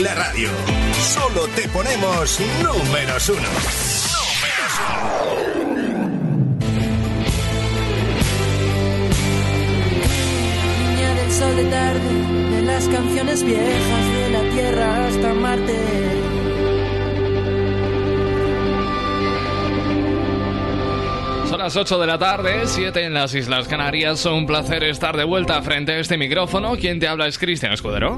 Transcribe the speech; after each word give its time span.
la 0.00 0.14
radio. 0.14 0.48
Solo 1.14 1.46
te 1.54 1.68
ponemos 1.68 2.40
números 2.40 2.48
uno. 2.48 2.72
Números 2.74 3.28
uno. 3.28 3.48
Niña 10.88 11.14
del 11.14 11.32
sol 11.32 11.56
de 11.56 11.64
tarde, 11.64 12.56
de 12.56 12.62
las 12.62 12.88
canciones 12.88 13.42
viejas 13.42 14.06
de 14.06 14.30
la 14.30 14.54
tierra 14.54 15.06
hasta 15.06 15.34
Marte. 15.34 15.78
Son 21.48 21.58
las 21.58 21.76
8 21.76 21.98
de 21.98 22.06
la 22.06 22.18
tarde, 22.18 22.62
7 22.64 23.04
en 23.04 23.14
las 23.14 23.34
Islas 23.34 23.68
Canarias. 23.68 24.24
Un 24.24 24.46
placer 24.46 24.84
estar 24.84 25.16
de 25.16 25.24
vuelta 25.24 25.60
frente 25.60 25.92
a 25.92 25.98
este 25.98 26.16
micrófono. 26.16 26.76
Quien 26.76 26.98
te 26.98 27.08
habla 27.08 27.26
es 27.26 27.38
Cristian 27.38 27.72
Escudero. 27.72 28.16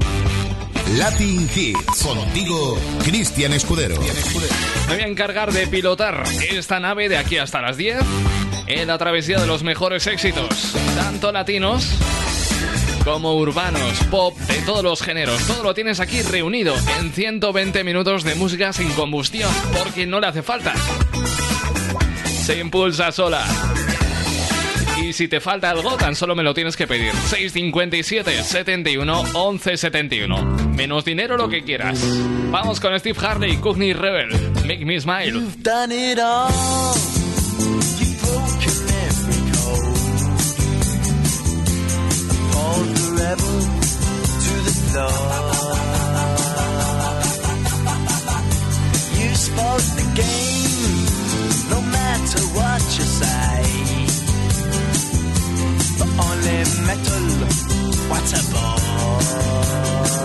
Latin 0.93 1.49
Hits. 1.53 2.03
Contigo, 2.03 2.79
Cristian 3.03 3.53
Escudero. 3.53 3.95
Me 4.87 4.95
voy 4.95 5.03
a 5.03 5.07
encargar 5.07 5.51
de 5.51 5.67
pilotar 5.67 6.23
esta 6.49 6.79
nave 6.79 7.09
de 7.09 7.17
aquí 7.17 7.37
hasta 7.37 7.61
las 7.61 7.75
10 7.75 7.97
en 8.67 8.87
la 8.87 8.97
travesía 8.97 9.39
de 9.39 9.47
los 9.47 9.63
mejores 9.63 10.07
éxitos, 10.07 10.75
tanto 10.95 11.31
latinos 11.31 11.89
como 13.03 13.35
urbanos, 13.35 13.99
pop, 14.09 14.37
de 14.37 14.61
todos 14.61 14.83
los 14.83 15.01
géneros. 15.01 15.45
Todo 15.45 15.63
lo 15.63 15.73
tienes 15.73 15.99
aquí 15.99 16.21
reunido 16.23 16.75
en 16.99 17.11
120 17.11 17.83
minutos 17.83 18.23
de 18.23 18.35
música 18.35 18.73
sin 18.73 18.89
combustión, 18.91 19.51
porque 19.77 20.05
no 20.05 20.19
le 20.19 20.27
hace 20.27 20.41
falta. 20.41 20.73
Se 22.25 22.59
impulsa 22.59 23.11
sola. 23.11 23.45
Y 25.01 25.13
si 25.13 25.27
te 25.27 25.39
falta 25.39 25.69
algo, 25.69 25.97
tan 25.97 26.15
solo 26.15 26.35
me 26.35 26.43
lo 26.43 26.53
tienes 26.53 26.75
que 26.75 26.87
pedir. 26.87 27.11
657 27.11 28.43
71 28.43 29.23
11 29.33 29.77
71. 29.77 30.64
Menos 30.75 31.05
dinero 31.05 31.37
lo 31.37 31.47
que 31.47 31.63
quieras. 31.63 31.99
Vamos 32.51 32.79
con 32.79 32.97
Steve 32.99 33.17
Harley, 33.25 33.57
Courtney 33.57 33.93
Rebel. 33.93 34.29
Make 34.65 34.85
me 34.85 34.99
smile. 34.99 35.31
You've 35.33 35.63
done 35.63 35.91
it 35.91 36.19
all. 36.19 36.51
You've 37.99 38.21
broken 38.21 38.89
every 39.07 39.41
code. 39.51 39.95
To 44.45 44.53
the 44.63 44.73
floor. 44.91 45.11
You 49.19 49.35
spoke 49.35 49.85
the 49.95 50.05
game, 50.15 51.05
no 51.69 51.79
matter 51.81 52.41
what 52.57 52.81
you 52.97 53.05
say. 53.05 53.63
But 55.97 56.09
only 56.19 56.57
metal, 56.85 57.25
what 58.09 58.33
a 58.33 58.41
bore. 58.51 60.24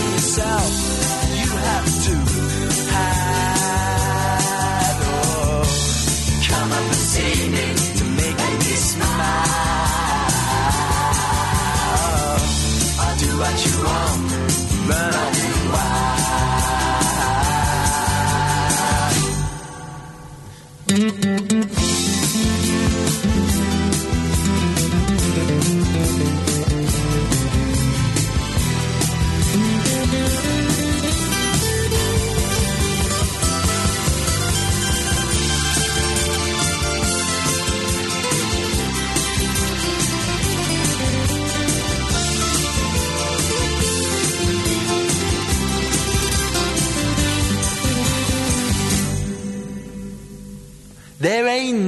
Yourself 0.00 0.72
you 1.36 1.48
have 1.68 1.88
to 2.04 2.14
hide. 2.92 3.60
Come 6.48 6.70
up 6.72 6.86
and 6.86 6.94
see 6.94 7.50
me 7.50 7.69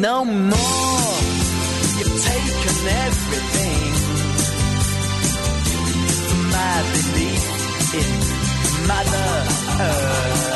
no 0.02 0.24
more. 0.24 1.14
You've 1.98 2.18
taken 2.30 2.76
everything. 3.06 3.82
My 6.56 6.76
belief 6.92 7.44
in 8.00 8.10
Mother 8.90 9.30
Earth. 9.86 10.46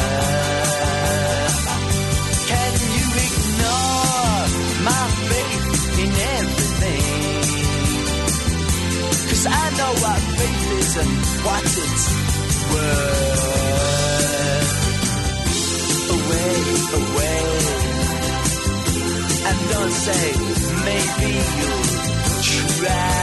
Can 2.50 2.72
you 2.96 3.06
ignore 3.26 4.40
my 4.88 5.04
faith 5.30 5.66
in 6.02 6.10
everything? 6.38 7.06
Cause 9.28 9.44
I 9.46 9.64
know 9.78 9.92
what 10.02 10.20
faith 10.38 10.64
is 10.80 10.92
and 11.02 11.14
what 11.46 11.62
it's 11.84 12.04
worth. 12.72 13.54
Away, 16.16 16.50
away 17.00 17.55
don't 19.72 19.92
say 19.92 20.24
maybe 20.88 21.30
you'll 21.58 21.86
try 22.50 23.16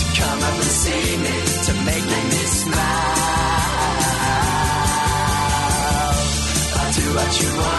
to 0.00 0.04
come 0.20 0.40
up 0.48 0.56
and 0.64 0.72
see 0.82 1.06
me 1.24 1.36
to 1.66 1.72
make 1.88 2.06
me 2.32 2.42
smile. 2.60 3.14
I'll 6.78 6.92
do 6.92 7.06
what 7.18 7.30
you 7.40 7.50
want, 7.60 7.75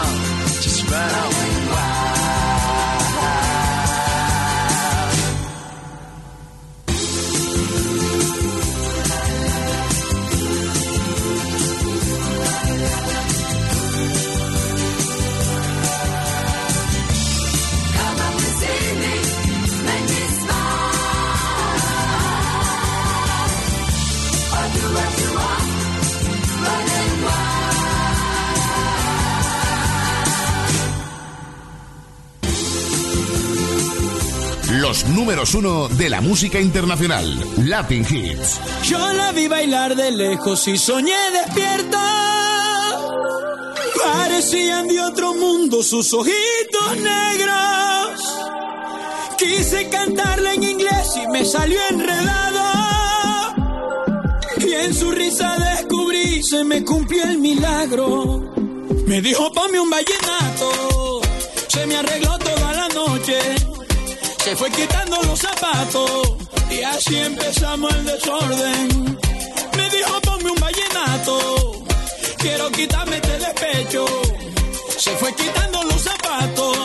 Los 34.88 35.04
números 35.08 35.54
uno 35.54 35.86
de 35.86 36.08
la 36.08 36.22
música 36.22 36.58
internacional. 36.58 37.26
Latin 37.58 38.06
Hits. 38.08 38.58
Yo 38.84 39.12
la 39.12 39.32
vi 39.32 39.46
bailar 39.46 39.94
de 39.94 40.10
lejos 40.10 40.66
y 40.66 40.78
soñé 40.78 41.12
despierta. 41.30 42.00
Parecían 44.02 44.88
de 44.88 44.98
otro 45.02 45.34
mundo 45.34 45.82
sus 45.82 46.14
ojitos 46.14 46.96
negros. 47.02 48.34
Quise 49.36 49.90
cantarla 49.90 50.54
en 50.54 50.62
inglés 50.62 51.18
y 51.22 51.26
me 51.32 51.44
salió 51.44 51.78
enredado. 51.90 52.62
Y 54.56 54.72
en 54.72 54.94
su 54.94 55.10
risa 55.10 55.54
de 55.58 55.86
se 56.42 56.64
me 56.64 56.82
cumplió 56.82 57.24
el 57.24 57.36
milagro. 57.36 58.54
Me 59.06 59.20
dijo, 59.20 59.52
ponme 59.52 59.78
un 59.80 59.90
vallenato. 59.90 61.20
Se 61.68 61.86
me 61.86 61.94
arregló 61.94 62.38
toda 62.38 62.72
la 62.72 62.88
noche. 62.88 63.57
Se 64.48 64.56
fue 64.56 64.70
quitando 64.70 65.22
los 65.24 65.38
zapatos. 65.38 66.36
Y 66.70 66.80
así 66.80 67.16
empezamos 67.18 67.94
el 67.94 68.04
desorden. 68.06 69.18
Me 69.76 69.90
dijo, 69.90 70.20
ponme 70.22 70.50
un 70.50 70.58
vallenato. 70.58 71.84
Quiero 72.38 72.70
quitarme 72.70 73.16
este 73.16 73.38
despecho. 73.40 74.06
Se 74.96 75.10
fue 75.16 75.34
quitando 75.34 75.84
los 75.84 76.00
zapatos. 76.00 76.78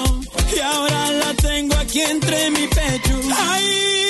Y 0.54 0.60
ahora 0.60 1.12
la 1.12 1.34
tengo 1.36 1.78
aquí 1.78 2.02
entre 2.02 2.52
mi 2.52 2.68
pecho. 2.68 3.16
Ahí 3.34 4.03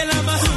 que 0.00 0.06
la 0.06 0.22
más 0.22 0.49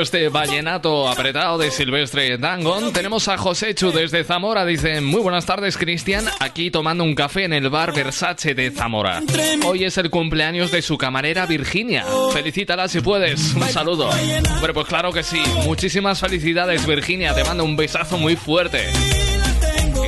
este 0.00 0.28
vallenato 0.28 1.08
apretado 1.08 1.58
de 1.58 1.70
Silvestre 1.70 2.38
Dangon. 2.38 2.92
Tenemos 2.92 3.28
a 3.28 3.38
Joséchu 3.38 3.92
desde 3.92 4.24
Zamora. 4.24 4.64
Dice, 4.64 5.00
muy 5.00 5.20
buenas 5.20 5.46
tardes, 5.46 5.76
Cristian. 5.76 6.24
Aquí 6.40 6.70
tomando 6.70 7.04
un 7.04 7.14
café 7.14 7.44
en 7.44 7.52
el 7.52 7.70
bar 7.70 7.94
Versace 7.94 8.54
de 8.54 8.70
Zamora. 8.70 9.22
Hoy 9.64 9.84
es 9.84 9.96
el 9.98 10.10
cumpleaños 10.10 10.70
de 10.70 10.82
su 10.82 10.98
camarera 10.98 11.46
Virginia. 11.46 12.04
Felicítala 12.32 12.88
si 12.88 13.00
puedes. 13.00 13.54
Un 13.54 13.68
saludo. 13.68 14.10
Bueno, 14.58 14.74
pues 14.74 14.86
claro 14.86 15.12
que 15.12 15.22
sí. 15.22 15.42
Muchísimas 15.64 16.20
felicidades, 16.20 16.86
Virginia. 16.86 17.34
Te 17.34 17.44
mando 17.44 17.64
un 17.64 17.76
besazo 17.76 18.18
muy 18.18 18.36
fuerte 18.36 18.90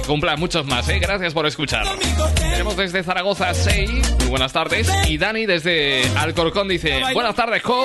cumpla 0.08 0.36
muchos 0.36 0.64
más, 0.66 0.88
¿eh? 0.88 0.98
Gracias 0.98 1.34
por 1.34 1.46
escuchar. 1.46 1.84
Tenemos 2.40 2.76
desde 2.78 3.02
Zaragoza 3.02 3.52
6, 3.52 3.90
muy 4.20 4.28
buenas 4.28 4.54
tardes. 4.54 4.90
Y 5.06 5.18
Dani 5.18 5.44
desde 5.44 6.02
Alcorcón 6.16 6.66
dice, 6.66 7.02
buenas 7.12 7.34
tardes, 7.34 7.62
Co. 7.62 7.84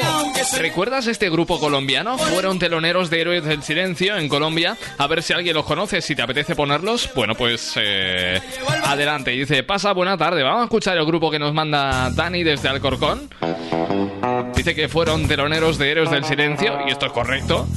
¿Recuerdas 0.57 1.05
este 1.07 1.29
grupo 1.29 1.59
colombiano? 1.59 2.17
Fueron 2.17 2.59
teloneros 2.59 3.09
de 3.09 3.21
Héroes 3.21 3.43
del 3.43 3.61
Silencio 3.61 4.15
en 4.15 4.29
Colombia. 4.29 4.77
A 4.97 5.07
ver 5.07 5.21
si 5.21 5.33
alguien 5.33 5.53
los 5.53 5.65
conoce, 5.65 6.01
si 6.01 6.15
te 6.15 6.21
apetece 6.21 6.55
ponerlos. 6.55 7.09
Bueno, 7.13 7.35
pues 7.35 7.73
eh, 7.75 8.39
adelante. 8.85 9.31
Dice, 9.31 9.63
pasa 9.63 9.91
buena 9.91 10.17
tarde. 10.17 10.43
Vamos 10.43 10.61
a 10.61 10.63
escuchar 10.63 10.97
el 10.97 11.05
grupo 11.05 11.29
que 11.29 11.39
nos 11.39 11.53
manda 11.53 12.09
Dani 12.09 12.41
desde 12.43 12.69
Alcorcón. 12.69 13.29
Dice 14.55 14.73
que 14.73 14.87
fueron 14.87 15.27
teloneros 15.27 15.77
de 15.77 15.91
Héroes 15.91 16.09
del 16.09 16.23
Silencio, 16.23 16.79
y 16.87 16.91
esto 16.91 17.05
es 17.05 17.11
correcto. 17.11 17.67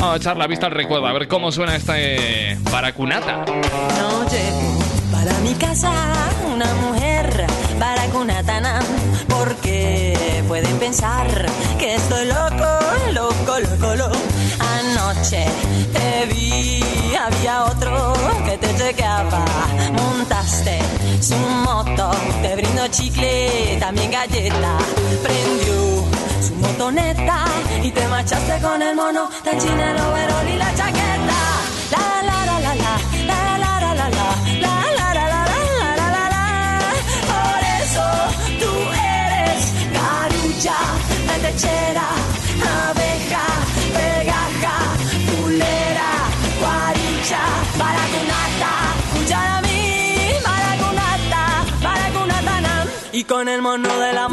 Vamos 0.00 0.14
a 0.14 0.16
echar 0.16 0.38
la 0.38 0.46
vista 0.46 0.64
al 0.64 0.72
recuerdo, 0.72 1.06
a 1.06 1.12
ver 1.12 1.28
cómo 1.28 1.52
suena 1.52 1.76
este 1.76 2.56
Baracunata. 2.72 3.44
No 3.44 4.26
llevo 4.30 4.78
para 5.12 5.38
mi 5.40 5.52
casa 5.52 5.92
una 6.50 6.64
mujer 6.76 7.46
baracunatana, 7.78 8.80
porque 9.28 10.42
pueden 10.48 10.78
pensar 10.78 11.26
que 11.78 11.96
estoy 11.96 12.28
loco, 12.28 12.78
loco, 13.12 13.60
loco, 13.60 13.94
loco. 13.94 14.16
Anoche 14.78 15.44
te 15.92 16.32
vi, 16.32 16.82
había 17.14 17.64
otro 17.64 18.14
que 18.46 18.56
te 18.56 18.74
chequeaba, 18.78 19.44
montaste 19.92 20.78
su 21.20 21.36
moto, 21.36 22.10
te 22.40 22.56
brindo 22.56 22.88
chicle, 22.88 23.76
también 23.78 24.10
galleta, 24.10 24.78
prendió 25.22 26.19
su 26.42 26.54
motoneta 26.56 27.44
y 27.82 27.90
te 27.90 28.06
marchaste 28.08 28.60
con 28.60 28.80
el 28.82 28.94
mono 28.96 29.28
del 29.44 29.58
chinelo, 29.58 30.12
verol 30.12 30.48
y 30.54 30.56
la 30.56 30.74
chaqueta. 30.74 31.40
La 31.90 32.22
la 32.28 32.46
la 32.46 32.60
la 32.60 32.74
la, 32.74 32.92
la 33.26 33.58
la 33.58 33.80
la 33.80 33.94
la 33.94 34.08
la, 34.08 34.20
la 35.96 36.24
la. 36.34 36.42
Por 37.32 37.60
eso 37.82 38.06
tú 38.60 38.72
eres 38.92 39.60
metechera, 41.28 42.08
abeja, 42.88 43.46
pegaja, 43.96 44.76
pulera, 45.28 46.10
guaricha, 46.60 47.42
baracunata, 47.78 48.72
mí, 49.62 49.82
baracunata, 50.44 51.42
baracunata, 51.82 52.86
y 53.12 53.24
con 53.24 53.48
el 53.48 53.60
mono 53.62 53.98
de 53.98 54.12
la 54.12 54.28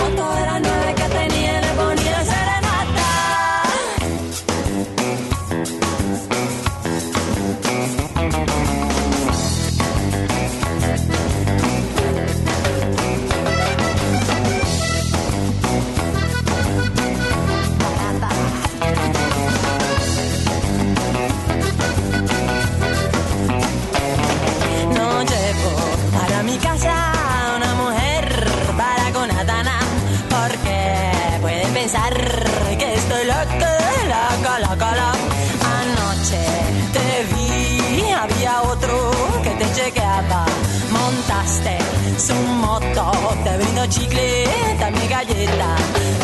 su 42.28 42.34
moto, 42.34 43.12
te 43.44 43.57
brindo 43.57 43.86
chicle, 43.88 44.44
también 44.80 45.10
galleta. 45.10 45.69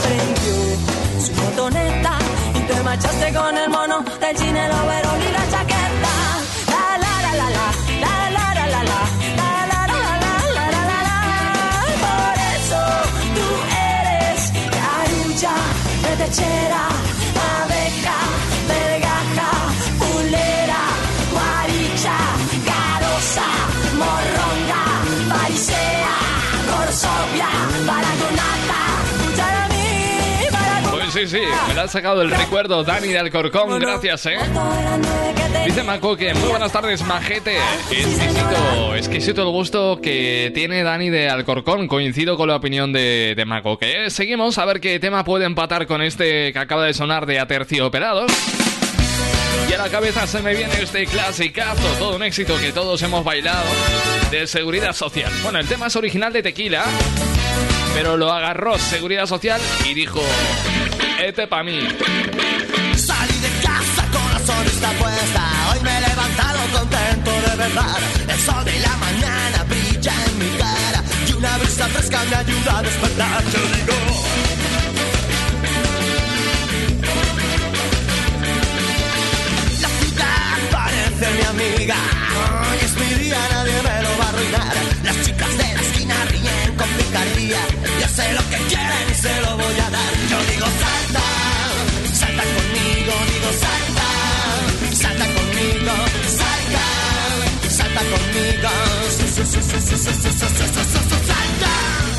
Prendió 0.04 0.56
su 1.26 1.32
motoneta 1.42 2.14
y 2.56 2.60
te 2.60 2.84
marchaste 2.84 3.34
con 3.34 3.58
el 3.58 3.70
mono 3.70 4.04
del 4.20 4.38
cine, 4.38 4.66
el 4.66 4.72
overol 4.72 5.22
y 5.28 5.32
la 5.32 5.44
chaqueta. 5.52 6.16
La 6.74 6.86
la 7.04 7.14
la 7.26 7.34
la 7.42 7.50
la, 7.50 7.68
la 8.04 8.30
la 8.36 8.54
la 8.54 8.68
la 8.68 8.84
la. 8.84 9.14
lechera, 16.24 16.82
abeja, 16.88 17.03
sí, 31.34 31.42
me 31.68 31.74
la 31.74 31.84
ha 31.84 31.88
sacado 31.88 32.22
el 32.22 32.30
recuerdo 32.30 32.84
Dani 32.84 33.08
de 33.08 33.18
Alcorcón, 33.18 33.80
gracias, 33.80 34.28
¿eh? 34.28 34.38
Dice 35.66 35.82
Maco 35.82 36.16
que 36.16 36.34
muy 36.34 36.50
buenas 36.50 36.72
tardes, 36.72 37.04
majete. 37.04 37.58
Exquisito, 37.90 38.96
exquisito 38.96 39.42
el 39.42 39.50
gusto 39.50 40.00
que 40.02 40.52
tiene 40.54 40.84
Dani 40.84 41.10
de 41.10 41.30
Alcorcón. 41.30 41.88
Coincido 41.88 42.38
con 42.38 42.50
la 42.50 42.58
opinión 42.58 42.94
de, 42.94 43.34
de 43.36 43.46
Maco. 43.46 43.80
Que 43.80 44.10
seguimos 44.10 44.58
a 44.58 44.66
ver 44.66 44.80
qué 44.80 45.00
tema 45.00 45.24
puede 45.24 45.46
empatar 45.46 45.88
con 45.88 46.02
este 46.02 46.54
que 46.54 46.60
acaba 46.60 46.86
de 46.86 46.94
sonar 46.94 47.26
de 47.26 47.40
Aterciopelados. 47.40 48.32
Y 49.70 49.74
a 49.74 49.78
la 49.78 49.90
cabeza 49.90 50.28
se 50.28 50.42
me 50.42 50.54
viene 50.54 50.74
este 50.82 51.08
clasicazo, 51.08 51.88
todo 51.98 52.18
un 52.18 52.24
éxito 52.24 52.60
que 52.60 52.72
todos 52.72 53.02
hemos 53.02 53.24
bailado, 53.24 53.66
de 54.30 54.46
Seguridad 54.46 54.94
Social. 54.94 55.32
Bueno, 55.42 55.60
el 55.60 55.68
tema 55.68 55.88
es 55.88 55.96
original 55.96 56.34
de 56.34 56.44
Tequila, 56.44 56.84
pero 57.96 58.18
lo 58.18 58.32
agarró 58.32 58.78
Seguridad 58.78 59.26
Social 59.26 59.62
y 59.90 59.94
dijo, 59.94 60.22
este 61.28 61.48
pa' 61.48 61.64
mí. 61.64 61.80
Salí 62.96 63.38
de 63.40 63.50
casa 63.62 64.04
con 64.12 64.34
la 64.34 64.40
sonrisa 64.40 64.90
puesta, 65.00 65.44
hoy 65.72 65.80
me 65.82 65.98
he 65.98 66.02
levantado 66.02 66.60
contento 66.78 67.32
de 67.32 67.56
verdad. 67.56 67.98
El 68.28 68.40
sol 68.40 68.66
de 68.66 68.80
la 68.80 68.98
mañana 68.98 69.64
brilla 69.70 70.14
en 70.28 70.40
mi 70.40 70.50
cara 70.58 71.04
y 71.28 71.34
una 71.34 71.58
brisa 71.60 71.88
fresca 71.88 72.20
me 72.30 72.36
ayuda 72.36 72.78
a 72.78 72.84
despertar. 72.84 73.44
Yo 73.54 73.60
digo. 73.76 73.98
La 79.82 79.90
ciudad 80.00 80.58
parece 80.72 81.26
mi 81.38 81.46
amiga, 81.54 81.96
hoy 82.70 82.80
es 82.84 82.94
mi 82.96 83.24
día, 83.24 83.40
nadie 83.52 83.82
me 83.88 84.02
lo 84.04 84.18
va 84.20 84.26
a 84.26 84.30
arruinar. 84.30 84.76
Las 85.04 85.22
chicas 85.26 85.58
de 85.58 85.74
la 85.74 85.82
esquina 85.82 86.16
ríen 86.32 86.76
con 86.76 86.90
picardía, 86.90 87.62
ya 88.02 88.08
sé 88.10 88.34
lo 88.34 88.42
que 88.50 88.58
quieren 88.68 89.06
y 89.10 89.16
se 89.16 89.42
lo 89.42 89.58
voy 89.58 89.80
a 89.88 89.90
dar. 89.90 90.13
conmigo. 98.12 98.70
Salta. 101.26 102.13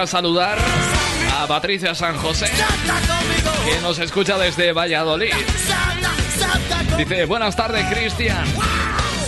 para 0.00 0.06
saludar 0.06 0.56
a 1.38 1.46
Patricia 1.46 1.94
San 1.94 2.16
José, 2.16 2.46
que 3.66 3.80
nos 3.82 3.98
escucha 3.98 4.38
desde 4.38 4.72
Valladolid. 4.72 5.34
Dice, 6.96 7.26
buenas 7.26 7.54
tardes 7.54 7.84
Cristian. 7.92 8.46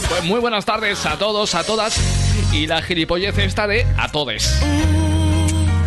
Pues 0.08 0.24
muy 0.24 0.40
buenas 0.40 0.64
tardes 0.64 1.04
a 1.04 1.18
todos, 1.18 1.54
a 1.54 1.62
todas. 1.64 2.00
Y 2.54 2.66
la 2.66 2.80
gilipollez 2.80 3.36
esta 3.36 3.66
de 3.66 3.86
a 3.98 4.10
todes. 4.10 4.62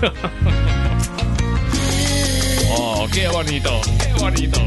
oh, 2.69 3.07
qué 3.11 3.27
bonito, 3.27 3.81
qué 4.03 4.13
bonito. 4.19 4.61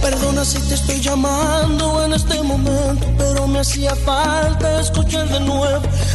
Perdona 0.00 0.44
si 0.44 0.60
te 0.68 0.74
estoy 0.74 1.00
llamando 1.00 2.04
en 2.04 2.12
este 2.12 2.40
momento, 2.44 3.12
pero 3.18 3.48
me 3.48 3.58
hacía 3.58 3.96
falta 3.96 4.82
escuchar 4.82 5.28
de 5.28 5.40
nuevo 5.40 5.82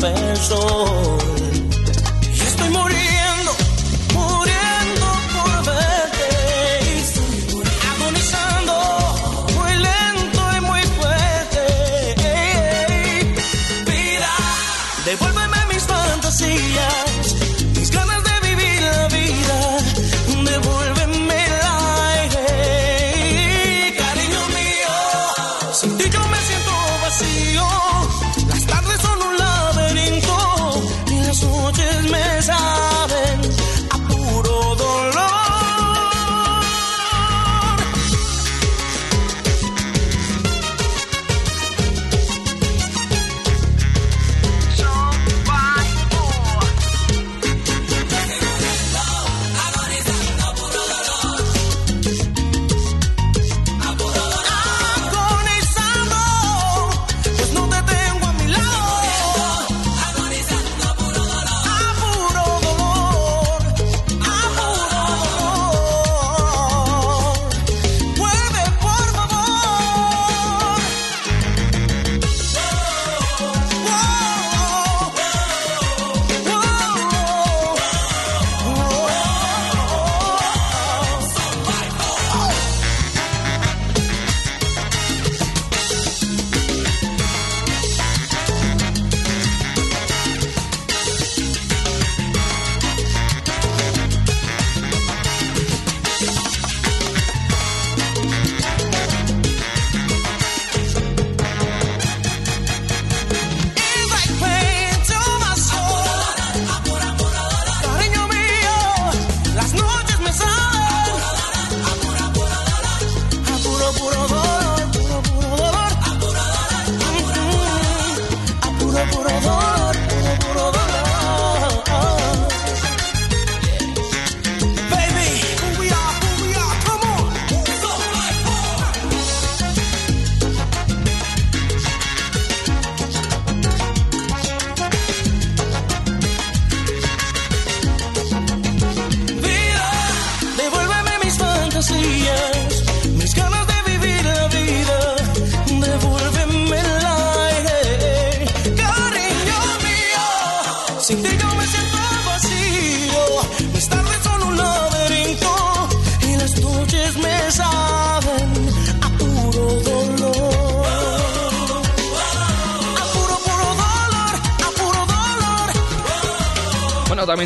verso 0.00 1.37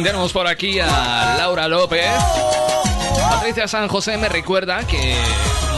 tenemos 0.02 0.32
por 0.32 0.46
aquí 0.46 0.80
a 0.80 1.36
Laura 1.38 1.68
López. 1.68 2.06
Patricia 3.30 3.68
San 3.68 3.88
José 3.88 4.16
me 4.16 4.28
recuerda 4.28 4.84
que 4.86 5.16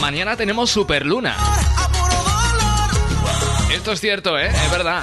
mañana 0.00 0.36
tenemos 0.36 0.70
Superluna. 0.70 1.36
Esto 3.72 3.92
es 3.92 4.00
cierto, 4.00 4.38
¿eh? 4.38 4.48
Es 4.48 4.70
verdad. 4.70 5.02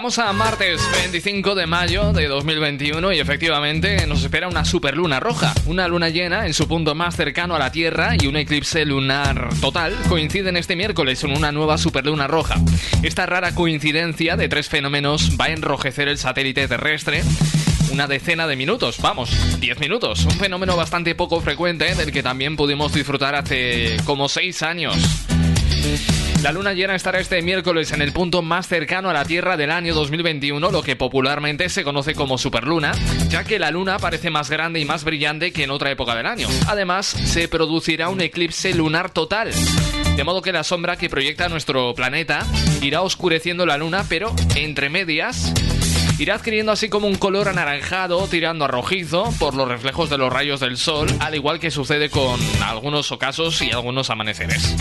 Estamos 0.00 0.18
a 0.18 0.32
martes 0.32 0.80
25 0.94 1.54
de 1.54 1.66
mayo 1.66 2.14
de 2.14 2.26
2021 2.26 3.12
y 3.12 3.20
efectivamente 3.20 4.06
nos 4.06 4.24
espera 4.24 4.48
una 4.48 4.64
superluna 4.64 5.20
roja. 5.20 5.52
Una 5.66 5.86
luna 5.88 6.08
llena 6.08 6.46
en 6.46 6.54
su 6.54 6.66
punto 6.66 6.94
más 6.94 7.16
cercano 7.16 7.54
a 7.54 7.58
la 7.58 7.70
Tierra 7.70 8.14
y 8.18 8.26
un 8.26 8.36
eclipse 8.36 8.86
lunar 8.86 9.50
total 9.60 9.94
coinciden 10.08 10.56
este 10.56 10.74
miércoles 10.74 11.22
en 11.24 11.36
una 11.36 11.52
nueva 11.52 11.76
superluna 11.76 12.26
roja. 12.28 12.54
Esta 13.02 13.26
rara 13.26 13.54
coincidencia 13.54 14.38
de 14.38 14.48
tres 14.48 14.70
fenómenos 14.70 15.36
va 15.38 15.44
a 15.44 15.50
enrojecer 15.50 16.08
el 16.08 16.16
satélite 16.16 16.66
terrestre 16.66 17.22
una 17.92 18.06
decena 18.06 18.46
de 18.46 18.56
minutos, 18.56 19.02
vamos, 19.02 19.60
10 19.60 19.80
minutos. 19.80 20.24
Un 20.24 20.38
fenómeno 20.38 20.76
bastante 20.76 21.14
poco 21.14 21.42
frecuente 21.42 21.94
del 21.94 22.10
que 22.10 22.22
también 22.22 22.56
pudimos 22.56 22.94
disfrutar 22.94 23.34
hace 23.34 23.98
como 24.06 24.30
6 24.30 24.62
años. 24.62 24.96
La 26.42 26.52
luna 26.52 26.72
llena 26.72 26.94
estará 26.94 27.20
este 27.20 27.42
miércoles 27.42 27.92
en 27.92 28.00
el 28.00 28.12
punto 28.12 28.40
más 28.40 28.66
cercano 28.66 29.10
a 29.10 29.12
la 29.12 29.26
Tierra 29.26 29.58
del 29.58 29.70
año 29.70 29.92
2021, 29.94 30.70
lo 30.70 30.82
que 30.82 30.96
popularmente 30.96 31.68
se 31.68 31.84
conoce 31.84 32.14
como 32.14 32.38
superluna, 32.38 32.92
ya 33.28 33.44
que 33.44 33.58
la 33.58 33.70
luna 33.70 33.98
parece 33.98 34.30
más 34.30 34.48
grande 34.48 34.80
y 34.80 34.86
más 34.86 35.04
brillante 35.04 35.52
que 35.52 35.64
en 35.64 35.70
otra 35.70 35.90
época 35.90 36.14
del 36.14 36.24
año. 36.24 36.48
Además, 36.66 37.06
se 37.06 37.46
producirá 37.46 38.08
un 38.08 38.22
eclipse 38.22 38.72
lunar 38.72 39.10
total. 39.10 39.50
De 40.16 40.24
modo 40.24 40.40
que 40.40 40.52
la 40.52 40.64
sombra 40.64 40.96
que 40.96 41.10
proyecta 41.10 41.50
nuestro 41.50 41.94
planeta 41.94 42.46
irá 42.80 43.02
oscureciendo 43.02 43.66
la 43.66 43.76
luna, 43.76 44.06
pero 44.08 44.34
entre 44.54 44.88
medias 44.88 45.52
irá 46.18 46.36
adquiriendo 46.36 46.72
así 46.72 46.88
como 46.88 47.06
un 47.06 47.16
color 47.16 47.48
anaranjado 47.48 48.26
tirando 48.28 48.64
a 48.64 48.68
rojizo 48.68 49.30
por 49.38 49.54
los 49.54 49.68
reflejos 49.68 50.08
de 50.08 50.16
los 50.16 50.32
rayos 50.32 50.60
del 50.60 50.78
sol, 50.78 51.08
al 51.20 51.34
igual 51.34 51.60
que 51.60 51.70
sucede 51.70 52.08
con 52.08 52.40
algunos 52.62 53.12
ocasos 53.12 53.60
y 53.60 53.70
algunos 53.72 54.08
amaneceres. 54.08 54.74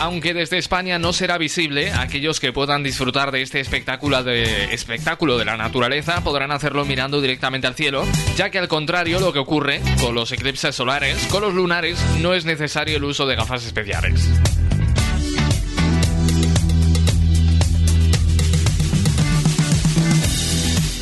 Aunque 0.00 0.32
desde 0.32 0.56
España 0.56 0.98
no 0.98 1.12
será 1.12 1.36
visible, 1.36 1.92
aquellos 1.92 2.40
que 2.40 2.54
puedan 2.54 2.82
disfrutar 2.82 3.32
de 3.32 3.42
este 3.42 3.60
espectáculo 3.60 4.24
de, 4.24 4.72
espectáculo 4.72 5.36
de 5.36 5.44
la 5.44 5.58
naturaleza 5.58 6.24
podrán 6.24 6.52
hacerlo 6.52 6.86
mirando 6.86 7.20
directamente 7.20 7.66
al 7.66 7.74
cielo, 7.74 8.06
ya 8.34 8.48
que 8.48 8.58
al 8.58 8.66
contrario 8.66 9.20
lo 9.20 9.34
que 9.34 9.40
ocurre 9.40 9.82
con 10.00 10.14
los 10.14 10.32
eclipses 10.32 10.74
solares, 10.74 11.26
con 11.26 11.42
los 11.42 11.52
lunares, 11.52 12.02
no 12.22 12.32
es 12.32 12.46
necesario 12.46 12.96
el 12.96 13.04
uso 13.04 13.26
de 13.26 13.36
gafas 13.36 13.62
especiales. 13.66 14.26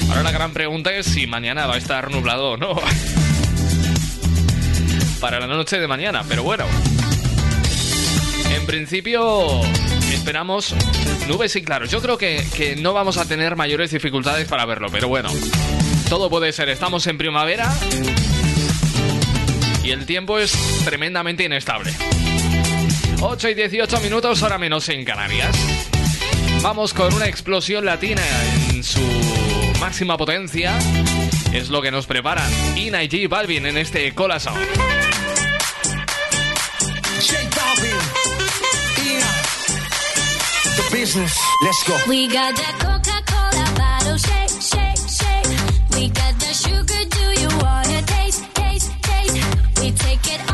Ahora 0.09 0.25
la 0.25 0.33
gran 0.33 0.53
pregunta 0.53 0.93
es 0.93 1.07
si 1.07 1.29
mañana 1.29 1.69
va 1.69 1.77
a 1.77 1.79
estar 1.79 2.11
nublado 2.11 2.51
o 2.51 2.57
no. 2.57 2.75
Para 5.21 5.39
la 5.39 5.47
noche 5.47 5.79
de 5.79 5.87
mañana, 5.87 6.25
pero 6.29 6.43
bueno. 6.43 6.65
En 8.59 8.67
principio 8.67 9.63
esperamos 10.13 10.75
nubes 11.29 11.55
y 11.57 11.63
claros. 11.63 11.91
Yo 11.91 12.03
creo 12.03 12.19
que, 12.19 12.45
que 12.57 12.77
no 12.77 12.93
vamos 12.93 13.17
a 13.17 13.27
tener 13.27 13.55
mayores 13.55 13.93
dificultades 13.93 14.49
para 14.49 14.67
verlo, 14.67 14.89
pero 14.91 15.09
bueno. 15.09 15.31
Todo 16.09 16.29
puede 16.29 16.53
ser. 16.53 16.69
Estamos 16.69 17.07
en 17.07 17.19
primavera 17.19 17.73
y 19.85 19.91
el 19.91 20.07
tiempo 20.07 20.39
es 20.39 20.53
tremendamente 20.85 21.45
inestable. 21.45 21.93
8 23.21 23.49
y 23.49 23.55
18 23.55 24.01
minutos, 24.01 24.43
ahora 24.43 24.59
menos 24.59 24.89
en 24.89 25.05
Canarias. 25.05 25.57
Vamos 26.63 26.93
con 26.93 27.15
una 27.15 27.27
explosión 27.27 27.85
latina 27.85 28.23
en 28.71 28.83
su 28.83 29.01
máxima 29.81 30.17
potencia. 30.17 30.79
Es 31.53 31.69
lo 31.69 31.81
que 31.81 31.91
nos 31.91 32.07
preparan 32.07 32.51
Ina 32.77 33.05
y 33.05 33.09
G 33.09 33.29
Balvin 33.29 33.67
en 33.67 33.79
este. 33.79 34.11
J 34.11 34.98
the 40.79 40.89
business. 40.93 41.35
Let's 41.65 41.83
go. 41.89 41.97
We 42.09 42.29
got 42.29 42.55
that 42.55 42.75
Coca-Cola 42.79 43.67
bottle 43.79 44.19
shake, 44.27 44.55
shake, 44.71 45.03
shake. 45.19 45.51
We 45.95 46.09
got 46.09 46.35
the 46.39 46.53
sugar, 46.55 47.03
do 47.17 47.25
you 47.43 47.51
wanna 47.65 48.01
taste, 48.03 48.45
taste, 48.55 48.91
taste? 49.03 49.37
We 49.81 49.91
take 49.91 50.25
it 50.35 50.48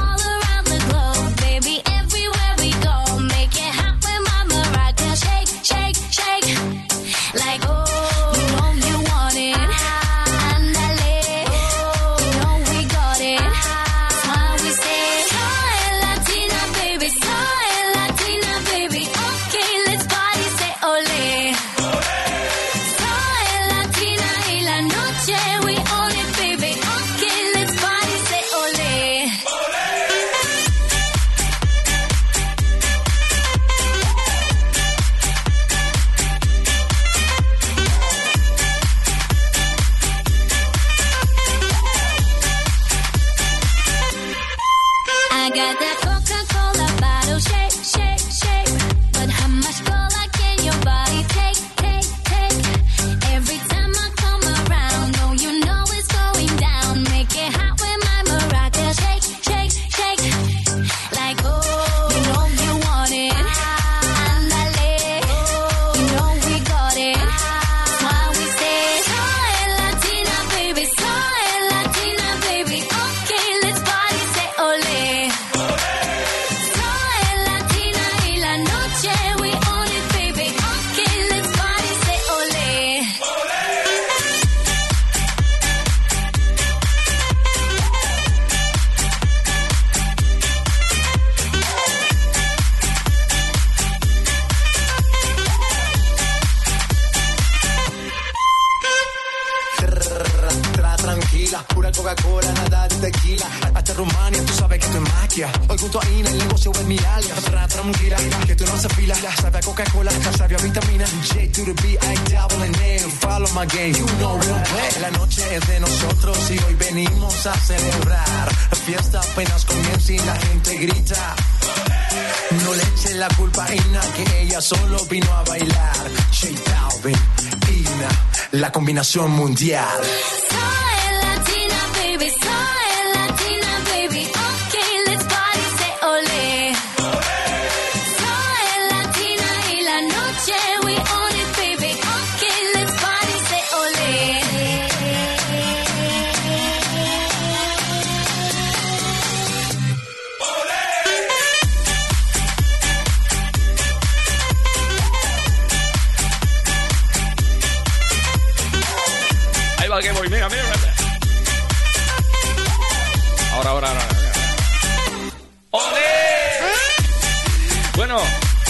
combinación 128.84 129.30
mundial. 129.30 130.33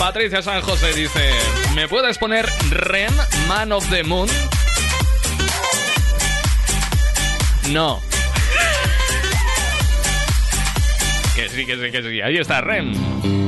Patricia 0.05 0.43
San 0.43 0.61
José 0.61 0.93
dice, 0.93 1.31
¿me 1.75 1.89
puedes 1.89 2.19
poner 2.19 2.47
Ren, 2.69 3.11
Man 3.49 3.73
of 3.73 3.89
the 3.89 4.05
Moon? 4.05 4.29
No. 7.71 8.03
Que 11.35 11.49
sí, 11.49 11.65
que 11.65 11.77
sí, 11.77 11.91
que 11.91 12.03
sí. 12.03 12.21
Ahí 12.21 12.37
está 12.37 12.61
Ren. 12.61 13.44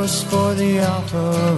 goes 0.00 0.22
for 0.24 0.54
the 0.54 0.78
altar. 0.78 1.49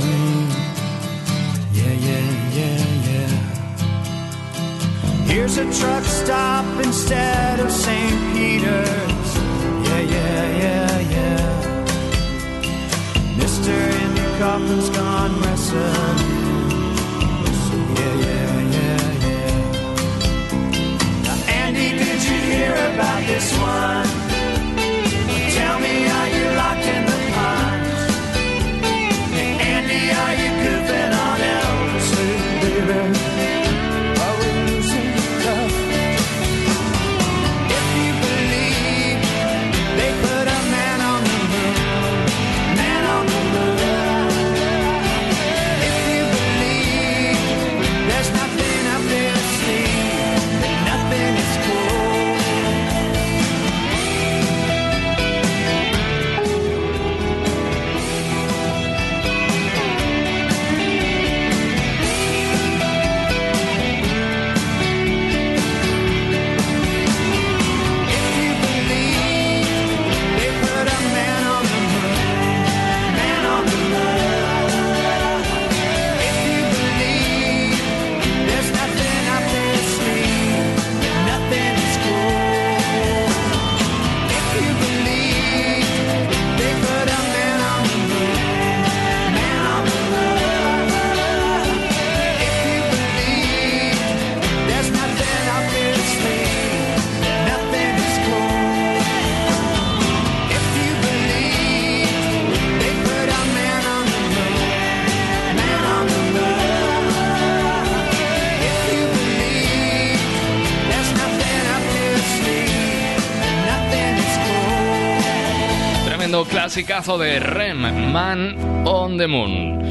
Clasicazo 116.77 117.19
de 117.19 117.39
Rem, 117.39 117.77
Man 118.13 118.57
on 118.87 119.19
the 119.19 119.27
Moon. 119.27 119.83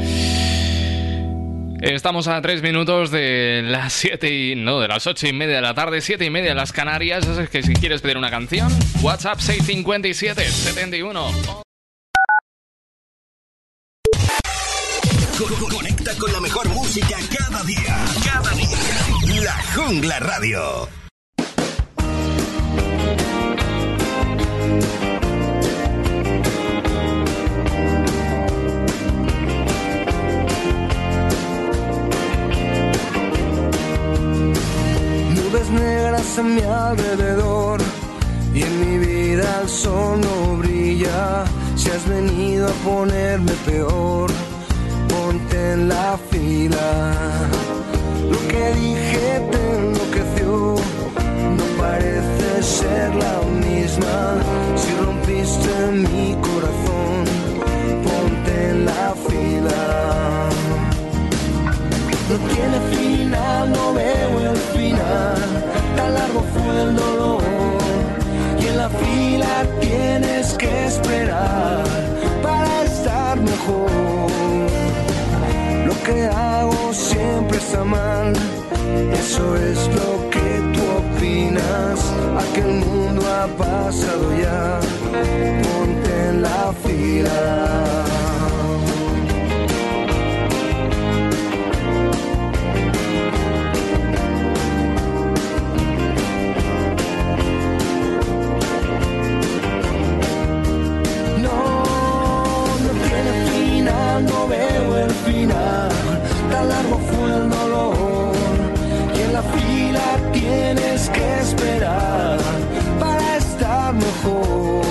Estamos 1.80 2.26
a 2.26 2.42
tres 2.42 2.60
minutos 2.60 3.12
de 3.12 3.60
las 3.64 3.92
siete 3.92 4.28
y... 4.34 4.56
no, 4.56 4.80
de 4.80 4.88
las 4.88 5.06
ocho 5.06 5.28
y 5.28 5.32
media 5.32 5.54
de 5.56 5.62
la 5.62 5.74
tarde, 5.74 6.00
siete 6.00 6.24
y 6.24 6.30
media 6.30 6.48
de 6.48 6.54
las 6.56 6.72
Canarias. 6.72 7.24
Es 7.28 7.48
que 7.50 7.62
si 7.62 7.72
quieres 7.74 8.00
pedir 8.02 8.16
una 8.16 8.30
canción, 8.30 8.68
WhatsApp 9.00 9.38
657 9.38 10.42
71. 10.44 11.30
Co- 15.38 15.68
Conecta 15.76 16.10
con 16.18 16.32
la 16.32 16.40
mejor 16.40 16.68
música 16.70 17.16
cada 17.38 17.62
día. 17.62 17.96
Cada 18.24 18.50
día. 18.56 19.40
La 19.44 19.54
Jungla 19.76 20.18
Radio. 20.18 20.88
A 36.38 36.42
mi 36.42 36.62
alrededor 36.62 37.78
y 38.54 38.62
en 38.62 38.80
mi 38.80 38.98
vida 38.98 39.60
el 39.62 39.68
sol 39.68 40.18
no 40.20 40.56
brilla. 40.56 41.44
Si 41.76 41.90
has 41.90 42.08
venido 42.08 42.68
a 42.68 42.72
ponerme 42.84 43.52
peor, 43.66 44.30
ponte 45.08 45.72
en 45.72 45.88
la 45.88 46.18
fila. 46.30 47.12
Lo 48.30 48.38
que 48.48 48.72
dije 48.80 49.42
te 49.50 49.76
enloqueció, 49.76 50.76
no 51.58 51.64
parece 51.82 52.62
ser 52.62 53.14
la 53.14 53.40
misma. 53.66 54.18
Si 54.76 54.90
rompiste 55.04 55.72
mi 55.92 56.34
corazón, 56.40 57.24
ponte 58.06 58.70
en 58.70 58.86
la 58.86 59.14
fila. 59.28 60.48
No 62.30 62.36
tiene 62.54 62.78
final, 62.96 63.72
no 63.72 63.92
veo 63.92 64.41
Tan 64.90 66.14
largo 66.14 66.42
fue 66.52 66.82
el 66.82 66.96
dolor. 66.96 67.42
Y 68.60 68.66
en 68.66 68.76
la 68.76 68.88
fila 68.88 69.64
tienes 69.80 70.54
que 70.54 70.86
esperar 70.86 71.84
para 72.42 72.82
estar 72.82 73.40
mejor. 73.40 73.90
Lo 75.86 75.94
que 76.02 76.26
hago 76.26 76.92
siempre 76.92 77.58
está 77.58 77.84
mal. 77.84 78.32
Eso 79.12 79.56
es 79.56 79.78
lo 79.88 80.30
que 80.30 80.48
tú 80.74 80.82
opinas. 81.02 82.00
Aquel 82.44 82.72
mundo 82.84 83.22
ha 83.22 83.46
pasado 83.56 84.26
ya. 84.40 84.80
Ponte 85.62 86.28
en 86.28 86.42
la 86.42 86.72
fila. 86.84 88.11
Largo 106.64 106.98
fue 107.10 107.28
el 107.36 107.50
dolor. 107.50 108.32
Y 109.16 109.20
en 109.22 109.32
la 109.32 109.42
fila 109.42 110.06
tienes 110.32 111.08
que 111.10 111.40
esperar 111.40 112.38
para 113.00 113.36
estar 113.36 113.94
mejor. 113.94 114.82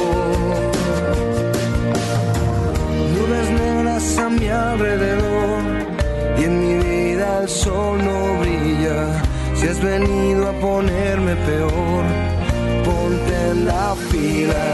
Nubes 3.13 3.49
negras 3.51 4.17
a 4.17 4.29
mi 4.29 4.47
alrededor. 4.47 5.62
Y 6.38 6.43
en 6.43 6.53
mi 6.60 6.73
vida 6.84 7.41
el 7.41 7.49
sol 7.49 7.97
no 8.03 8.39
brilla. 8.39 9.21
Si 9.55 9.67
has 9.67 9.79
venido 9.79 10.49
a 10.49 10.53
ponerme 10.53 11.36
peor, 11.36 12.03
ponte 12.84 13.49
en 13.51 13.65
la 13.65 13.95
fila. 14.10 14.65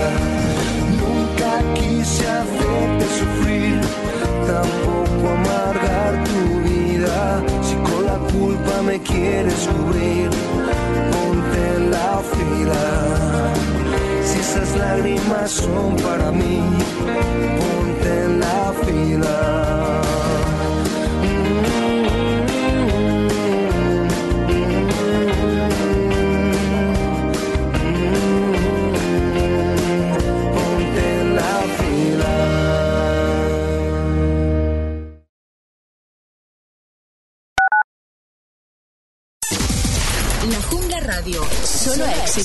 Nunca 1.01 1.51
quise 1.73 2.25
hacerte 2.25 3.05
sufrir, 3.19 3.81
tampoco 4.47 5.29
amargar 5.29 6.23
tu 6.23 6.61
vida. 6.61 6.76
Si 7.61 7.75
con 7.89 8.05
la 8.05 8.17
culpa 8.33 8.81
me 8.81 8.99
quieres 8.99 9.67
cubrir, 9.67 10.29
ponte 11.13 11.59
en 11.75 11.91
la 11.91 12.21
fila. 12.33 12.83
Si 14.25 14.39
esas 14.39 14.75
lágrimas 14.75 15.51
son 15.51 15.95
para 15.97 16.31
mí, 16.31 16.61
ponte 17.59 18.23
en 18.25 18.39
la 18.39 18.73
fila. 18.85 19.97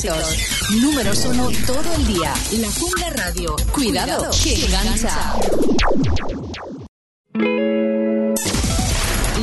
Éxitos. 0.03 0.81
Números 0.81 1.25
uno 1.27 1.51
todo 1.67 1.95
el 1.97 2.07
día. 2.07 2.35
La 2.59 2.69
Jungla 2.73 3.11
Radio. 3.11 3.57
Cuidado, 3.73 4.31
que 4.43 4.65
engancha. 4.65 5.35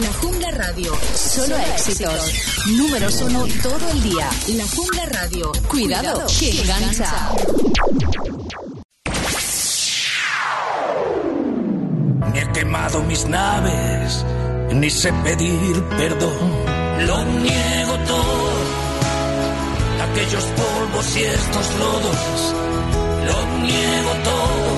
La 0.01 0.13
Jungla 0.21 0.51
Radio. 0.51 0.91
Solo 1.15 1.55
éxitos. 1.75 2.33
Números 2.67 3.21
uno 3.21 3.45
todo 3.63 3.89
el 3.91 4.03
día. 4.03 4.29
La 4.55 4.67
Jungla 4.67 5.05
Radio. 5.05 5.51
Cuidado, 5.69 6.25
que 6.39 6.61
engancha. 6.61 7.31
Ni 12.33 12.39
he 12.39 12.51
quemado 12.51 13.01
mis 13.03 13.25
naves, 13.25 14.25
ni 14.73 14.89
sé 14.89 15.13
pedir 15.23 15.83
perdón. 15.97 16.79
Lo 17.07 17.23
niego 17.23 17.97
todo, 18.05 18.38
aquellos 20.11 20.43
polvos 20.43 21.17
y 21.17 21.23
estos 21.23 21.75
lodos. 21.77 22.55
Lo 23.27 23.37
niego 23.63 24.11
todo, 24.23 24.71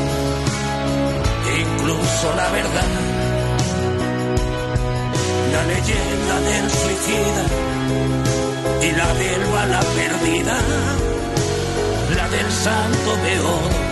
incluso 1.60 2.36
la 2.36 2.50
verdad. 2.50 2.92
La 5.54 5.64
leyenda 5.74 6.36
del 6.50 6.70
suicida 6.70 7.44
y 8.82 8.92
la 9.00 9.14
del 9.14 9.44
bala 9.54 9.80
perdida. 9.80 10.58
La 12.16 12.28
del 12.30 12.52
santo 12.52 13.12
beodo 13.24 13.92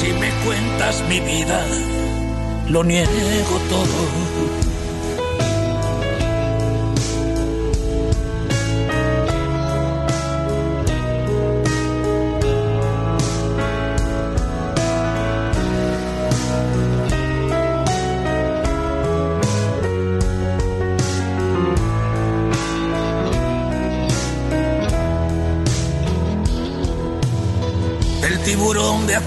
si 0.00 0.12
me 0.12 0.30
cuentas 0.44 1.02
mi 1.08 1.18
vida, 1.20 1.64
lo 2.68 2.84
niego 2.84 3.58
todo. 3.68 4.67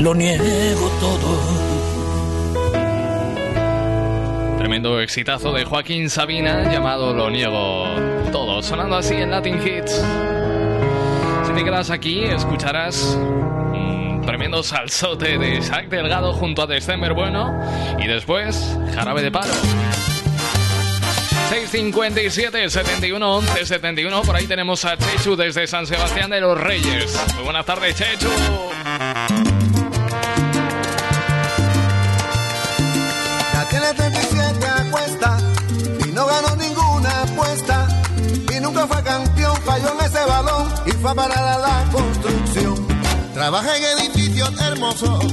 lo 0.00 0.14
niego 0.14 0.88
todo. 1.00 1.38
Tremendo 4.58 5.00
exitazo 5.00 5.52
de 5.52 5.64
Joaquín 5.64 6.08
Sabina 6.08 6.70
llamado 6.70 7.12
Lo 7.12 7.30
niego 7.30 7.86
todo, 8.30 8.62
sonando 8.62 8.96
así 8.96 9.14
en 9.14 9.30
Latin 9.30 9.56
Hits. 9.56 10.04
Si 11.46 11.52
te 11.52 11.64
quedas 11.64 11.90
aquí, 11.90 12.24
escucharás 12.24 13.18
un 13.72 14.22
tremendo 14.24 14.62
salsote 14.62 15.38
de 15.38 15.56
Isaac 15.56 15.88
Delgado 15.88 16.32
junto 16.32 16.62
a 16.62 16.66
December 16.66 17.14
Bueno 17.14 17.60
y 17.98 18.06
después 18.06 18.78
Jarabe 18.94 19.22
de 19.22 19.30
Palo. 19.32 19.54
657 21.48 22.68
71 22.68 23.36
11 23.36 23.66
71 23.66 24.22
por 24.22 24.36
ahí 24.36 24.46
tenemos 24.46 24.84
a 24.84 24.96
Chechu 24.96 25.34
desde 25.34 25.66
San 25.66 25.86
Sebastián 25.86 26.30
de 26.30 26.40
los 26.40 26.60
Reyes. 26.60 27.18
Muy 27.34 27.44
buenas 27.44 27.64
tardes, 27.64 27.94
Chechu. 27.96 28.28
337 33.94 34.66
acuesta 34.66 35.38
y 36.06 36.12
no 36.12 36.26
ganó 36.26 36.56
ninguna 36.56 37.22
apuesta 37.22 37.88
y 38.54 38.60
nunca 38.60 38.86
fue 38.86 39.02
campeón, 39.02 39.56
falló 39.64 39.94
en 39.98 40.04
ese 40.04 40.24
balón 40.26 40.68
y 40.84 40.90
fue 40.92 41.10
a 41.10 41.14
parar 41.14 41.38
a 41.38 41.58
la 41.58 41.84
construcción. 41.90 42.86
Trabaja 43.32 43.76
en 43.78 43.84
edificios 43.98 44.52
hermosos, 44.60 45.24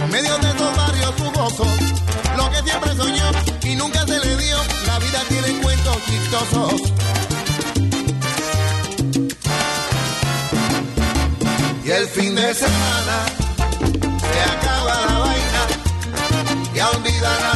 en 0.00 0.10
medio 0.10 0.36
de 0.38 0.52
dos 0.54 0.76
barrios 0.76 1.14
jugosos, 1.16 1.68
lo 2.36 2.50
que 2.50 2.68
siempre 2.68 2.96
soñó 2.96 3.30
y 3.62 3.76
nunca 3.76 4.04
se 4.04 4.18
le 4.18 4.36
dio, 4.36 4.56
la 4.86 4.98
vida 4.98 5.22
tiene 5.28 5.60
cuentos 5.60 5.96
chistosos. 6.06 6.92
Y 11.84 11.90
el 11.90 12.08
fin 12.08 12.34
de 12.34 12.52
semana 12.52 13.26
se 14.18 14.40
acaba 14.50 15.00
la 15.06 15.18
vaina 15.20 15.62
y 16.74 16.78
a 16.80 16.90
olvidar 16.90 17.52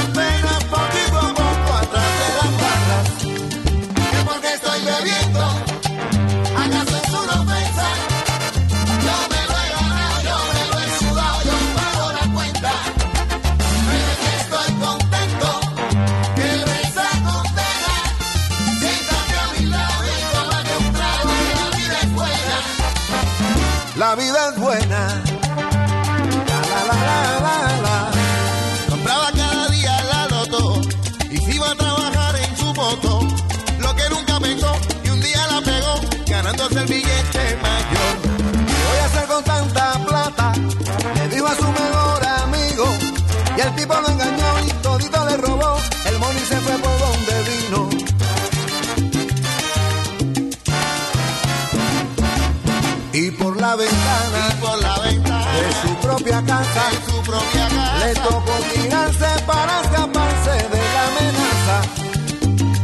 secreto 58.07 58.45
coordinarse 58.45 59.27
para 59.47 59.81
escaparse 59.83 60.69
de 60.69 60.83
la 60.95 61.07
amenaza. 61.09 61.79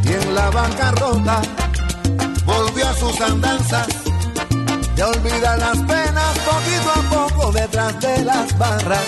Y 0.03 0.13
en 0.13 0.35
la 0.35 0.49
bancarrota 0.49 1.41
volvió 2.45 2.89
a 2.89 2.93
sus 2.95 3.21
andanzas. 3.21 3.87
Ya 4.95 5.07
olvida 5.07 5.57
las 5.57 5.77
penas 5.79 6.39
poquito 6.39 6.91
a 6.95 7.01
poco 7.09 7.51
detrás 7.51 7.99
de 8.01 8.23
las 8.23 8.57
barras. 8.57 9.05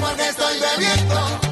Porque 0.00 0.28
estoy 0.28 0.56
bebiendo. 0.60 1.43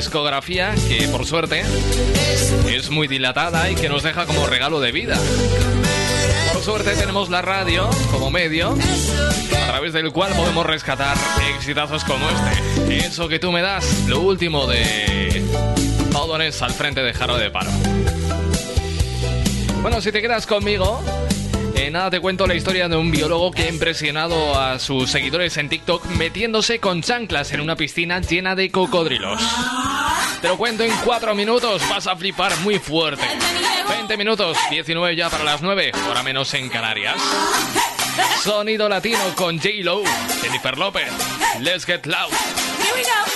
discografía 0.00 0.74
que 0.88 1.08
por 1.08 1.26
suerte 1.26 1.62
es 2.70 2.88
muy 2.88 3.06
dilatada 3.06 3.70
y 3.70 3.74
que 3.74 3.90
nos 3.90 4.02
deja 4.02 4.24
como 4.24 4.46
regalo 4.46 4.80
de 4.80 4.92
vida. 4.92 5.14
Por 6.54 6.62
suerte 6.62 6.94
tenemos 6.94 7.28
la 7.28 7.42
radio 7.42 7.86
como 8.10 8.30
medio 8.30 8.70
a 8.70 9.66
través 9.66 9.92
del 9.92 10.10
cual 10.10 10.32
podemos 10.32 10.64
rescatar 10.64 11.18
exitazos 11.54 12.02
como 12.04 12.24
este. 12.30 12.96
Eso 12.96 13.28
que 13.28 13.38
tú 13.38 13.52
me 13.52 13.60
das, 13.60 14.06
lo 14.08 14.20
último 14.20 14.66
de 14.66 15.44
Paudones 16.10 16.62
al 16.62 16.72
frente 16.72 17.02
de 17.02 17.12
Jaro 17.12 17.36
de 17.36 17.50
Paro. 17.50 17.70
Bueno, 19.82 20.00
si 20.00 20.10
te 20.12 20.22
quedas 20.22 20.46
conmigo, 20.46 21.02
eh, 21.80 21.90
nada 21.90 22.10
te 22.10 22.20
cuento 22.20 22.46
la 22.46 22.54
historia 22.54 22.90
de 22.90 22.96
un 22.96 23.10
biólogo 23.10 23.50
que 23.52 23.62
ha 23.62 23.68
impresionado 23.70 24.60
a 24.60 24.78
sus 24.78 25.10
seguidores 25.10 25.56
en 25.56 25.70
TikTok 25.70 26.04
metiéndose 26.18 26.78
con 26.78 27.00
chanclas 27.00 27.52
en 27.52 27.60
una 27.62 27.74
piscina 27.74 28.20
llena 28.20 28.54
de 28.54 28.70
cocodrilos. 28.70 29.40
Te 30.42 30.48
lo 30.48 30.58
cuento 30.58 30.84
en 30.84 30.92
4 31.06 31.34
minutos, 31.34 31.80
vas 31.88 32.06
a 32.06 32.16
flipar 32.16 32.54
muy 32.58 32.78
fuerte. 32.78 33.24
20 33.88 34.16
minutos, 34.18 34.58
19 34.68 35.16
ya 35.16 35.30
para 35.30 35.42
las 35.42 35.62
9, 35.62 35.92
hora 36.10 36.22
menos 36.22 36.52
en 36.52 36.68
Canarias. 36.68 37.16
Sonido 38.44 38.86
latino 38.86 39.34
con 39.34 39.56
J-Lo, 39.56 40.02
Jennifer 40.42 40.76
López, 40.76 41.08
Let's 41.60 41.86
Get 41.86 42.04
Loud. 42.04 42.28
Here 42.28 42.94
we 42.94 43.02
go. 43.04 43.29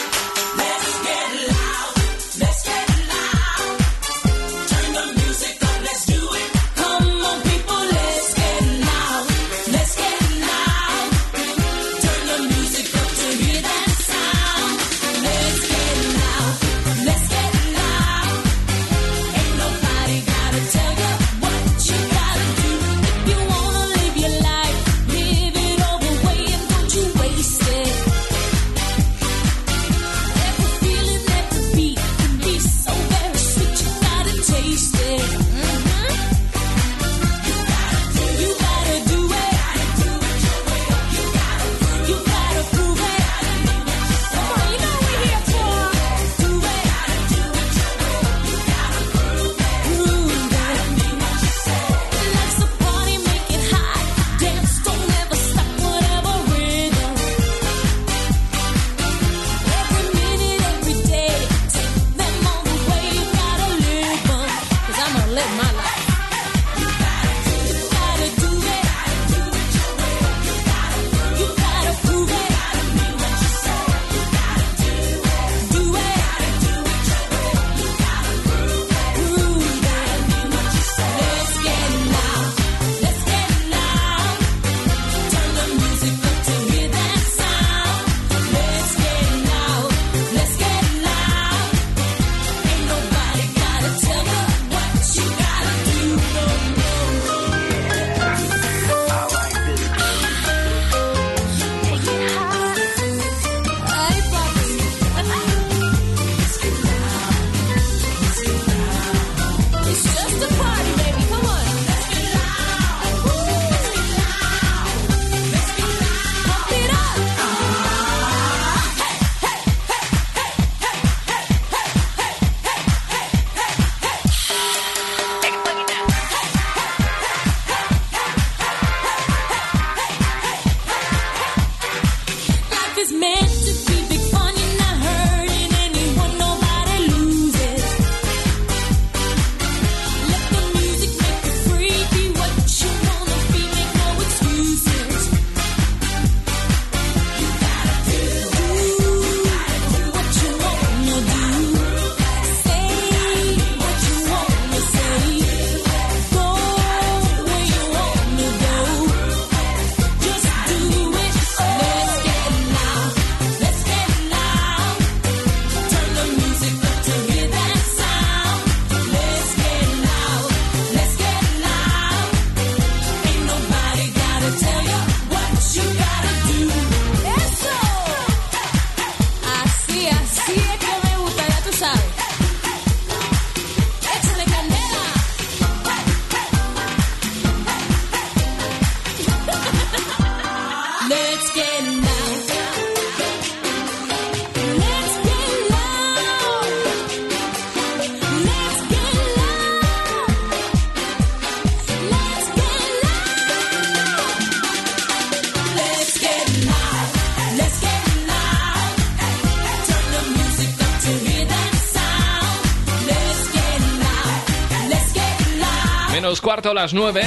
Cuarto 216.64 216.78
a 216.80 216.82
las 216.82 216.94
9, 216.94 217.22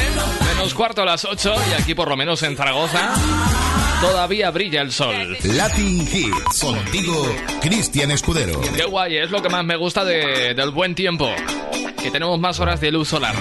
menos 0.56 0.74
cuarto 0.74 1.02
a 1.04 1.06
las 1.06 1.24
8 1.24 1.54
y 1.70 1.80
aquí 1.80 1.94
por 1.94 2.10
lo 2.10 2.18
menos 2.18 2.42
en 2.42 2.58
Zaragoza 2.58 3.14
todavía 4.02 4.50
brilla 4.50 4.82
el 4.82 4.92
sol. 4.92 5.38
Latin 5.44 6.02
Hits. 6.12 6.60
Contigo, 6.60 7.36
Cristian 7.62 8.10
Escudero. 8.10 8.60
Qué 8.76 8.86
guay, 8.86 9.18
es 9.18 9.30
lo 9.30 9.40
que 9.44 9.50
más 9.50 9.64
me 9.64 9.76
gusta 9.76 10.04
de- 10.04 10.56
del 10.56 10.72
buen 10.72 10.96
tiempo, 10.96 11.30
que 12.02 12.10
tenemos 12.10 12.40
más 12.40 12.60
horas 12.60 12.82
de 12.82 12.92
luz 12.92 13.10
solar. 13.10 13.36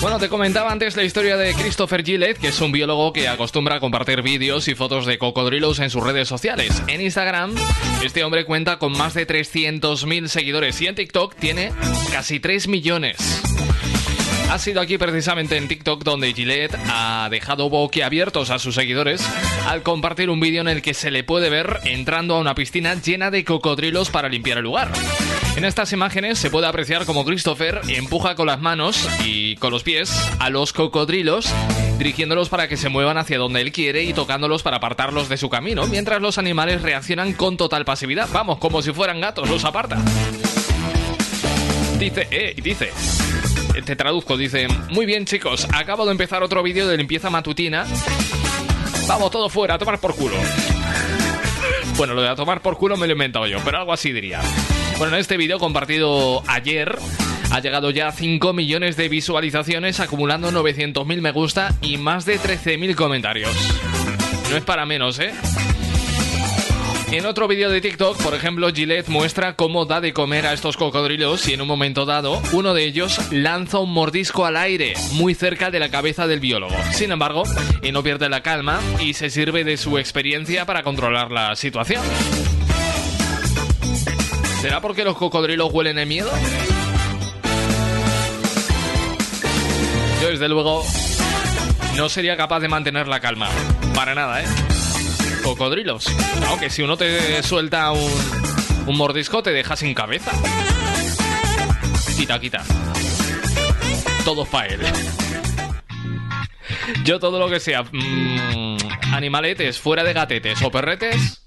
Bueno, 0.00 0.18
te 0.18 0.28
comentaba 0.28 0.72
antes 0.72 0.96
la 0.96 1.04
historia 1.04 1.36
de 1.36 1.54
Christopher 1.54 2.04
Gillette, 2.04 2.38
que 2.38 2.48
es 2.48 2.60
un 2.60 2.72
biólogo 2.72 3.12
que 3.12 3.28
acostumbra 3.28 3.76
a 3.76 3.80
compartir 3.80 4.22
vídeos 4.22 4.66
y 4.66 4.74
fotos 4.74 5.06
de 5.06 5.18
cocodrilos 5.18 5.78
en 5.78 5.90
sus 5.90 6.02
redes 6.02 6.26
sociales. 6.26 6.72
En 6.88 7.00
Instagram, 7.00 7.54
este 8.04 8.24
hombre 8.24 8.44
cuenta 8.44 8.78
con 8.80 8.90
más 8.96 9.14
de 9.14 9.24
300.000 9.26 10.26
seguidores 10.28 10.80
y 10.80 10.88
en 10.88 10.96
TikTok 10.96 11.36
tiene 11.36 11.72
casi 12.12 12.40
3 12.40 12.66
millones. 12.66 13.16
Ha 14.50 14.58
sido 14.58 14.80
aquí 14.80 14.96
precisamente 14.96 15.58
en 15.58 15.68
TikTok 15.68 16.02
donde 16.02 16.32
Gillette 16.32 16.74
ha 16.88 17.28
dejado 17.30 17.68
boquiabiertos 17.68 18.48
a 18.48 18.58
sus 18.58 18.74
seguidores 18.74 19.22
al 19.66 19.82
compartir 19.82 20.30
un 20.30 20.40
vídeo 20.40 20.62
en 20.62 20.68
el 20.68 20.80
que 20.80 20.94
se 20.94 21.10
le 21.10 21.22
puede 21.22 21.50
ver 21.50 21.80
entrando 21.84 22.34
a 22.34 22.38
una 22.38 22.54
piscina 22.54 22.94
llena 22.94 23.30
de 23.30 23.44
cocodrilos 23.44 24.08
para 24.10 24.30
limpiar 24.30 24.58
el 24.58 24.64
lugar. 24.64 24.90
En 25.56 25.66
estas 25.66 25.92
imágenes 25.92 26.38
se 26.38 26.50
puede 26.50 26.66
apreciar 26.66 27.04
como 27.04 27.26
Christopher 27.26 27.82
empuja 27.88 28.36
con 28.36 28.46
las 28.46 28.60
manos 28.60 29.06
y 29.24 29.56
con 29.56 29.70
los 29.70 29.82
pies 29.82 30.10
a 30.38 30.48
los 30.48 30.72
cocodrilos, 30.72 31.52
dirigiéndolos 31.98 32.48
para 32.48 32.68
que 32.68 32.78
se 32.78 32.88
muevan 32.88 33.18
hacia 33.18 33.36
donde 33.36 33.60
él 33.60 33.70
quiere 33.70 34.04
y 34.04 34.14
tocándolos 34.14 34.62
para 34.62 34.78
apartarlos 34.78 35.28
de 35.28 35.36
su 35.36 35.50
camino, 35.50 35.86
mientras 35.88 36.22
los 36.22 36.38
animales 36.38 36.80
reaccionan 36.80 37.34
con 37.34 37.58
total 37.58 37.84
pasividad. 37.84 38.28
Vamos, 38.32 38.58
como 38.58 38.80
si 38.80 38.92
fueran 38.92 39.20
gatos, 39.20 39.50
los 39.50 39.64
aparta. 39.64 39.98
Dice, 41.98 42.28
eh, 42.30 42.54
dice, 42.62 42.92
te 43.84 43.96
traduzco, 43.96 44.36
dice, 44.36 44.68
muy 44.90 45.06
bien 45.06 45.24
chicos, 45.24 45.66
acabo 45.72 46.04
de 46.04 46.12
empezar 46.12 46.42
otro 46.42 46.62
vídeo 46.62 46.86
de 46.88 46.96
limpieza 46.96 47.30
matutina. 47.30 47.86
Vamos, 49.06 49.30
todo 49.30 49.48
fuera, 49.48 49.74
a 49.74 49.78
tomar 49.78 49.98
por 49.98 50.14
culo. 50.14 50.36
Bueno, 51.96 52.14
lo 52.14 52.22
de 52.22 52.28
a 52.28 52.36
tomar 52.36 52.60
por 52.60 52.76
culo 52.76 52.96
me 52.96 53.06
lo 53.06 53.12
he 53.12 53.14
inventado 53.14 53.46
yo, 53.46 53.58
pero 53.64 53.78
algo 53.78 53.92
así 53.92 54.12
diría. 54.12 54.40
Bueno, 54.98 55.14
en 55.14 55.20
este 55.20 55.36
vídeo 55.36 55.58
compartido 55.58 56.42
ayer 56.46 56.98
ha 57.50 57.60
llegado 57.60 57.90
ya 57.90 58.08
a 58.08 58.12
5 58.12 58.52
millones 58.52 58.96
de 58.96 59.08
visualizaciones, 59.08 60.00
acumulando 60.00 60.50
900.000 60.50 61.20
me 61.20 61.32
gusta 61.32 61.74
y 61.80 61.96
más 61.96 62.24
de 62.24 62.38
13.000 62.38 62.94
comentarios. 62.94 63.50
No 64.50 64.56
es 64.56 64.64
para 64.64 64.86
menos, 64.86 65.18
¿eh? 65.18 65.32
En 67.10 67.24
otro 67.24 67.48
vídeo 67.48 67.70
de 67.70 67.80
TikTok, 67.80 68.22
por 68.22 68.34
ejemplo, 68.34 68.70
Gillette 68.70 69.08
muestra 69.08 69.56
cómo 69.56 69.86
da 69.86 70.00
de 70.00 70.12
comer 70.12 70.46
a 70.46 70.52
estos 70.52 70.76
cocodrilos 70.76 71.48
y 71.48 71.54
en 71.54 71.62
un 71.62 71.66
momento 71.66 72.04
dado, 72.04 72.40
uno 72.52 72.74
de 72.74 72.84
ellos 72.84 73.18
lanza 73.32 73.78
un 73.78 73.92
mordisco 73.92 74.44
al 74.44 74.58
aire, 74.58 74.92
muy 75.12 75.34
cerca 75.34 75.70
de 75.70 75.80
la 75.80 75.88
cabeza 75.88 76.26
del 76.26 76.38
biólogo. 76.38 76.76
Sin 76.92 77.10
embargo, 77.10 77.44
él 77.80 77.94
no 77.94 78.02
pierde 78.02 78.28
la 78.28 78.42
calma 78.42 78.78
y 79.00 79.14
se 79.14 79.30
sirve 79.30 79.64
de 79.64 79.78
su 79.78 79.96
experiencia 79.96 80.66
para 80.66 80.82
controlar 80.82 81.30
la 81.30 81.56
situación. 81.56 82.02
¿Será 84.60 84.82
porque 84.82 85.02
los 85.02 85.16
cocodrilos 85.16 85.72
huelen 85.72 85.98
el 85.98 86.06
miedo? 86.06 86.30
Yo, 90.20 90.28
desde 90.28 90.48
luego, 90.48 90.84
no 91.96 92.08
sería 92.10 92.36
capaz 92.36 92.60
de 92.60 92.68
mantener 92.68 93.08
la 93.08 93.20
calma. 93.20 93.48
Para 93.94 94.14
nada, 94.14 94.42
¿eh? 94.42 94.67
Cocodrilos. 95.48 96.04
Aunque 96.46 96.68
si 96.68 96.82
uno 96.82 96.98
te 96.98 97.42
suelta 97.42 97.90
un, 97.90 98.12
un 98.86 98.96
mordisco, 98.98 99.42
te 99.42 99.50
deja 99.50 99.76
sin 99.76 99.94
cabeza. 99.94 100.30
Quita, 102.18 102.38
quita. 102.38 102.62
Todos 104.26 104.46
para 104.48 104.66
él. 104.66 104.80
Yo 107.02 107.18
todo 107.18 107.38
lo 107.38 107.48
que 107.48 107.60
sea 107.60 107.82
mm, 107.82 108.76
animaletes 109.14 109.78
fuera 109.78 110.04
de 110.04 110.12
gatetes 110.12 110.60
o 110.60 110.70
perretes, 110.70 111.40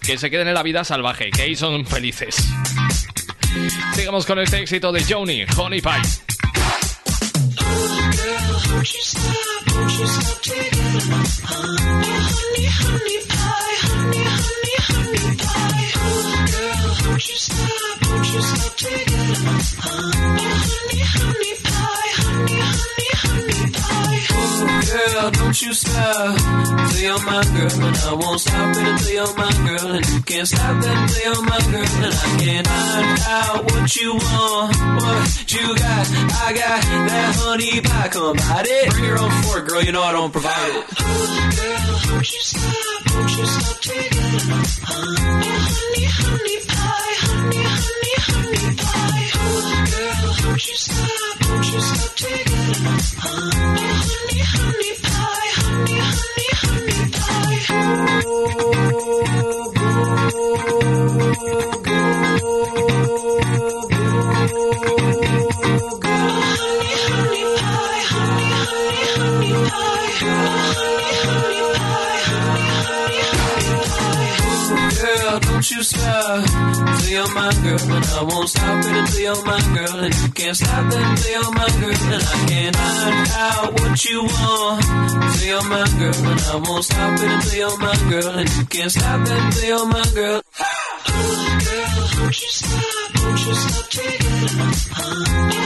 que 0.00 0.16
se 0.16 0.30
queden 0.30 0.48
en 0.48 0.54
la 0.54 0.62
vida 0.62 0.82
salvaje, 0.82 1.30
que 1.30 1.42
ahí 1.42 1.56
son 1.56 1.84
felices. 1.84 2.36
Sigamos 3.92 4.24
con 4.24 4.38
este 4.38 4.60
éxito 4.60 4.92
de 4.92 5.04
Joni, 5.04 5.44
Honey 5.58 5.82
Pie. 5.82 5.92
She's 9.96 10.28
looking 10.28 10.52
at 10.52 11.08
my 11.08 11.24
honey, 11.42 12.66
honey. 12.66 13.25
Don't 25.46 25.62
you 25.62 25.72
stop 25.74 26.36
till 26.90 27.02
you're 27.02 27.22
my 27.22 27.42
girl, 27.54 27.84
and 27.86 27.96
I 27.96 28.14
won't 28.14 28.40
stop 28.40 28.76
it 28.76 28.82
until 28.82 29.12
you're 29.14 29.34
my 29.36 29.52
girl, 29.66 29.90
and 29.94 30.06
you 30.10 30.20
can't 30.22 30.48
stop 30.48 30.82
that 30.82 30.96
until 31.02 31.22
you're 31.22 31.42
my 31.46 31.60
girl, 31.70 31.86
and 32.02 32.14
I 32.14 32.26
can't 32.42 32.66
find 32.66 33.20
out 33.30 33.64
what 33.70 33.96
you 33.96 34.10
want, 34.14 34.76
what 34.98 35.54
you 35.54 35.66
got. 35.76 36.04
I 36.42 36.52
got 36.52 36.82
that 36.82 37.34
honey 37.38 37.80
pie, 37.80 38.08
come 38.08 38.36
out 38.36 38.66
it. 38.66 38.90
Bring 38.90 39.04
your 39.04 39.18
own 39.20 39.30
fork, 39.42 39.68
girl, 39.68 39.82
you 39.82 39.92
know 39.92 40.02
I 40.02 40.10
don't 40.10 40.32
provide 40.32 40.70
it. 40.78 40.84
Girl, 40.98 41.94
don't 42.10 42.32
you 42.34 42.42
stop, 42.42 43.04
don't 43.06 43.36
you 43.38 43.46
stop 43.46 43.80
taking 43.86 44.34
it, 44.34 44.42
honey, 44.82 46.04
honey 46.10 46.58
pie, 46.66 47.14
honey, 47.22 47.62
honey, 47.78 48.14
honey 48.26 48.66
pie. 48.82 49.30
Girl, 49.94 50.34
don't 50.42 50.66
you 50.66 50.74
stop, 50.74 51.38
don't 51.38 51.66
you 51.72 51.80
stop 51.80 52.16
taking 52.16 52.66
it, 52.66 52.82
honey, 53.22 53.55
Girl, 75.00 75.40
don't 75.40 75.70
you 75.70 75.82
stop. 75.82 76.44
Till 77.00 77.10
you're 77.10 77.34
my 77.34 77.45
girl, 77.66 77.92
and 77.96 78.04
I 78.04 78.22
won't 78.22 78.48
stop 78.48 78.84
it 78.84 78.96
until 78.96 79.20
you're 79.20 79.44
my 79.44 79.60
girl, 79.74 79.98
and 80.04 80.14
you 80.14 80.28
can't 80.38 80.56
stop 80.56 80.92
it 80.92 81.02
until 81.10 81.30
you're 81.34 81.52
my 81.52 81.68
girl, 81.80 82.00
and 82.14 82.22
I 82.22 82.36
can't 82.50 82.76
find 82.76 83.28
out 83.46 83.80
what 83.80 84.04
you 84.04 84.18
want 84.22 84.82
till 85.34 85.48
you're 85.50 85.68
my 85.74 85.86
girl, 85.98 86.18
and 86.30 86.40
I 86.40 86.56
won't 86.66 86.84
stop 86.84 87.18
it 87.18 87.30
until 87.36 87.58
you're 87.58 87.78
my 87.78 87.96
girl, 88.10 88.32
and 88.38 88.48
you 88.56 88.64
can't 88.66 88.92
stop 88.92 89.20
it 89.20 89.30
until 89.30 89.68
you're 89.68 89.86
my 89.86 90.04
girl. 90.14 90.42
Girl, 91.66 92.06
don't 92.16 92.36
you 92.42 92.50
stop, 92.58 93.12
don't 93.14 93.46
you 93.46 93.54
stop 93.54 93.86
taking 93.90 94.36
it, 94.46 94.52
honey, 94.94 95.65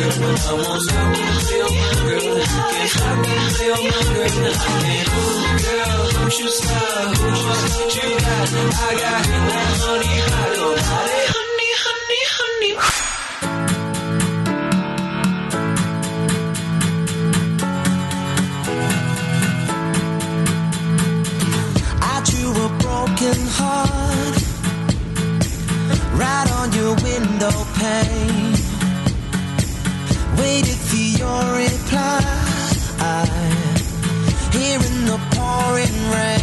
I 0.00 0.06
won't 0.08 0.38
stop 0.38 1.12
girl, 2.08 2.40
can't 2.72 2.88
stop 2.88 3.20
me 3.20 3.28
my 3.36 4.00
girl, 4.16 4.32
I. 4.32 5.04
Girl, 5.60 6.00
don't 6.12 6.38
you 6.38 6.48
stop, 6.48 7.16
don't 7.16 7.36
you 7.36 7.52
stop 7.52 7.92
you 7.94 8.08
got, 8.16 8.48
I 8.48 8.96
got 8.96 9.24
that 9.28 9.76
honey 9.84 10.12
got 10.24 11.04
it. 11.04 11.28
Honey, 11.36 11.70
honey, 11.84 12.22
honey. 12.38 12.72
I 22.00 22.16
drew 22.24 22.50
a 22.56 22.68
broken 22.80 23.38
heart 23.58 24.36
right 26.18 26.48
on 26.58 26.72
your 26.72 26.94
window 27.04 27.56
pane. 27.74 28.39
Pouring 35.70 36.10
rain. 36.10 36.39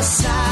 side. 0.00 0.47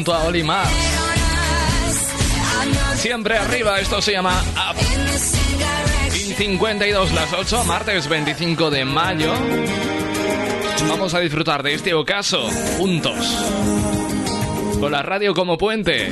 Junto 0.00 0.14
a 0.14 0.24
Oli 0.24 0.42
Mars. 0.42 0.70
Siempre 2.94 3.36
arriba, 3.36 3.78
esto 3.80 4.00
se 4.00 4.12
llama 4.12 4.42
Up. 4.52 4.76
Y 6.14 6.32
52 6.32 7.12
las 7.12 7.30
8, 7.34 7.64
martes 7.64 8.08
25 8.08 8.70
de 8.70 8.86
mayo. 8.86 9.30
Vamos 10.88 11.12
a 11.12 11.20
disfrutar 11.20 11.62
de 11.62 11.74
este 11.74 11.92
ocaso 11.92 12.48
juntos. 12.78 13.14
Con 14.80 14.90
la 14.90 15.02
radio 15.02 15.34
como 15.34 15.58
puente. 15.58 16.10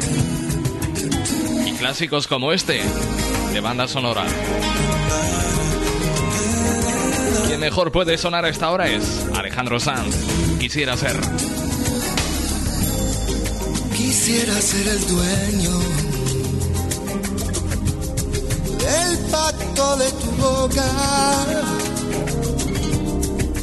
Y 1.67 1.73
clásicos 1.79 2.27
como 2.27 2.53
este, 2.53 2.83
de 3.55 3.61
banda 3.61 3.89
sonora. 3.89 4.27
Quien 7.47 7.61
mejor 7.61 7.91
puede 7.91 8.19
sonar 8.19 8.45
a 8.45 8.51
esta 8.51 8.71
hora 8.71 8.87
es 8.87 9.27
Alejandro 9.35 9.81
Sanz. 9.81 10.15
Quisiera 10.59 10.95
ser. 10.95 11.58
Quisiera 14.21 14.61
ser 14.61 14.89
el 14.89 15.07
dueño 15.07 15.79
del 18.85 19.19
pacto 19.31 19.97
de 19.97 20.11
tu 20.11 20.31
boca. 20.43 20.85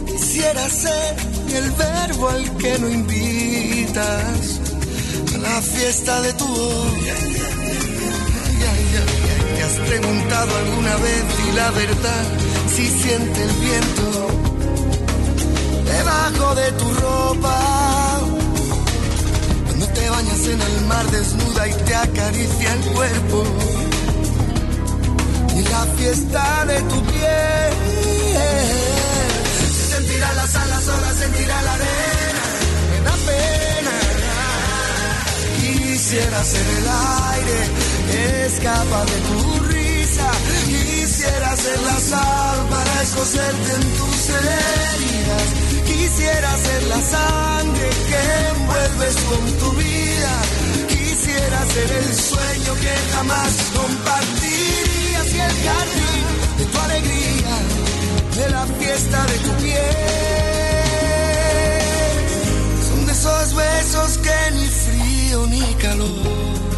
Quisiera 0.07 0.69
ser 0.69 1.15
el 1.55 1.71
verbo 1.71 2.29
al 2.29 2.57
que 2.57 2.79
no 2.79 2.89
invitas 2.89 4.61
a 5.35 5.37
la 5.39 5.61
fiesta 5.61 6.21
de 6.21 6.33
tu 6.33 6.47
¿Te 9.55 9.61
has 9.61 9.87
preguntado 9.89 10.55
alguna 10.55 10.95
vez 10.95 11.23
y 11.49 11.51
la 11.51 11.71
verdad 11.71 12.25
si 12.73 12.87
siente 12.87 13.43
el 13.43 13.51
viento 13.51 14.27
debajo 15.85 16.55
de 16.55 16.71
tu 16.71 16.93
ropa? 16.93 17.94
Bañas 20.25 20.47
en 20.47 20.61
el 20.61 20.81
mar 20.87 21.05
desnuda 21.11 21.67
y 21.67 21.73
te 21.73 21.95
acaricia 21.95 22.73
el 22.73 22.79
cuerpo. 22.93 23.43
Y 25.55 25.61
la 25.69 25.85
fiesta 25.97 26.65
de 26.65 26.81
tu 26.81 27.03
piel. 27.03 27.73
Se 29.57 29.95
sentirá 29.95 30.33
las 30.33 30.55
alas, 30.55 30.87
olas, 30.87 31.15
sentirá 31.17 31.61
la 31.61 31.73
arena. 31.73 32.43
Me 32.89 33.01
da 33.01 33.15
pena. 33.27 33.95
Quisiera 35.59 36.43
ser 36.43 36.67
el 36.77 36.87
aire 37.33 38.45
escapa 38.45 39.05
de 39.05 39.17
tu 39.27 39.64
ser 41.65 41.81
la 41.81 41.99
sal 41.99 42.57
para 42.69 42.93
escocerte 43.01 43.71
en 43.79 43.85
tus 43.99 44.19
heridas. 44.37 45.47
Quisiera 45.91 46.49
ser 46.65 46.81
la 46.93 47.01
sangre 47.15 47.89
que 48.09 48.21
envuelves 48.53 49.15
con 49.29 49.43
tu 49.61 49.69
vida. 49.83 50.33
Quisiera 50.93 51.59
ser 51.73 51.89
el 52.01 52.09
sueño 52.29 52.71
que 52.83 52.93
jamás 53.13 53.53
compartirías 53.79 55.27
y 55.37 55.39
el 55.47 55.55
jardín 55.67 56.23
de 56.59 56.65
tu 56.71 56.77
alegría, 56.87 57.55
de 58.39 58.45
la 58.55 58.63
fiesta 58.79 59.19
de 59.31 59.37
tu 59.45 59.51
piel. 59.63 59.95
Son 62.87 63.05
de 63.07 63.11
esos 63.11 63.47
besos 63.63 64.17
que 64.25 64.39
ni 64.55 64.67
frío 64.83 65.47
ni 65.47 65.65
calor. 65.85 66.74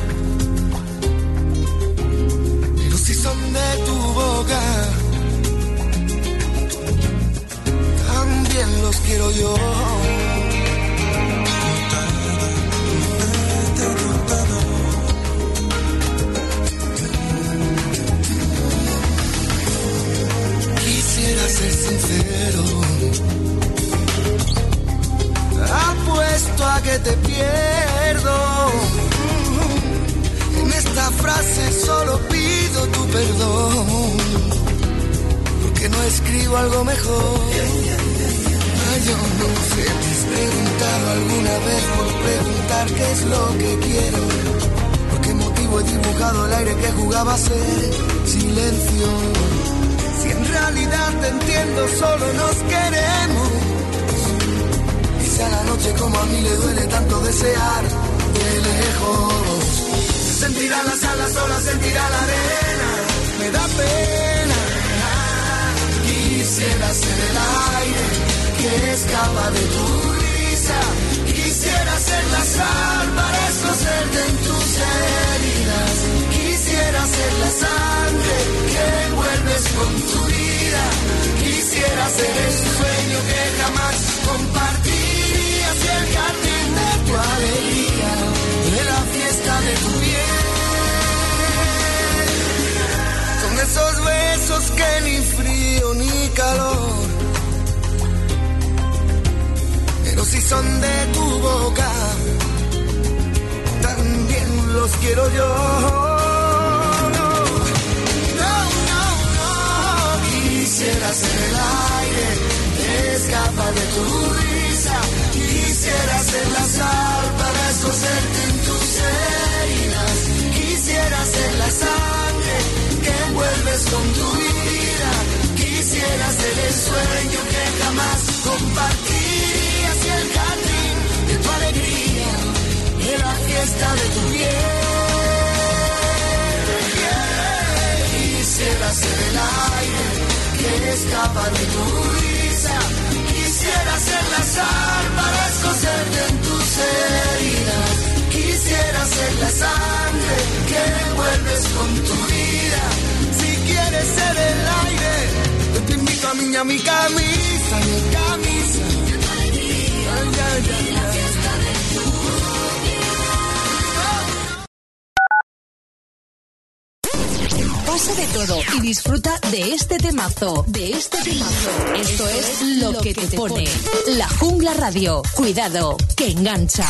Cuidado, 175.36 175.95
que 176.16 176.32
engancha. 176.32 176.84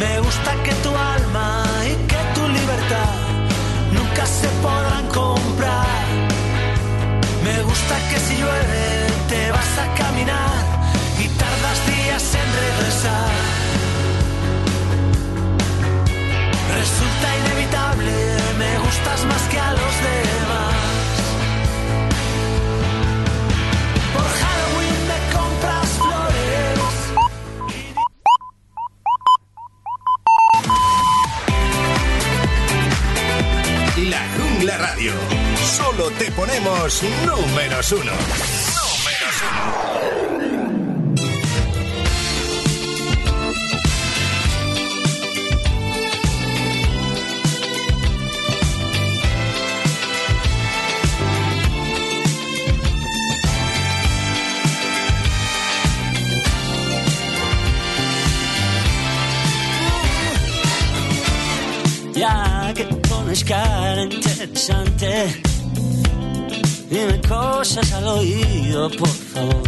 Me 0.00 0.18
gusta 0.18 0.52
que 0.64 0.72
tu 0.84 0.88
alma 0.96 1.62
y 1.84 1.94
que 2.10 2.20
tu 2.34 2.48
libertad 2.48 3.14
nunca 3.92 4.24
se 4.24 4.48
podrán 4.64 5.06
comprar. 5.08 6.04
Me 7.44 7.62
gusta 7.62 7.94
que 8.08 8.18
si 8.18 8.34
llueve 8.40 8.84
te 9.28 9.50
vas 9.52 9.72
a 9.84 9.86
caminar 10.02 10.64
y 11.22 11.28
tardas 11.42 11.78
días 11.92 12.24
en 12.42 12.48
regresar. 12.64 13.32
Resulta 16.80 17.26
inevitable, 17.42 18.14
me 18.58 18.78
gustas 18.78 19.20
más 19.26 19.42
que 19.50 19.60
a 19.60 19.72
los 19.72 19.94
de 20.06 20.29
los 36.90 37.04
números 37.04 37.92
uno. 37.92 38.59
dime 67.00 67.20
cosas 67.22 67.92
al 67.92 68.06
oído, 68.08 68.90
por 68.90 69.08
favor. 69.08 69.62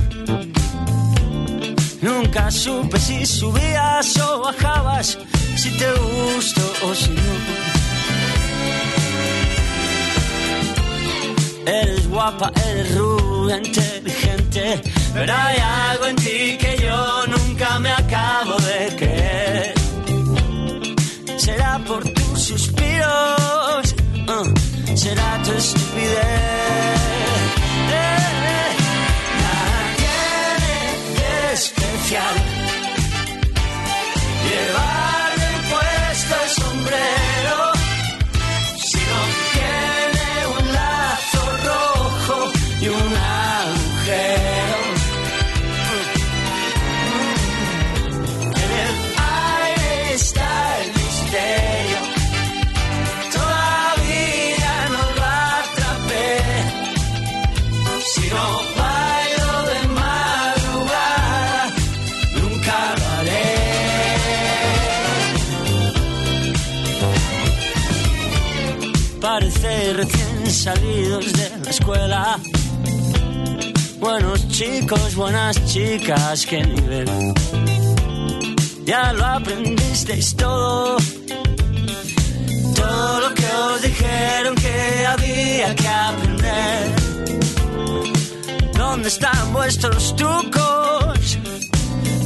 Nunca 2.01 2.51
supe 2.51 2.99
si 2.99 3.25
subías 3.27 4.17
o 4.19 4.41
bajabas, 4.41 5.19
si 5.57 5.71
te 5.79 5.91
gusto 5.93 6.61
o 6.87 6.95
si 6.95 7.11
no. 7.11 7.33
Eres 11.67 12.09
guapa, 12.09 12.51
eres 12.67 12.95
rubia, 12.97 13.57
inteligente, 13.59 14.83
pero 15.15 15.33
hay 15.33 15.59
algo 15.91 16.07
en 16.07 16.17
ti 16.17 16.59
que 16.59 16.77
yo 16.85 17.27
nunca 17.29 17.79
me 17.79 17.91
acabo 17.91 18.57
de 18.57 18.97
creer. 18.97 19.75
Será 21.37 21.79
por 21.87 22.03
tus 22.05 22.43
suspiros, 22.43 23.95
uh, 24.29 24.97
será 24.97 25.41
tu 25.45 25.53
estupidez. 25.53 27.12
especial. 32.13 32.43
recién 69.93 70.51
salidos 70.51 71.33
de 71.33 71.51
la 71.65 71.71
escuela. 71.71 72.39
Buenos 73.99 74.49
chicos, 74.49 75.15
buenas 75.15 75.65
chicas, 75.67 76.47
qué 76.47 76.63
nivel. 76.63 77.35
Ya 78.85 79.13
lo 79.13 79.25
aprendisteis 79.25 80.35
todo. 80.35 80.97
Todo 82.75 83.21
lo 83.21 83.35
que 83.35 83.47
os 83.47 83.83
dijeron 83.83 84.55
que 84.57 85.07
había 85.07 85.75
que 85.75 85.89
aprender. 85.89 86.93
¿Dónde 88.77 89.09
están 89.09 89.53
vuestros 89.53 90.17
trucos? 90.17 91.39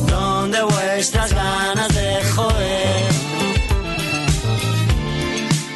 ¿Dónde 0.08 0.62
vuestras 0.62 1.32
ganas 1.32 1.88
de 1.94 2.24
joder? 2.34 3.16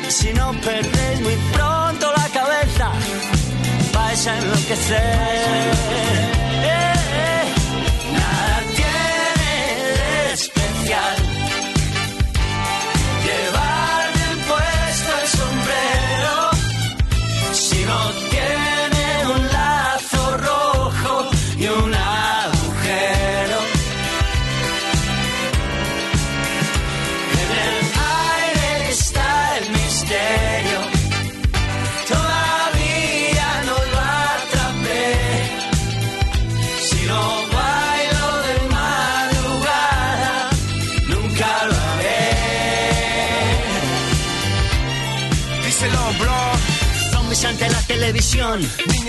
Si 0.09 0.33
no 0.33 0.53
perdéis 0.61 1.21
muy 1.21 1.37
vais 4.21 4.29
a 4.29 4.37
enloquecer. 4.37 6.40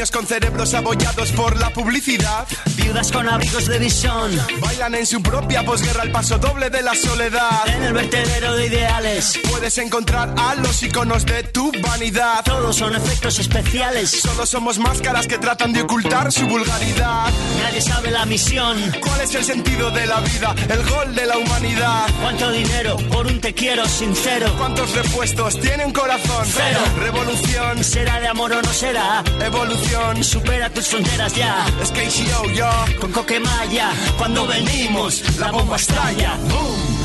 Niños 0.02 0.10
con 0.10 0.26
cerebros 0.26 0.74
abollados 0.74 1.32
por 1.34 1.60
la 1.60 1.70
publicidad. 1.70 2.48
Viudas 2.76 3.12
con 3.12 3.30
abrigos 3.30 3.68
de 3.68 3.78
visión. 3.78 4.32
Bailan 4.60 4.96
en 4.96 5.06
su 5.06 5.22
propia 5.22 5.64
posguerra 5.64 6.02
el 6.02 6.12
paso 6.12 6.40
doble 6.40 6.72
de 6.72 6.82
la 6.82 6.96
soledad. 6.96 7.68
En 7.68 7.84
el 7.84 7.94
vertedero 7.94 8.56
de 8.56 8.66
ideales. 8.66 9.40
Puedes 9.52 9.78
encontrar 9.78 10.34
a 10.40 10.56
los 10.56 10.82
iconos 10.82 11.24
de 11.28 11.44
tu 11.62 11.72
vanidad. 11.82 12.44
Todos 12.44 12.76
son 12.76 12.96
efectos 12.96 13.38
especiales. 13.38 14.10
Solo 14.10 14.46
somos 14.46 14.80
máscaras 14.80 15.28
que 15.28 15.38
tratan 15.38 15.74
de 15.74 15.82
ocultar 15.82 16.32
su 16.32 16.48
vulgaridad. 16.48 17.30
Nadie 17.62 17.82
sabe 17.82 18.10
la 18.10 18.26
misión. 18.26 18.78
¿Cuál 19.00 19.22
es 19.22 19.36
el 19.36 19.44
sentido 19.44 19.92
de 19.92 20.08
la 20.08 20.20
vida? 20.22 20.56
El 20.70 20.84
gol 20.90 21.14
de 21.14 21.26
la 21.28 21.38
humanidad. 21.38 22.10
¿Cuánto 22.22 22.52
dinero 22.52 22.98
por 23.12 23.28
un 23.28 23.40
te 23.40 23.54
quiero 23.54 23.86
sincero? 23.86 24.52
¿Cuántos 24.58 24.92
repuestos 24.96 25.60
tiene 25.60 25.86
un 25.86 25.94
corazón? 25.94 26.46
Cero. 26.48 26.80
Revolución. 27.00 27.84
¿Será 27.84 28.20
de 28.20 28.28
amor 28.28 28.54
o 28.54 28.62
no 28.62 28.74
será? 28.74 29.24
Evolución. 29.40 30.24
Supera 30.24 30.70
tus 30.72 30.88
fronteras 30.88 31.36
ya. 31.36 31.66
Es 31.82 31.92
que 31.92 32.10
yo, 32.10 32.44
yo. 32.56 32.70
Con 33.00 33.12
Coquemaya, 33.12 33.92
cuando 34.18 34.48
venimos, 34.48 35.38
la 35.38 35.52
bomba 35.52 35.76
estalla. 35.76 36.38
¡Boom! 36.50 37.01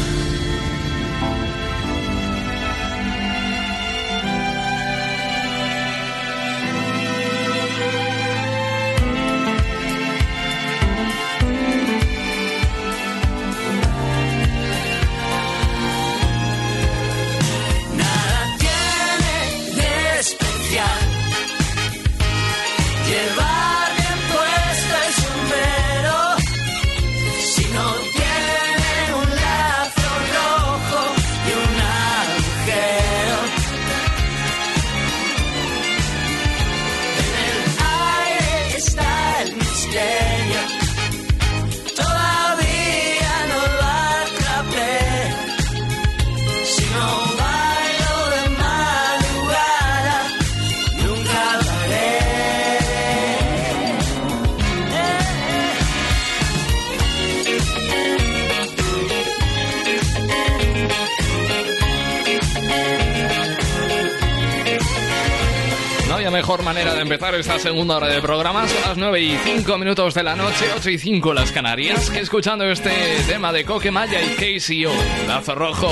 Empezar 67.17 67.35
esta 67.37 67.59
segunda 67.59 67.97
hora 67.97 68.09
de 68.09 68.21
programa. 68.21 68.69
Son 68.69 68.83
las 68.83 68.99
9 68.99 69.21
y 69.23 69.39
5 69.39 69.79
minutos 69.79 70.12
de 70.12 70.23
la 70.23 70.37
noche, 70.37 70.67
8 70.77 70.91
y 70.91 70.99
5 70.99 71.33
las 71.33 71.51
Canarias, 71.51 72.11
que 72.11 72.21
escuchando 72.21 72.67
este 72.67 72.91
tema 73.27 73.55
de 73.55 73.64
Coquemaya 73.64 74.21
y 74.21 74.35
KCO. 74.35 74.93
Lazo 75.27 75.55
rojo, 75.55 75.91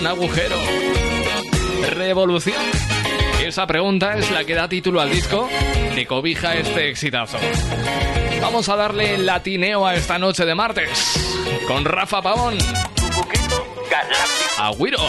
un 0.00 0.06
agujero. 0.06 0.56
Revolución. 1.90 2.62
Esa 3.44 3.66
pregunta 3.66 4.16
es 4.16 4.30
la 4.30 4.44
que 4.44 4.54
da 4.54 4.66
título 4.66 5.02
al 5.02 5.10
disco 5.10 5.46
que 5.94 6.06
cobija 6.06 6.54
este 6.54 6.88
exitazo. 6.88 7.36
Vamos 8.40 8.70
a 8.70 8.76
darle 8.76 9.18
latineo 9.18 9.86
a 9.86 9.94
esta 9.94 10.18
noche 10.18 10.46
de 10.46 10.54
martes 10.54 10.88
con 11.68 11.84
Rafa 11.84 12.22
Pavón. 12.22 12.56
Agüiro. 14.56 15.00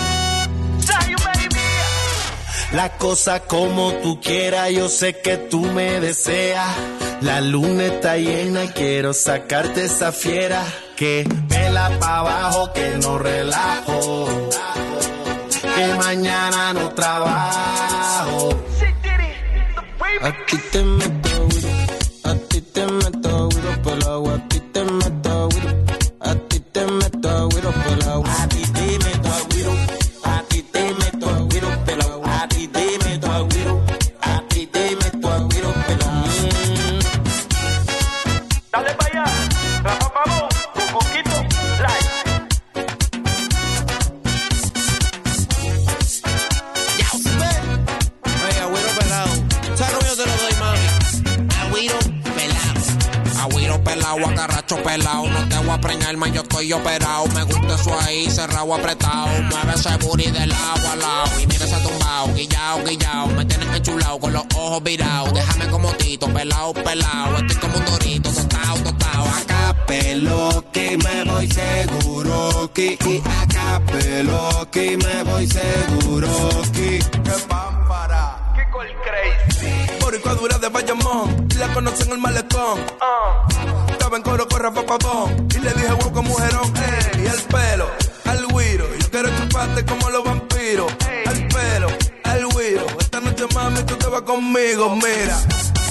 La 2.73 2.89
cosa 2.97 3.41
como 3.41 3.93
tú 4.01 4.19
quieras, 4.19 4.71
yo 4.71 4.89
sé 4.89 5.19
que 5.21 5.37
tú 5.37 5.61
me 5.61 5.99
deseas. 5.99 6.75
La 7.21 7.39
luna 7.39 7.85
está 7.85 8.17
llena 8.17 8.65
y 8.65 8.69
quiero 8.69 9.13
sacarte 9.13 9.85
esa 9.85 10.11
fiera. 10.11 10.63
Que 10.95 11.23
vela 11.47 11.91
pa' 11.99 12.19
abajo, 12.19 12.73
que 12.73 12.97
no 13.01 13.19
relajo. 13.19 14.25
Que 15.75 15.93
mañana 15.95 16.73
no 16.73 16.89
trabajo. 16.95 18.49
A 20.21 20.45
ti 20.45 20.57
te 20.71 20.83
meto 20.83 21.22
operado. 56.73 57.25
Me 57.27 57.43
gusta 57.43 57.75
eso 57.75 57.99
ahí, 58.01 58.29
cerrado, 58.29 58.73
apretado. 58.73 59.27
Mueve 59.43 59.73
ese 59.75 59.95
booty 59.97 60.31
de 60.31 60.47
lado 60.47 60.91
a 60.91 60.95
lado. 60.95 61.41
Y 61.41 61.47
mira 61.47 61.65
ese 61.65 61.79
tumbao, 61.81 62.33
guillao, 62.33 62.83
guillao. 62.83 63.27
Me 63.27 63.45
tienes 63.45 63.75
enchulado 63.75 64.19
con 64.19 64.33
los 64.33 64.43
ojos 64.55 64.83
virados. 64.83 65.33
Déjame 65.33 65.67
como 65.69 65.91
tito, 65.93 66.27
pelado, 66.33 66.73
pelado. 66.73 67.37
Estoy 67.37 67.57
como 67.57 67.77
un 67.77 67.85
dorito, 67.85 68.29
tostado, 68.29 68.83
tostado. 68.83 69.25
Acá 69.25 69.63
Pelo 69.87 70.63
que 70.71 70.97
me 70.97 71.23
voy 71.25 71.47
seguro 71.49 72.71
que 72.73 72.97
y 73.05 73.21
acá 73.41 73.81
pelo 73.85 74.67
que 74.71 74.97
me 74.97 75.23
voy 75.23 75.47
seguro 75.47 76.29
que 76.73 76.99
Kiko 78.55 78.81
el 78.81 78.93
crazy. 79.03 79.42
Y 80.85 81.53
la 81.55 81.73
conocen 81.73 82.07
en 82.07 82.13
el 82.13 82.17
malecón. 82.19 82.77
Estaba 83.89 84.17
en 84.17 84.23
coro 84.23 84.45
con 84.49 84.59
Rafa 84.59 84.81
y 84.81 85.59
le 85.59 85.73
dije 85.73 85.93
wow 85.93 86.11
con 86.11 86.25
mujerón. 86.25 86.73
y 87.17 87.25
el 87.25 87.41
pelo, 87.43 87.87
al 88.25 88.45
güiro, 88.47 88.85
yo 88.99 89.09
quiero 89.09 89.29
chuparte 89.37 89.85
como 89.85 90.09
los 90.09 90.25
vampiros. 90.25 90.91
Al 91.25 91.47
pelo, 91.47 91.87
al 92.25 92.45
güiro, 92.47 92.85
esta 92.99 93.21
noche 93.21 93.45
mami 93.55 93.81
tú 93.83 93.95
te 93.95 94.07
vas 94.07 94.23
conmigo, 94.23 94.93
mira. 94.97 95.39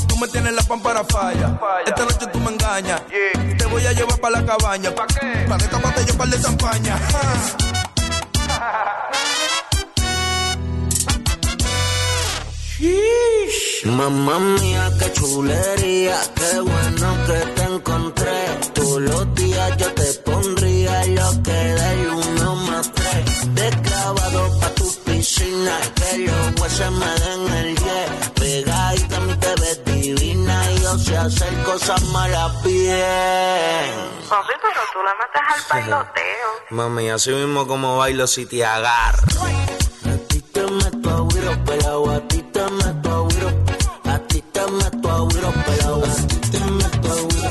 Tú 0.09 0.17
me 0.19 0.29
tienes 0.29 0.53
la 0.53 0.63
pámpara 0.63 1.03
falla. 1.05 1.59
Esta 1.87 2.05
noche 2.05 2.27
tú 2.31 2.39
me 2.41 2.51
engañas. 2.51 3.01
Te 3.57 3.65
voy 3.67 3.87
a 3.87 3.93
llevar 3.93 4.21
para 4.21 4.41
la 4.41 4.47
cabaña. 4.47 4.95
¿Pa' 4.95 5.07
qué? 5.07 5.47
Pa' 5.49 5.57
destaparte 5.57 6.05
yo 6.05 6.15
par 6.19 6.29
de 6.29 6.41
champaña. 6.41 7.01
Mamá 13.85 14.39
mía, 14.39 14.91
qué 14.99 15.13
chulería, 15.13 16.19
qué 16.35 16.61
bueno 16.61 17.17
que 17.27 17.39
te 17.55 17.63
encontré. 17.63 18.59
Todos 18.75 19.01
los 19.01 19.35
días 19.35 19.77
yo 19.77 19.93
te 19.95 20.13
pondría 20.25 21.05
lo 21.07 21.43
que 21.43 21.53
del 21.53 22.09
uno 22.09 22.57
más 22.57 22.91
tres. 22.93 23.55
De 23.55 23.71
clavado 23.83 24.59
pa' 24.61 24.71
tu 24.71 24.93
piscina, 25.05 25.79
que 25.95 26.19
los 26.19 26.61
huesos 26.61 26.93
me 26.93 27.07
den 27.07 27.57
el 27.57 27.75
10. 27.75 28.31
Pegadita 28.35 29.17
a 29.17 29.21
mí 29.21 29.35
te 29.37 29.55
ves 29.61 29.85
divina 29.85 30.73
y 30.73 30.81
yo 30.81 30.99
sé 30.99 31.17
hacer 31.17 31.63
cosas 31.63 32.03
malas 32.05 32.63
bien. 32.65 33.91
Papi, 34.29 34.55
pero 34.61 34.81
tú 34.93 34.99
le 35.07 35.13
metes 35.21 35.43
al 35.55 35.63
bailoteo. 35.71 36.49
Mami, 36.71 37.11
así 37.11 37.31
mismo 37.31 37.67
como 37.67 37.99
bailo 37.99 38.27
si 38.27 38.47
te 38.47 38.65
agarro. 38.65 39.23
A 40.07 40.17
ti 40.29 40.41
te 40.41 40.63
meto 40.63 41.29
a 41.53 41.65
pelao, 41.65 42.11
a 42.11 42.21
ti 42.29 42.42
te 42.63 42.71
meto 42.71 43.11
a 43.11 43.21
güiro. 43.21 43.49
A 44.05 44.19
ti 44.29 44.43
te 44.53 44.61
meto 44.71 45.11
a 45.11 45.19
güiro 45.21 45.53
pelao, 45.67 46.05
a 46.05 46.27
ti 46.29 46.37
te 46.51 46.61
meto 46.61 47.13
a 47.13 47.17
güiro. 47.23 47.51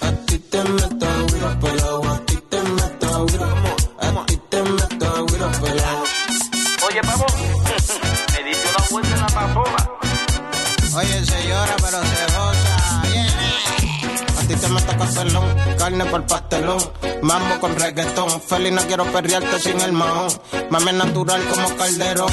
A 0.00 0.10
ti 0.26 0.38
te 0.38 0.62
meto 0.64 1.06
a 1.06 1.22
güiro 1.28 1.60
pelao, 1.60 2.04
a 2.10 2.26
ti 2.26 2.36
te 2.50 2.62
meto 2.62 3.06
a 3.06 3.18
güiro. 3.18 3.48
A 4.00 4.26
ti 4.26 4.36
te 4.50 4.62
meto 4.62 5.06
a 5.06 5.20
güiro 5.20 5.50
pelao. 5.62 6.04
Oye, 6.86 7.00
pavo, 7.02 7.26
me 8.32 8.44
diste 8.44 8.68
una 8.68 8.88
vuelta 8.90 9.14
en 9.14 9.20
la 9.20 9.26
papola. 9.28 9.90
Oye, 10.96 11.24
se 11.24 11.48
llora, 11.48 11.76
pero 11.76 11.98
se 12.02 12.24
goza. 12.34 13.02
A 14.38 14.42
ti 14.46 14.54
te 14.56 14.68
meto 14.68 14.98
pastelón, 14.98 15.56
carne 15.78 16.04
por 16.06 16.26
pastelón. 16.26 16.82
Mambo 17.22 17.60
con 17.60 17.76
reggaetón. 17.76 18.40
Feliz, 18.42 18.72
no 18.72 18.82
quiero 18.82 19.04
perrearte 19.04 19.58
sin 19.58 19.80
el 19.80 19.92
mahón. 19.92 20.28
Mame 20.70 20.92
natural 20.92 21.42
como 21.48 21.76
calderón. 21.76 22.32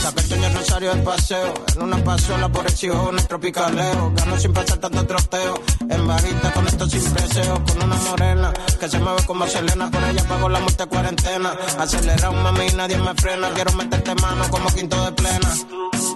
Saca 0.00 0.20
el 0.20 0.26
sueño 0.28 0.48
Rosario 0.54 0.94
de 0.94 1.02
paseo. 1.02 1.54
En 1.76 1.82
una 1.82 2.02
pasola 2.02 2.48
por 2.48 2.66
el 2.66 2.74
chijones 2.74 3.28
tropicaleo. 3.28 4.12
Gano 4.16 4.38
sin 4.38 4.52
pasar 4.52 4.78
tanto 4.78 5.06
troteo. 5.06 5.54
En 5.88 6.06
bajita 6.06 6.52
con 6.52 6.66
esto 6.66 6.88
sin 6.88 7.02
preseo. 7.12 7.62
Con 7.64 7.82
una 7.82 7.96
morena 7.96 8.52
que 8.78 8.88
se 8.88 8.98
mueve 8.98 9.22
como 9.26 9.46
Selena. 9.46 9.90
Por 9.90 10.02
ella 10.04 10.24
pago 10.24 10.48
la 10.48 10.60
muerte 10.60 10.86
cuarentena. 10.86 11.52
Acelerado, 11.78 12.32
mami, 12.32 12.66
y 12.66 12.74
nadie 12.74 12.96
me 12.96 13.14
frena. 13.14 13.50
Quiero 13.50 13.72
meterte 13.72 14.14
mano 14.14 14.48
como 14.50 14.70
quinto 14.70 15.04
de 15.04 15.12
plena. 15.12 15.50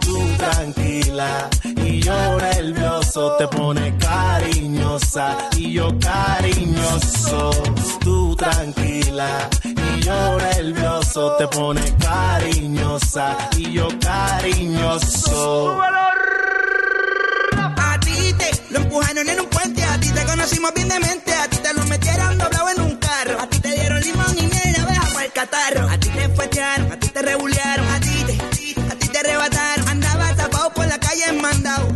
Tú 0.01 0.19
tranquila 0.37 1.51
y 1.65 2.01
yo 2.01 2.39
nervioso 2.39 3.37
te 3.39 3.49
pone 3.49 3.97
cariñosa 3.99 5.37
y 5.57 5.73
yo 5.73 5.89
cariñoso. 5.99 7.51
Tú 8.01 8.37
tranquila 8.37 9.49
y 9.65 9.94
yo 10.05 10.39
nervioso 10.39 11.37
te 11.39 11.49
pone 11.49 11.81
cariñosa 11.99 13.37
y 13.57 13.73
yo 13.73 13.89
cariñoso. 14.01 15.81
A 17.77 17.99
ti 18.01 18.33
te 18.35 18.51
lo 18.71 18.81
empujaron 18.81 19.29
en 19.29 19.41
un 19.41 19.47
puente, 19.47 19.83
a 19.83 19.99
ti 19.99 20.11
te 20.11 20.25
conocimos 20.25 20.75
bien 20.75 20.89
de 20.89 21.01
mente, 21.01 21.35
a 21.35 21.49
ti 21.49 21.57
te 21.57 21.73
lo 21.73 21.85
metieron 21.85 22.37
doblado 22.39 22.69
en 22.71 22.81
un 22.83 22.97
carro, 22.97 23.41
a 23.41 23.47
ti 23.49 23.59
te 23.61 23.71
dieron 23.71 24.01
limón 24.01 24.37
y 24.39 24.43
miel, 24.43 24.77
abeja 24.83 25.09
para 25.13 25.25
el 25.25 25.33
catarro, 25.33 25.89
a 25.89 25.99
ti 25.99 26.09
te 26.11 26.29
fuetearon, 26.29 26.93
a 26.93 26.99
ti 26.99 27.09
te 27.09 27.23
regulearon, 27.23 27.87
a 27.89 28.01
ti 28.01 28.25
te, 28.27 28.83
a 28.93 28.95
ti 28.97 29.09
te 29.09 29.19
arrebataron, 29.19 29.89
andaba 29.89 30.35
tapado 30.35 30.71
por 30.75 30.87
la 30.87 30.99
calle 30.99 31.25
en 31.29 31.41
mandado, 31.41 31.89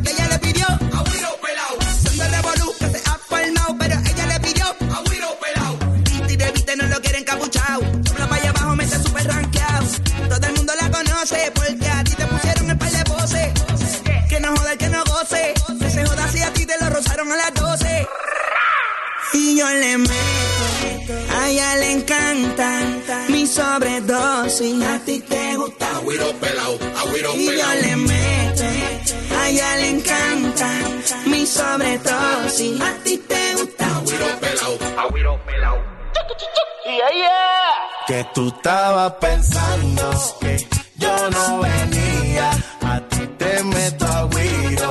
A 24.60 24.98
ti 25.06 25.20
te 25.20 25.54
gusta 25.54 25.86
Agüiro 25.98 26.32
pelao, 26.40 26.76
agüiro 26.98 27.32
y 27.36 27.44
yo 27.44 27.50
pelao. 27.52 27.74
le 27.80 27.96
meto, 27.96 28.64
a 29.38 29.48
ella 29.48 29.76
le 29.76 29.88
encanta 29.90 30.68
mi 31.26 31.46
sobredosis. 31.46 32.80
A 32.80 32.92
ti 33.04 33.18
te 33.18 33.54
gusta 33.54 33.86
Agüiro 33.86 34.26
pelao, 34.40 34.78
agüiro 34.98 35.40
pelao. 35.46 35.78
Que 38.08 38.26
tú 38.34 38.48
estabas 38.48 39.12
pensando 39.20 40.10
que 40.40 40.66
yo 40.96 41.30
no 41.30 41.60
venía. 41.60 42.50
A 42.82 43.00
ti 43.08 43.28
te 43.38 43.62
meto 43.62 44.06
a 44.06 44.24
guiro 44.24 44.90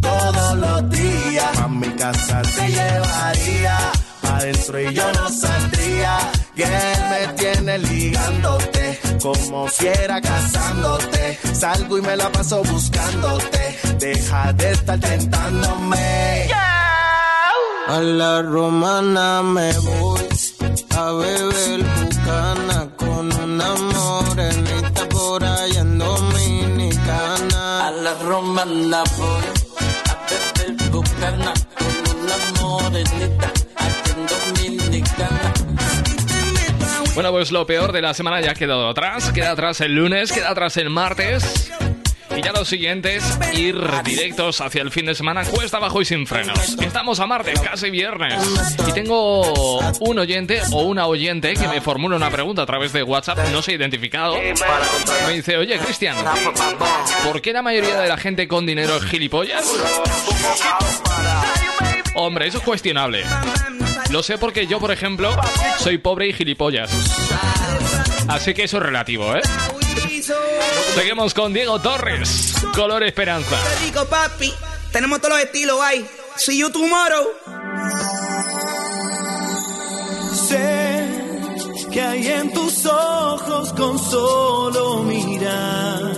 todos 0.00 0.54
los 0.56 0.90
días. 0.90 1.58
A 1.58 1.68
mi 1.68 1.88
casa 1.96 2.40
te 2.40 2.68
llevaría. 2.68 3.92
Adentro 4.22 4.80
y 4.80 4.94
yo 4.94 5.12
no 5.12 5.28
saldría. 5.28 6.18
Que 6.56 6.66
me 6.66 7.34
ligándote. 7.78 9.00
Como 9.22 9.66
fiera 9.68 10.20
cazándote. 10.20 11.38
Salgo 11.52 11.98
y 11.98 12.02
me 12.02 12.16
la 12.16 12.30
paso 12.30 12.62
buscándote. 12.64 13.78
Deja 13.98 14.52
de 14.52 14.70
estar 14.72 14.98
tentándome. 14.98 16.48
A 17.88 18.00
la 18.00 18.40
romana 18.42 19.42
me 19.42 19.72
voy 19.80 20.20
a 20.96 21.12
beber 21.12 21.82
bucana 21.82 22.88
con 22.96 23.32
una 23.32 23.74
morenita 23.74 25.08
por 25.08 25.42
allá 25.42 25.80
en 25.80 25.98
Dominicana. 25.98 27.88
A 27.88 27.90
la 27.90 28.14
romana 28.22 29.02
voy 29.18 29.44
a 30.10 30.62
beber 30.62 30.90
bucana 30.90 31.52
con 31.78 31.94
una 32.16 32.36
morenita 32.60 33.52
aquí 33.76 34.10
en 34.12 34.26
Dominicana. 34.54 36.09
Bueno, 37.14 37.32
pues 37.32 37.50
lo 37.50 37.66
peor 37.66 37.92
de 37.92 38.02
la 38.02 38.14
semana 38.14 38.40
ya 38.40 38.52
ha 38.52 38.54
quedado 38.54 38.88
atrás. 38.88 39.32
Queda 39.32 39.50
atrás 39.50 39.80
el 39.80 39.94
lunes, 39.94 40.32
queda 40.32 40.50
atrás 40.50 40.76
el 40.76 40.90
martes. 40.90 41.70
Y 42.36 42.42
ya 42.42 42.52
los 42.52 42.68
siguientes, 42.68 43.24
ir 43.54 43.76
directos 44.04 44.60
hacia 44.60 44.82
el 44.82 44.92
fin 44.92 45.06
de 45.06 45.16
semana, 45.16 45.44
cuesta 45.44 45.78
abajo 45.78 46.00
y 46.00 46.04
sin 46.04 46.26
frenos. 46.26 46.76
Estamos 46.80 47.18
a 47.18 47.26
martes, 47.26 47.60
casi 47.60 47.90
viernes. 47.90 48.34
Y 48.86 48.92
tengo 48.92 49.80
un 49.98 50.18
oyente 50.18 50.62
o 50.70 50.82
una 50.82 51.06
oyente 51.06 51.54
que 51.54 51.66
me 51.66 51.80
formula 51.80 52.14
una 52.16 52.30
pregunta 52.30 52.62
a 52.62 52.66
través 52.66 52.92
de 52.92 53.02
WhatsApp, 53.02 53.38
no 53.50 53.60
se 53.62 53.72
ha 53.72 53.74
identificado. 53.74 54.36
Me 55.26 55.34
dice, 55.34 55.56
oye, 55.56 55.76
Cristian, 55.78 56.16
¿por 57.24 57.42
qué 57.42 57.52
la 57.52 57.62
mayoría 57.62 58.00
de 58.00 58.08
la 58.08 58.16
gente 58.16 58.46
con 58.46 58.64
dinero 58.64 58.96
es 58.96 59.04
gilipollas? 59.04 59.66
Hombre, 62.14 62.46
eso 62.46 62.58
es 62.58 62.64
cuestionable. 62.64 63.24
Lo 64.10 64.22
sé 64.24 64.38
porque 64.38 64.66
yo, 64.66 64.80
por 64.80 64.90
ejemplo, 64.90 65.34
soy 65.78 65.98
pobre 65.98 66.28
y 66.28 66.32
gilipollas. 66.32 66.90
Así 68.28 68.54
que 68.54 68.64
eso 68.64 68.78
es 68.78 68.82
relativo, 68.82 69.34
¿eh? 69.36 69.42
Seguimos 70.94 71.32
con 71.32 71.52
Diego 71.52 71.80
Torres, 71.80 72.54
Color 72.74 73.04
Esperanza. 73.04 73.56
Qué 73.78 73.86
rico, 73.86 74.04
papi. 74.06 74.52
Tenemos 74.92 75.20
todos 75.20 75.34
los 75.34 75.44
estilos, 75.44 75.80
ahí. 75.80 76.04
See 76.36 76.58
you 76.58 76.70
tomorrow. 76.70 77.28
Sé 80.48 81.06
que 81.92 82.00
hay 82.00 82.26
en 82.26 82.52
tus 82.52 82.86
ojos 82.86 83.72
con 83.74 83.98
solo 83.98 85.02
mirar 85.04 86.12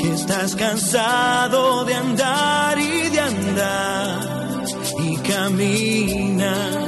que 0.00 0.12
estás 0.12 0.54
cansado 0.54 1.84
de 1.84 1.94
andar 1.94 2.78
y 2.78 3.08
de 3.08 3.20
andar 3.20 4.64
y 5.00 5.16
camina 5.18 6.87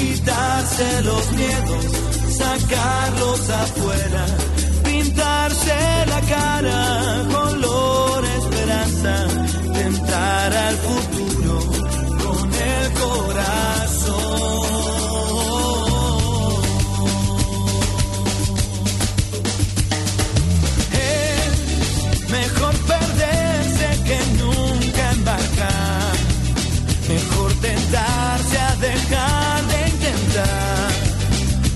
quitarse 0.00 1.02
los 1.02 1.32
miedos, 1.32 1.84
sacarlos 2.38 3.50
afuera 3.50 4.24
pintarse 4.84 5.74
la 6.06 6.20
cara 6.22 6.78
color 7.30 8.24
esperanza, 8.38 9.14
tentar 9.72 10.52
al 10.52 10.76
futuro 10.76 11.19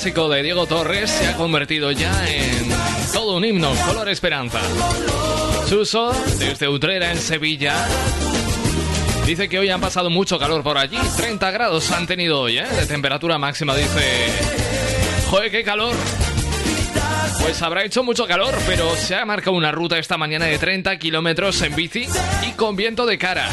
Clásico 0.00 0.30
de 0.30 0.42
Diego 0.42 0.64
Torres 0.64 1.10
se 1.10 1.26
ha 1.26 1.36
convertido 1.36 1.90
ya 1.90 2.26
en 2.26 2.70
todo 3.12 3.36
un 3.36 3.44
himno, 3.44 3.70
Color 3.86 4.08
Esperanza. 4.08 4.58
Suso, 5.68 6.10
desde 6.38 6.68
Utrera 6.68 7.12
en 7.12 7.18
Sevilla, 7.18 7.74
dice 9.26 9.46
que 9.50 9.58
hoy 9.58 9.68
han 9.68 9.82
pasado 9.82 10.08
mucho 10.08 10.38
calor 10.38 10.62
por 10.62 10.78
allí. 10.78 10.96
30 11.18 11.50
grados 11.50 11.90
han 11.90 12.06
tenido 12.06 12.40
hoy, 12.40 12.56
¿eh? 12.56 12.64
De 12.64 12.86
temperatura 12.86 13.36
máxima, 13.36 13.76
dice. 13.76 14.28
Joder, 15.28 15.50
qué 15.50 15.64
calor. 15.64 15.94
Pues 17.42 17.60
habrá 17.60 17.84
hecho 17.84 18.02
mucho 18.02 18.26
calor, 18.26 18.54
pero 18.66 18.96
se 18.96 19.16
ha 19.16 19.26
marcado 19.26 19.54
una 19.54 19.70
ruta 19.70 19.98
esta 19.98 20.16
mañana 20.16 20.46
de 20.46 20.56
30 20.56 20.96
kilómetros 20.96 21.60
en 21.60 21.76
bici 21.76 22.06
y 22.48 22.52
con 22.52 22.74
viento 22.74 23.04
de 23.04 23.18
cara. 23.18 23.50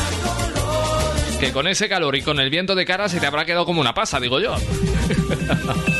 Que 1.42 1.52
con 1.52 1.68
ese 1.68 1.90
calor 1.90 2.16
y 2.16 2.22
con 2.22 2.40
el 2.40 2.50
viento 2.50 2.74
de 2.74 2.86
cara 2.86 3.10
se 3.10 3.20
te 3.20 3.26
habrá 3.26 3.44
quedado 3.44 3.66
como 3.66 3.82
una 3.82 3.94
pasa, 3.94 4.22
digo 4.22 4.40
yo. 4.40 4.56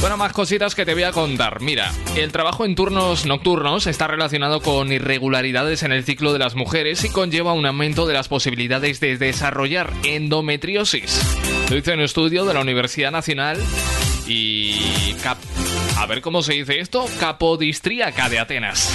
Bueno, 0.00 0.16
más 0.16 0.32
cositas 0.32 0.76
que 0.76 0.86
te 0.86 0.94
voy 0.94 1.02
a 1.02 1.10
contar. 1.12 1.60
Mira, 1.60 1.92
el 2.16 2.30
trabajo 2.30 2.64
en 2.64 2.76
turnos 2.76 3.26
nocturnos 3.26 3.88
está 3.88 4.06
relacionado 4.06 4.60
con 4.60 4.92
irregularidades 4.92 5.82
en 5.82 5.90
el 5.90 6.04
ciclo 6.04 6.32
de 6.32 6.38
las 6.38 6.54
mujeres 6.54 7.02
y 7.04 7.08
conlleva 7.10 7.52
un 7.52 7.66
aumento 7.66 8.06
de 8.06 8.14
las 8.14 8.28
posibilidades 8.28 9.00
de 9.00 9.18
desarrollar 9.18 9.92
endometriosis. 10.04 11.20
Lo 11.68 11.74
dice 11.76 11.94
un 11.94 12.00
estudio 12.00 12.44
de 12.44 12.54
la 12.54 12.60
Universidad 12.60 13.10
Nacional 13.10 13.58
y... 14.28 15.14
cap- 15.22 15.38
A 15.96 16.06
ver 16.06 16.20
cómo 16.20 16.42
se 16.42 16.52
dice 16.54 16.78
esto, 16.78 17.04
capodistríaca 17.18 18.28
de 18.28 18.38
Atenas. 18.38 18.92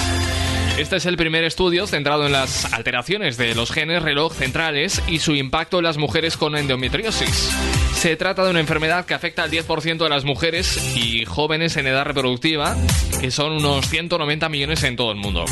Este 0.78 0.96
es 0.96 1.04
el 1.06 1.18
primer 1.18 1.44
estudio 1.44 1.86
centrado 1.86 2.24
en 2.26 2.32
las 2.32 2.72
alteraciones 2.72 3.36
de 3.36 3.54
los 3.54 3.70
genes 3.70 4.02
reloj 4.02 4.32
centrales 4.34 5.02
y 5.06 5.18
su 5.18 5.34
impacto 5.34 5.78
en 5.78 5.84
las 5.84 5.98
mujeres 5.98 6.38
con 6.38 6.56
endometriosis. 6.56 7.50
Se 8.04 8.16
trata 8.16 8.44
de 8.44 8.50
una 8.50 8.60
enfermedad 8.60 9.06
que 9.06 9.14
afecta 9.14 9.44
al 9.44 9.50
10% 9.50 9.96
de 9.96 10.08
las 10.10 10.26
mujeres 10.26 10.94
y 10.94 11.24
jóvenes 11.24 11.78
en 11.78 11.86
edad 11.86 12.04
reproductiva, 12.04 12.76
que 13.18 13.30
son 13.30 13.52
unos 13.52 13.88
190 13.88 14.46
millones 14.50 14.82
en 14.82 14.94
todo 14.94 15.10
el 15.10 15.16
mundo. 15.16 15.46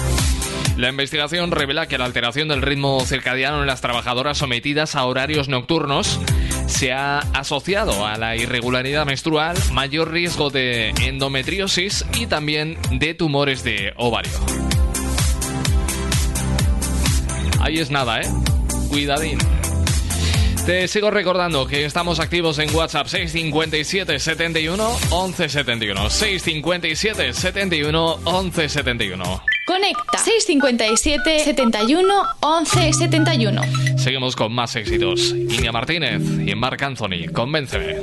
La 0.77 0.91
investigación 0.91 1.51
revela 1.51 1.89
que 1.89 1.97
la 1.97 2.05
alteración 2.05 2.49
del 2.49 2.61
ritmo 2.61 3.01
circadiano 3.07 3.62
en 3.62 3.66
las 3.66 3.81
trabajadoras 3.81 4.37
sometidas 4.37 4.97
a 4.97 5.07
horarios 5.07 5.49
nocturnos 5.49 6.20
se 6.66 6.93
ha 6.93 7.20
asociado 7.20 8.05
a 8.05 8.19
la 8.19 8.37
irregularidad 8.37 9.07
menstrual, 9.07 9.57
mayor 9.73 10.12
riesgo 10.12 10.51
de 10.51 10.91
endometriosis 10.91 12.05
y 12.20 12.27
también 12.27 12.77
de 12.91 13.15
tumores 13.15 13.65
de 13.65 13.95
ovario. 13.97 14.39
Ahí 17.61 17.79
es 17.79 17.91
nada, 17.91 18.20
¿eh? 18.20 18.29
Cuidadín. 18.91 19.39
Te 20.66 20.86
sigo 20.86 21.10
recordando 21.10 21.66
que 21.66 21.84
estamos 21.84 22.20
activos 22.20 22.59
en 22.60 22.72
WhatsApp 22.74 23.09
657 23.09 24.18
71 24.18 24.97
11 25.10 25.48
71. 25.48 26.10
657 26.10 27.32
71 27.32 28.18
11 28.24 28.68
71. 28.68 29.43
Conecta 29.66 30.18
657 30.18 31.40
71 31.40 32.22
11 32.40 32.93
71. 32.93 33.62
Seguimos 33.97 34.36
con 34.36 34.52
más 34.52 34.76
éxitos. 34.76 35.32
Inia 35.32 35.72
Martínez 35.72 36.22
y 36.47 36.55
Marc 36.55 36.80
Anthony. 36.82 37.32
Convénceme. 37.32 37.97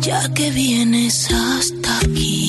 Ya 0.00 0.28
que 0.34 0.50
vienes 0.50 1.30
hasta 1.32 1.98
aquí, 1.98 2.41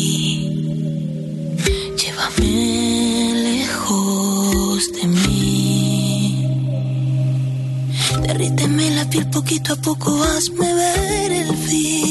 de 4.92 5.08
mí. 5.08 6.48
Derríteme 8.22 8.92
la 8.92 9.10
piel 9.10 9.30
poquito 9.30 9.74
a 9.74 9.76
poco, 9.78 10.24
hazme 10.24 10.74
ver 10.74 11.32
el 11.32 11.56
fin. 11.56 12.03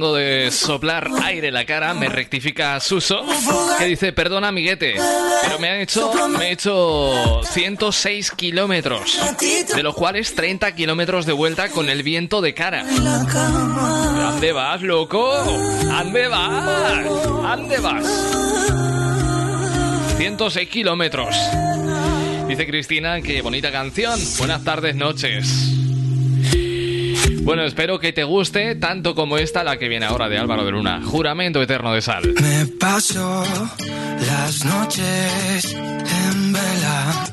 de 0.00 0.50
soplar 0.50 1.08
aire 1.22 1.48
en 1.48 1.54
la 1.54 1.64
cara, 1.66 1.94
me 1.94 2.08
rectifica 2.08 2.80
Suso, 2.80 3.24
que 3.78 3.84
dice, 3.84 4.12
perdona 4.12 4.48
amiguete, 4.48 4.94
pero 5.42 5.58
me 5.58 5.68
han 5.68 5.80
hecho, 5.80 6.10
me 6.28 6.48
he 6.48 6.52
hecho 6.52 7.42
106 7.44 8.30
kilómetros, 8.32 9.18
de 9.74 9.82
los 9.82 9.94
cuales 9.94 10.34
30 10.34 10.74
kilómetros 10.74 11.26
de 11.26 11.32
vuelta 11.32 11.68
con 11.68 11.88
el 11.90 12.02
viento 12.02 12.40
de 12.40 12.54
cara. 12.54 12.84
¿Dónde 12.84 14.52
vas, 14.52 14.82
loco? 14.82 15.34
¿Dónde 15.84 16.28
vas? 16.28 17.04
¿Dónde 17.04 17.78
vas? 17.78 18.06
106 20.16 20.68
kilómetros. 20.68 21.36
Dice 22.48 22.66
Cristina, 22.66 23.20
qué 23.20 23.42
bonita 23.42 23.70
canción. 23.70 24.18
Buenas 24.38 24.64
tardes, 24.64 24.96
noches. 24.96 25.79
Bueno, 27.42 27.64
espero 27.64 27.98
que 27.98 28.12
te 28.12 28.24
guste 28.24 28.74
tanto 28.74 29.14
como 29.14 29.38
esta, 29.38 29.64
la 29.64 29.78
que 29.78 29.88
viene 29.88 30.06
ahora 30.06 30.28
de 30.28 30.38
Álvaro 30.38 30.64
de 30.64 30.72
Luna. 30.72 31.00
Juramento 31.04 31.62
eterno 31.62 31.92
de 31.92 32.02
sal. 32.02 32.34
Me 32.40 32.66
paso 32.66 33.44
las 34.26 34.64
noches 34.64 35.74
en 35.74 36.52
vela. 36.52 37.26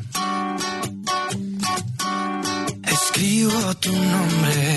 Escribo 2.84 3.76
tu 3.76 3.92
nombre 3.92 4.77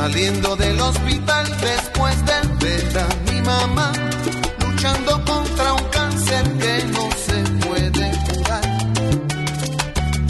Saliendo 0.00 0.56
del 0.56 0.80
hospital 0.80 1.46
después 1.60 2.24
de 2.24 2.32
ver 2.64 2.98
a 3.00 3.30
mi 3.30 3.42
mamá, 3.42 3.92
luchando 4.64 5.22
contra 5.26 5.74
un 5.74 5.84
cáncer 5.90 6.42
que 6.58 6.84
no 6.86 7.10
se 7.26 7.38
puede 7.66 8.10
curar. 8.24 8.62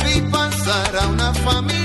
Vi 0.05 0.21
pasar 0.23 0.97
a 0.97 1.07
una 1.07 1.33
familia. 1.35 1.80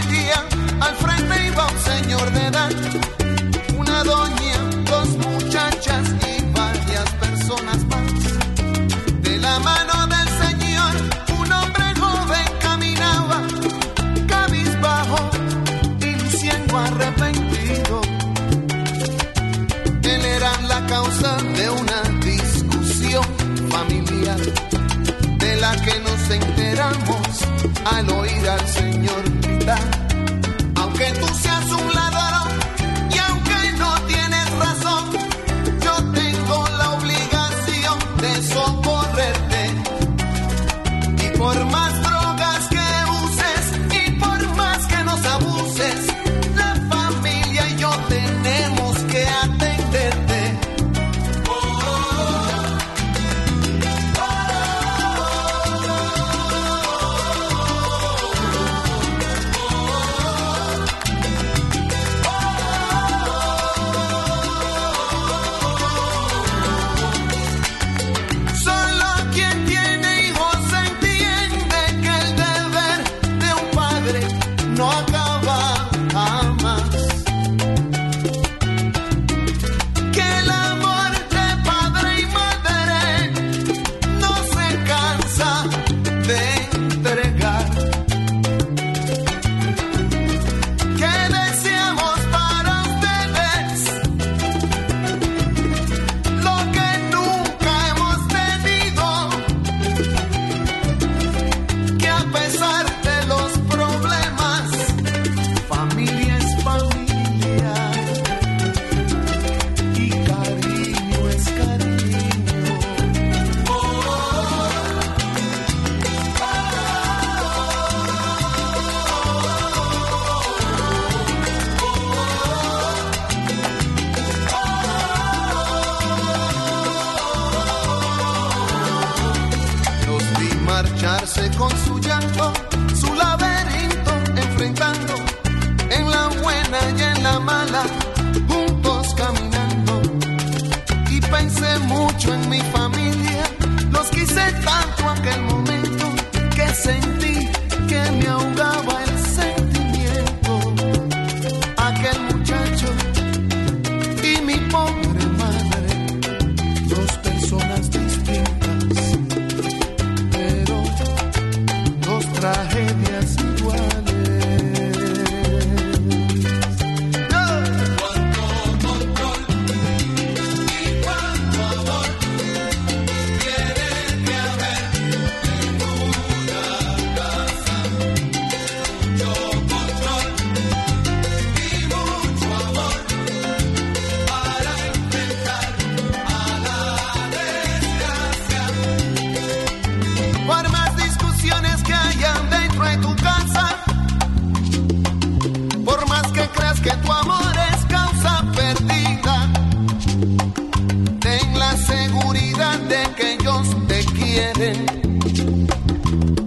nos 26.25 26.31
enteramos 26.31 27.27
al 27.85 28.09
oír 28.11 28.44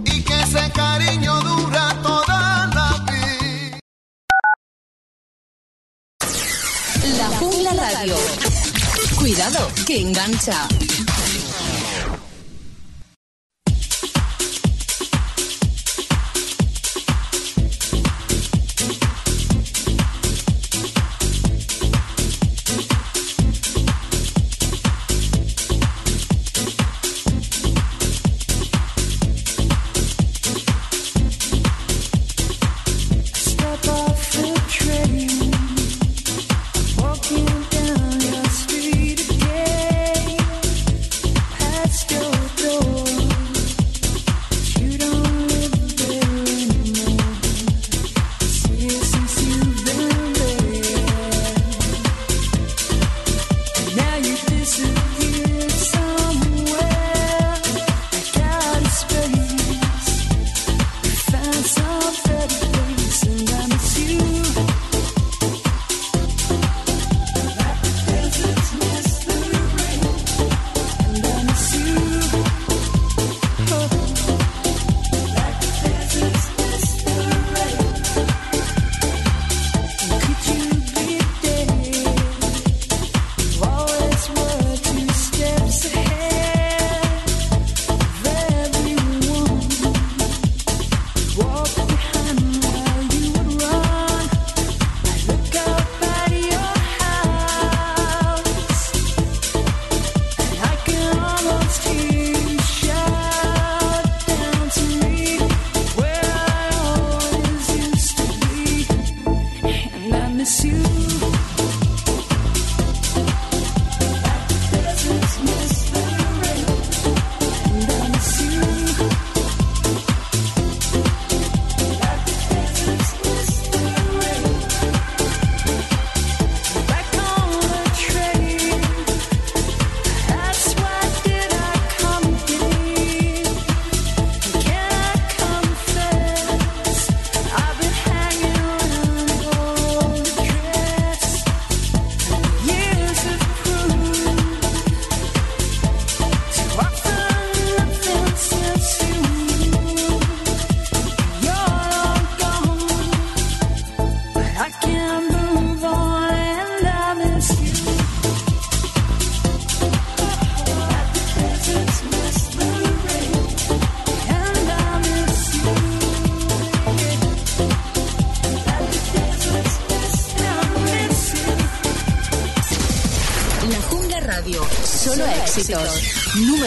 y 0.05 0.23
que 0.23 0.41
ese 0.41 0.71
cariño 0.73 1.41
dura 1.41 1.97
toda 2.03 2.69
la 2.75 3.05
vida. 3.11 3.79
La 7.17 7.27
Jungla 7.39 7.73
Radio. 7.73 8.15
Cuidado, 9.17 9.71
que 9.87 10.01
engancha. 10.01 10.67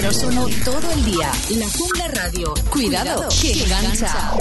Números 0.02 0.24
uno 0.24 0.46
todo 0.64 0.90
el 0.90 1.04
día. 1.04 1.30
La 1.50 1.68
Jungla 1.68 2.08
Radio. 2.08 2.54
Cuidado, 2.70 3.28
que 3.40 3.52
engancha. 3.52 4.32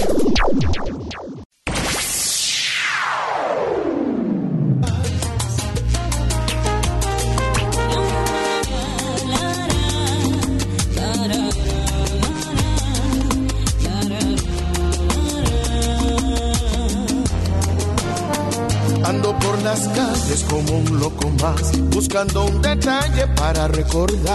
Ando 19.04 19.38
por 19.40 19.62
las 19.62 19.88
calles 19.90 20.46
como 20.50 20.78
un 20.80 21.00
loco 21.00 21.30
más, 21.42 21.78
buscando 21.90 22.46
un 22.46 22.62
detalle 22.62 23.28
para 23.36 23.68
recordar, 23.68 24.31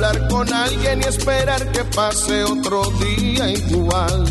hablar 0.00 0.28
con 0.28 0.50
alguien 0.50 1.00
y 1.02 1.04
esperar 1.04 1.72
que 1.72 1.84
pase 1.84 2.42
otro 2.44 2.82
día 3.04 3.50
igual. 3.50 4.24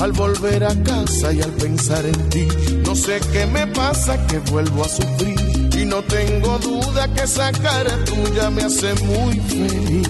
Al 0.00 0.12
volver 0.12 0.64
a 0.64 0.74
casa 0.82 1.32
y 1.32 1.42
al 1.42 1.50
pensar 1.50 2.06
en 2.06 2.30
ti, 2.30 2.48
no 2.86 2.94
sé 2.94 3.20
qué 3.30 3.46
me 3.46 3.66
pasa 3.66 4.26
que 4.26 4.38
vuelvo 4.50 4.84
a 4.84 4.88
sufrir 4.88 5.38
y 5.78 5.84
no 5.84 6.02
tengo 6.04 6.58
duda 6.60 7.12
que 7.12 7.24
esa 7.24 7.52
cara 7.52 7.94
tuya 8.06 8.48
me 8.48 8.62
hace 8.62 8.94
muy 9.04 9.38
feliz. 9.40 10.08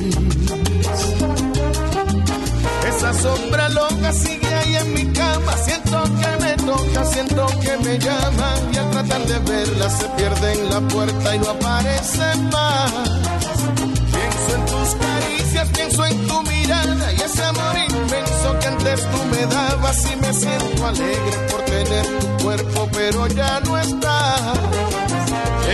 Esa 2.89 3.13
sombra 3.13 3.69
loca 3.71 4.13
sigue 4.13 4.55
ahí 4.55 4.77
en 4.77 4.95
mi 4.95 5.13
cama. 5.13 5.57
Siento 5.57 6.05
que 6.05 6.45
me 6.45 6.53
toca, 6.55 7.05
siento 7.07 7.47
que 7.61 7.77
me 7.79 7.99
llama. 7.99 8.55
Y 8.73 8.77
al 8.77 8.91
tratar 8.91 9.27
de 9.27 9.39
verla 9.51 9.91
se 9.91 10.07
pierde 10.11 10.53
en 10.53 10.71
la 10.71 10.81
puerta 10.81 11.35
y 11.35 11.39
no 11.41 11.51
aparece 11.51 12.37
más. 12.53 13.34
Tus 14.85 14.95
caricias, 14.97 15.69
pienso 15.71 16.05
en 16.05 16.27
tu 16.27 16.43
mirada 16.43 17.13
y 17.15 17.17
ese 17.17 17.43
amor 17.43 17.75
inmenso 17.89 18.59
que 18.61 18.67
antes 18.67 19.01
tú 19.11 19.25
me 19.31 19.47
dabas. 19.47 20.13
Y 20.13 20.17
me 20.17 20.33
siento 20.35 20.87
alegre 20.87 21.39
por 21.51 21.61
tener 21.65 22.07
tu 22.19 22.45
cuerpo, 22.45 22.89
pero 22.93 23.27
ya 23.29 23.61
no 23.61 23.79
está. 23.79 24.37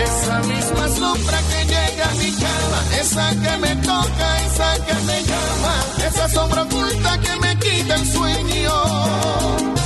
Esa 0.05 0.39
misma 0.41 0.89
sombra 0.97 1.39
que 1.51 1.65
llega 1.65 2.09
a 2.09 2.15
mi 2.15 2.31
cama, 2.31 2.81
esa 3.01 3.31
que 3.31 3.57
me 3.57 3.77
toca, 3.83 4.43
esa 4.47 4.75
que 4.87 4.95
me 5.07 5.23
llama, 5.25 5.75
esa 6.07 6.29
sombra 6.29 6.63
oculta 6.63 7.19
que 7.19 7.37
me 7.41 7.59
quita 7.59 7.95
el 7.97 8.07
sueño. 8.07 9.80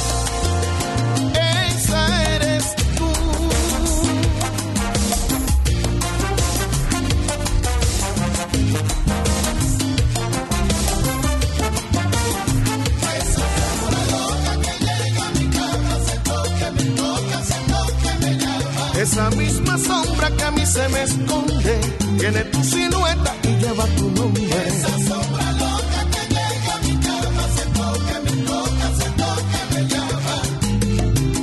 Esa 19.05 19.29
misma 19.33 19.77
sombra 19.77 20.31
que 20.31 20.45
a 20.45 20.51
mí 20.51 20.65
se 20.65 20.89
me 20.89 21.03
esconde, 21.03 21.79
tiene 22.19 22.41
tu 22.45 22.65
silueta 22.65 23.37
y 23.43 23.49
lleva 23.63 23.85
tu 23.99 24.11
nombre. 24.13 24.43
Esa 24.67 24.89
sombra 25.09 25.53
loca 25.53 26.01
que 26.13 26.23
llega 26.35 26.75
a 26.75 26.79
mi 26.85 26.97
cama, 27.07 27.45
se 27.55 27.65
toca, 27.81 28.21
me 28.25 28.31
toca, 28.51 28.87
se 29.01 29.09
toca, 29.23 29.59
me 29.73 29.81
llama. 29.93 30.37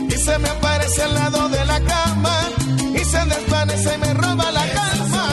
Y 0.09 0.17
se 0.25 0.37
me 0.39 0.49
aparece 0.49 1.03
al 1.03 1.13
lado 1.13 1.49
de 1.49 1.65
la 1.65 1.79
cama, 1.81 2.35
y 2.95 3.05
se 3.05 3.25
desvanece 3.25 3.93
y 3.93 3.97
me 3.99 4.13
roba 4.15 4.51
la 4.51 4.65
calma. 4.77 5.25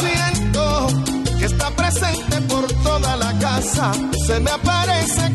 Siento 0.00 0.86
que 1.40 1.44
está 1.44 1.70
presente 1.72 2.40
por 2.42 2.72
toda 2.84 3.16
la 3.16 3.36
casa, 3.40 3.90
se 4.28 4.38
me 4.38 4.50
aparece 4.52 5.25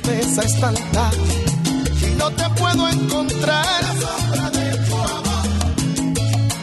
tristeza 0.00 0.42
es 0.42 0.60
tanta 0.60 1.10
y 2.02 2.14
no 2.16 2.30
te 2.30 2.48
puedo 2.50 2.88
encontrar. 2.88 3.82
La 3.82 3.94
sombra 3.94 4.50
de 4.50 4.76
tu 4.86 4.94
amor 4.94 5.46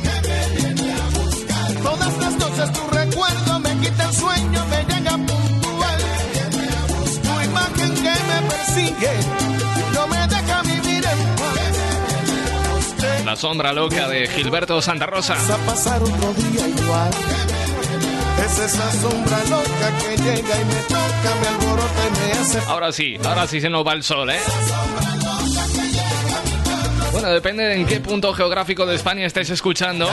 que 0.04 0.16
me 0.28 0.40
viene 0.56 0.94
a 0.94 0.96
buscar. 1.18 1.74
Todas 1.82 2.18
las 2.18 2.34
noches 2.38 2.72
tu 2.74 2.88
recuerdo 2.96 3.60
me 3.60 3.78
quita 3.80 4.04
el 4.04 4.14
sueño, 4.14 4.66
me 4.66 4.84
llega 4.94 5.12
puntual. 5.12 6.00
Tu 7.24 7.42
imagen 7.50 7.94
que 7.96 8.16
me 8.30 8.42
persigue, 8.50 9.14
no 9.94 10.08
me 10.08 10.28
deja 10.28 10.62
vivir 10.64 11.06
en 11.06 11.20
paz. 11.36 13.26
La 13.26 13.36
sombra 13.36 13.74
loca 13.74 14.08
de 14.08 14.28
Gilberto 14.28 14.82
Santa 14.82 15.06
Rosa. 15.06 15.34
a 15.34 15.58
pasar 15.66 16.04
otro 16.04 16.34
día 16.34 16.68
igual. 16.68 17.12
Es. 22.42 22.68
Ahora 22.68 22.92
sí, 22.92 23.18
ahora 23.24 23.48
sí 23.48 23.60
se 23.60 23.70
nos 23.70 23.86
va 23.86 23.94
el 23.94 24.04
sol, 24.04 24.30
¿eh? 24.30 24.40
Bueno, 27.12 27.30
depende 27.30 27.64
de 27.64 27.76
en 27.76 27.86
qué 27.86 28.00
punto 28.00 28.34
geográfico 28.34 28.86
de 28.86 28.96
España 28.96 29.26
estés 29.26 29.50
escuchando. 29.50 30.08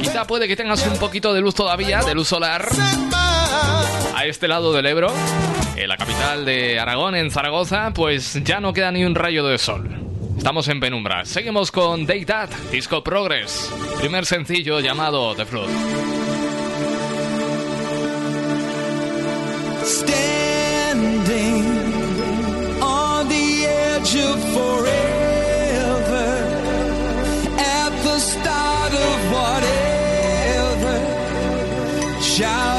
Quizá 0.00 0.26
puede 0.26 0.48
que 0.48 0.56
tengas 0.56 0.86
un 0.86 0.96
poquito 0.98 1.32
de 1.34 1.40
luz 1.40 1.54
todavía, 1.54 2.00
de 2.02 2.14
luz 2.14 2.28
solar. 2.28 2.68
A 4.14 4.24
este 4.24 4.48
lado 4.48 4.72
del 4.72 4.86
Ebro, 4.86 5.12
en 5.76 5.88
la 5.88 5.96
capital 5.96 6.44
de 6.44 6.80
Aragón, 6.80 7.14
en 7.14 7.30
Zaragoza, 7.30 7.92
pues 7.92 8.42
ya 8.44 8.60
no 8.60 8.72
queda 8.72 8.90
ni 8.92 9.04
un 9.04 9.14
rayo 9.14 9.44
de 9.46 9.58
sol. 9.58 9.88
Estamos 10.36 10.66
en 10.68 10.80
penumbra. 10.80 11.24
Seguimos 11.24 11.70
con 11.70 12.06
Day 12.06 12.24
That, 12.24 12.50
Disco 12.70 13.04
Progress. 13.04 13.70
Primer 14.00 14.26
sencillo 14.26 14.80
llamado 14.80 15.34
The 15.34 15.44
Flood. 15.44 16.21
Forever. 24.56 26.28
At 27.78 27.92
the 28.06 28.18
start 28.18 28.92
of 29.08 29.18
whatever 29.36 30.94
shouting 32.20 32.71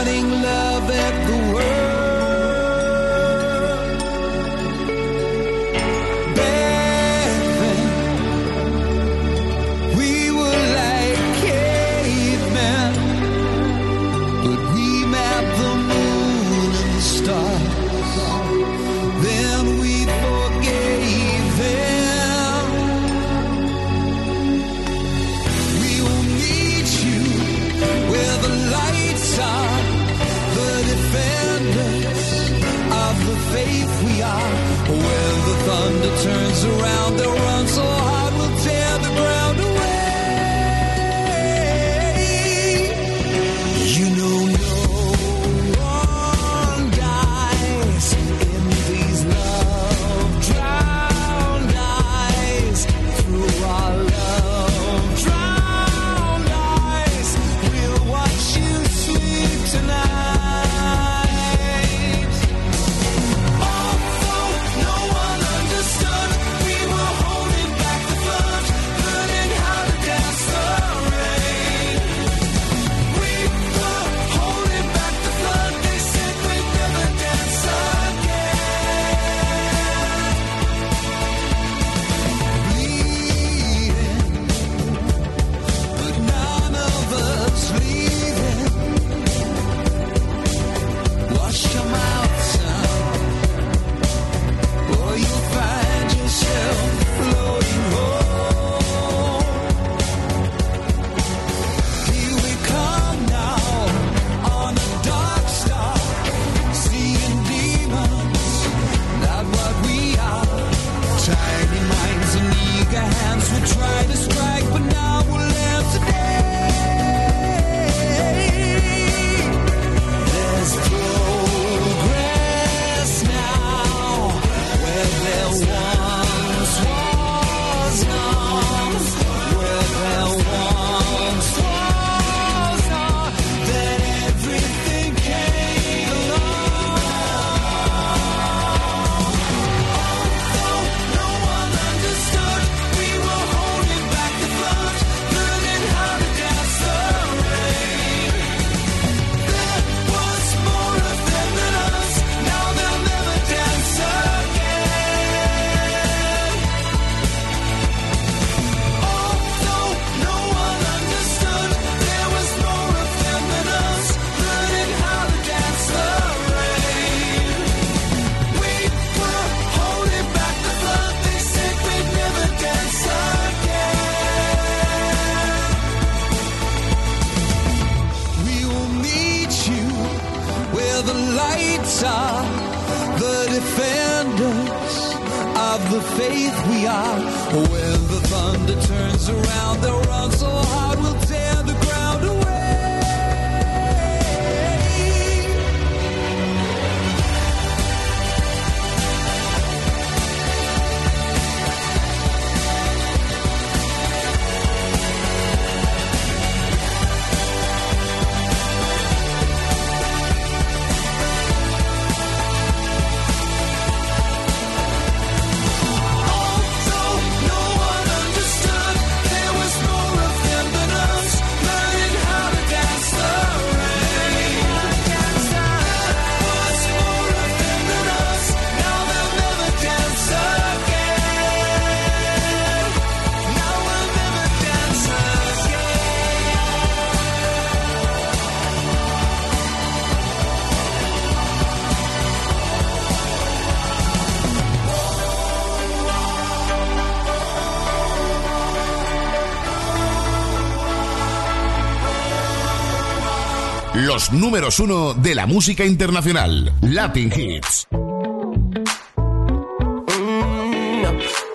Los 254.14 254.32
números 254.32 254.80
uno 254.80 255.16
de 255.16 255.34
la 255.34 255.48
música 255.48 255.84
internacional. 255.84 256.72
Latin 256.82 257.34
Hits. 257.36 257.88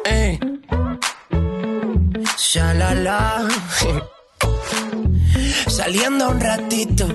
Ey. 0.05 0.41
Shalala. 2.37 3.47
Saliendo 5.69 6.31
un 6.31 6.41
ratito, 6.41 7.07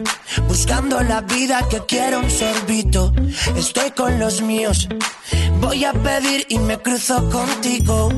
buscando 0.53 1.01
la 1.01 1.21
vida 1.21 1.67
que 1.67 1.79
quiero 1.87 2.19
un 2.19 2.29
sorbito. 2.29 3.11
Estoy 3.55 3.89
con 3.89 4.19
los 4.19 4.43
míos, 4.43 4.87
voy 5.59 5.83
a 5.83 5.93
pedir 5.93 6.45
y 6.47 6.59
me 6.59 6.77
cruzo 6.77 7.27
contigo. 7.31 8.11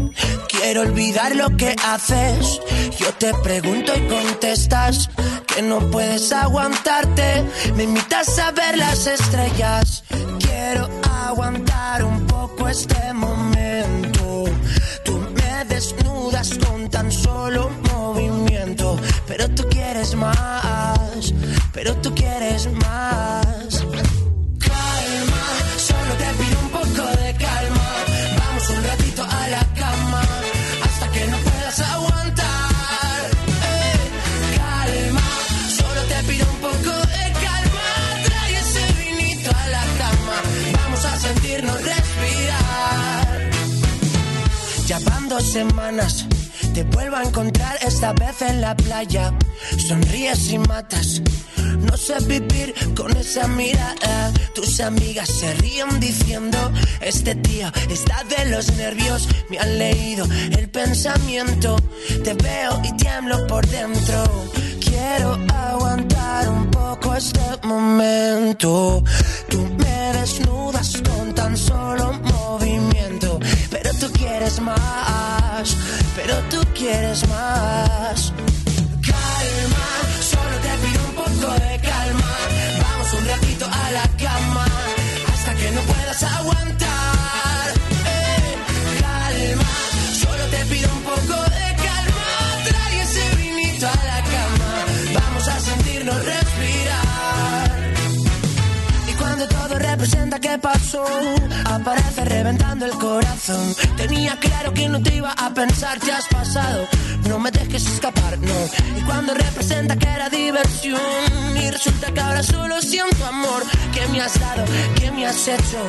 Quiero 0.50 0.82
olvidar 0.82 1.34
lo 1.34 1.48
que 1.56 1.74
haces. 1.82 2.60
Yo 3.00 3.14
te 3.14 3.34
pregunto 3.36 3.94
y 3.96 4.02
contestas 4.10 5.10
que 5.48 5.62
no 5.62 5.80
puedes 5.90 6.34
aguantarte. 6.34 7.46
Me 7.78 7.84
invitas 7.84 8.38
a 8.38 8.52
ver 8.52 8.78
las 8.78 9.08
estrellas. 9.08 10.04
Quiero 10.40 10.90
aguantar 11.28 12.04
un 12.04 12.28
poco 12.28 12.68
este 12.68 13.14
momento. 13.14 14.44
Tú 15.06 15.14
me 15.38 15.64
desnudas 15.74 16.50
con 16.58 16.90
tan 16.90 17.10
solo 17.10 17.72
movimiento. 17.94 19.00
Pero 19.26 19.50
tú 19.52 19.64
quieres 19.70 20.16
más, 20.16 20.95
pero 21.72 21.96
tú 21.98 22.14
quieres 22.14 22.68
más. 22.74 23.86
Calma, 24.60 25.44
solo 25.78 26.14
te 26.18 26.44
pido 26.44 26.60
un 26.60 26.70
poco 26.70 27.04
de 27.22 27.34
calma. 27.36 27.88
Vamos 28.38 28.70
un 28.70 28.84
ratito 28.84 29.24
a 29.24 29.48
la 29.48 29.64
cama 29.76 30.22
hasta 30.84 31.12
que 31.12 31.28
no 31.28 31.38
puedas 31.38 31.80
aguantar. 31.80 33.22
Eh, 33.72 33.98
calma, 34.58 35.28
solo 35.80 36.02
te 36.12 36.24
pido 36.30 36.46
un 36.52 36.60
poco 36.60 36.92
de 37.14 37.24
calma. 37.46 37.88
Trae 38.26 38.58
ese 38.58 38.86
vinito 39.00 39.52
a 39.56 39.68
la 39.70 39.84
cama. 40.02 40.38
Vamos 40.84 41.06
a 41.06 41.20
sentirnos 41.20 41.82
respirar. 41.82 43.52
Ya 44.88 45.00
van 45.00 45.30
dos 45.30 45.44
semanas. 45.44 46.26
Te 46.76 46.84
vuelvo 46.84 47.16
a 47.16 47.24
encontrar 47.24 47.78
esta 47.88 48.12
vez 48.12 48.42
en 48.42 48.60
la 48.60 48.76
playa. 48.76 49.34
Sonríes 49.88 50.52
y 50.52 50.60
matas. 50.60 51.22
No 51.80 51.96
sé 51.96 52.16
vivir 52.28 52.74
con 52.94 53.16
esa 53.16 53.48
mirada. 53.48 54.34
Tus 54.54 54.82
amigas 54.82 55.30
se 55.30 55.54
ríen 55.54 56.02
diciendo: 56.02 56.74
Este 57.00 57.34
tío 57.36 57.72
está 57.90 58.26
de 58.26 58.50
los 58.50 58.74
nervios. 58.74 59.26
Me 59.50 59.58
han 59.58 59.80
leído 59.80 60.28
el 60.52 60.68
pensamiento. 60.68 61.78
Te 62.26 62.34
veo 62.34 62.82
y 62.84 62.92
tiemblo 62.98 63.48
por 63.48 63.66
dentro. 63.68 64.26
Quiero 64.96 65.38
aguantar 65.54 66.48
un 66.48 66.72
poco 66.72 67.16
este 67.16 67.46
momento. 67.64 69.04
Tú 69.50 69.60
me 69.78 69.98
desnudas 70.18 71.02
con 71.08 71.36
tan 71.36 71.58
solo 71.58 72.14
movimiento. 72.14 73.38
Pero 73.70 73.90
tú 74.00 74.08
quieres 74.14 74.62
más, 74.62 75.76
pero 76.16 76.36
tú 76.50 76.62
quieres 76.74 77.28
más. 77.28 78.32
Calma, 79.12 79.88
solo 80.34 80.56
te 80.66 80.72
pido 80.84 81.02
un 81.10 81.16
poco 81.22 81.48
de 81.66 81.74
calma. 81.90 82.32
Vamos 82.86 83.14
un 83.20 83.26
ratito 83.28 83.66
a 83.66 83.92
la 83.92 84.08
cama 84.24 84.66
hasta 85.34 85.56
que 85.56 85.72
no 85.72 85.82
puedas 85.82 86.24
aguantar. 86.24 87.15
Representa 100.36 100.40
qué 100.40 100.58
pasó, 100.58 101.06
aparece 101.66 102.26
reventando 102.26 102.86
el 102.86 102.92
corazón. 102.94 103.76
Tenía 103.98 104.38
claro 104.40 104.74
que 104.74 104.90
no 104.90 105.02
te 105.02 105.16
iba 105.16 105.32
a 105.32 105.54
pensar, 105.54 106.00
te 106.00 106.12
has 106.12 106.28
pasado. 106.28 106.88
No 107.28 107.40
me 107.40 107.52
dejes 107.52 107.86
escapar, 107.88 108.38
no. 108.40 108.54
Y 108.98 109.02
cuando 109.04 109.34
representa 109.34 109.96
que 109.96 110.08
era 110.08 110.30
diversión, 110.30 111.00
y 111.56 111.70
resulta 111.70 112.12
que 112.12 112.20
ahora 112.20 112.44
solo 112.44 112.82
siento 112.82 113.26
amor. 113.26 113.64
¿Qué 113.94 114.08
me 114.08 114.22
has 114.22 114.40
dado? 114.40 114.66
¿Qué 114.96 115.12
me 115.12 115.26
has 115.26 115.48
hecho? 115.48 115.80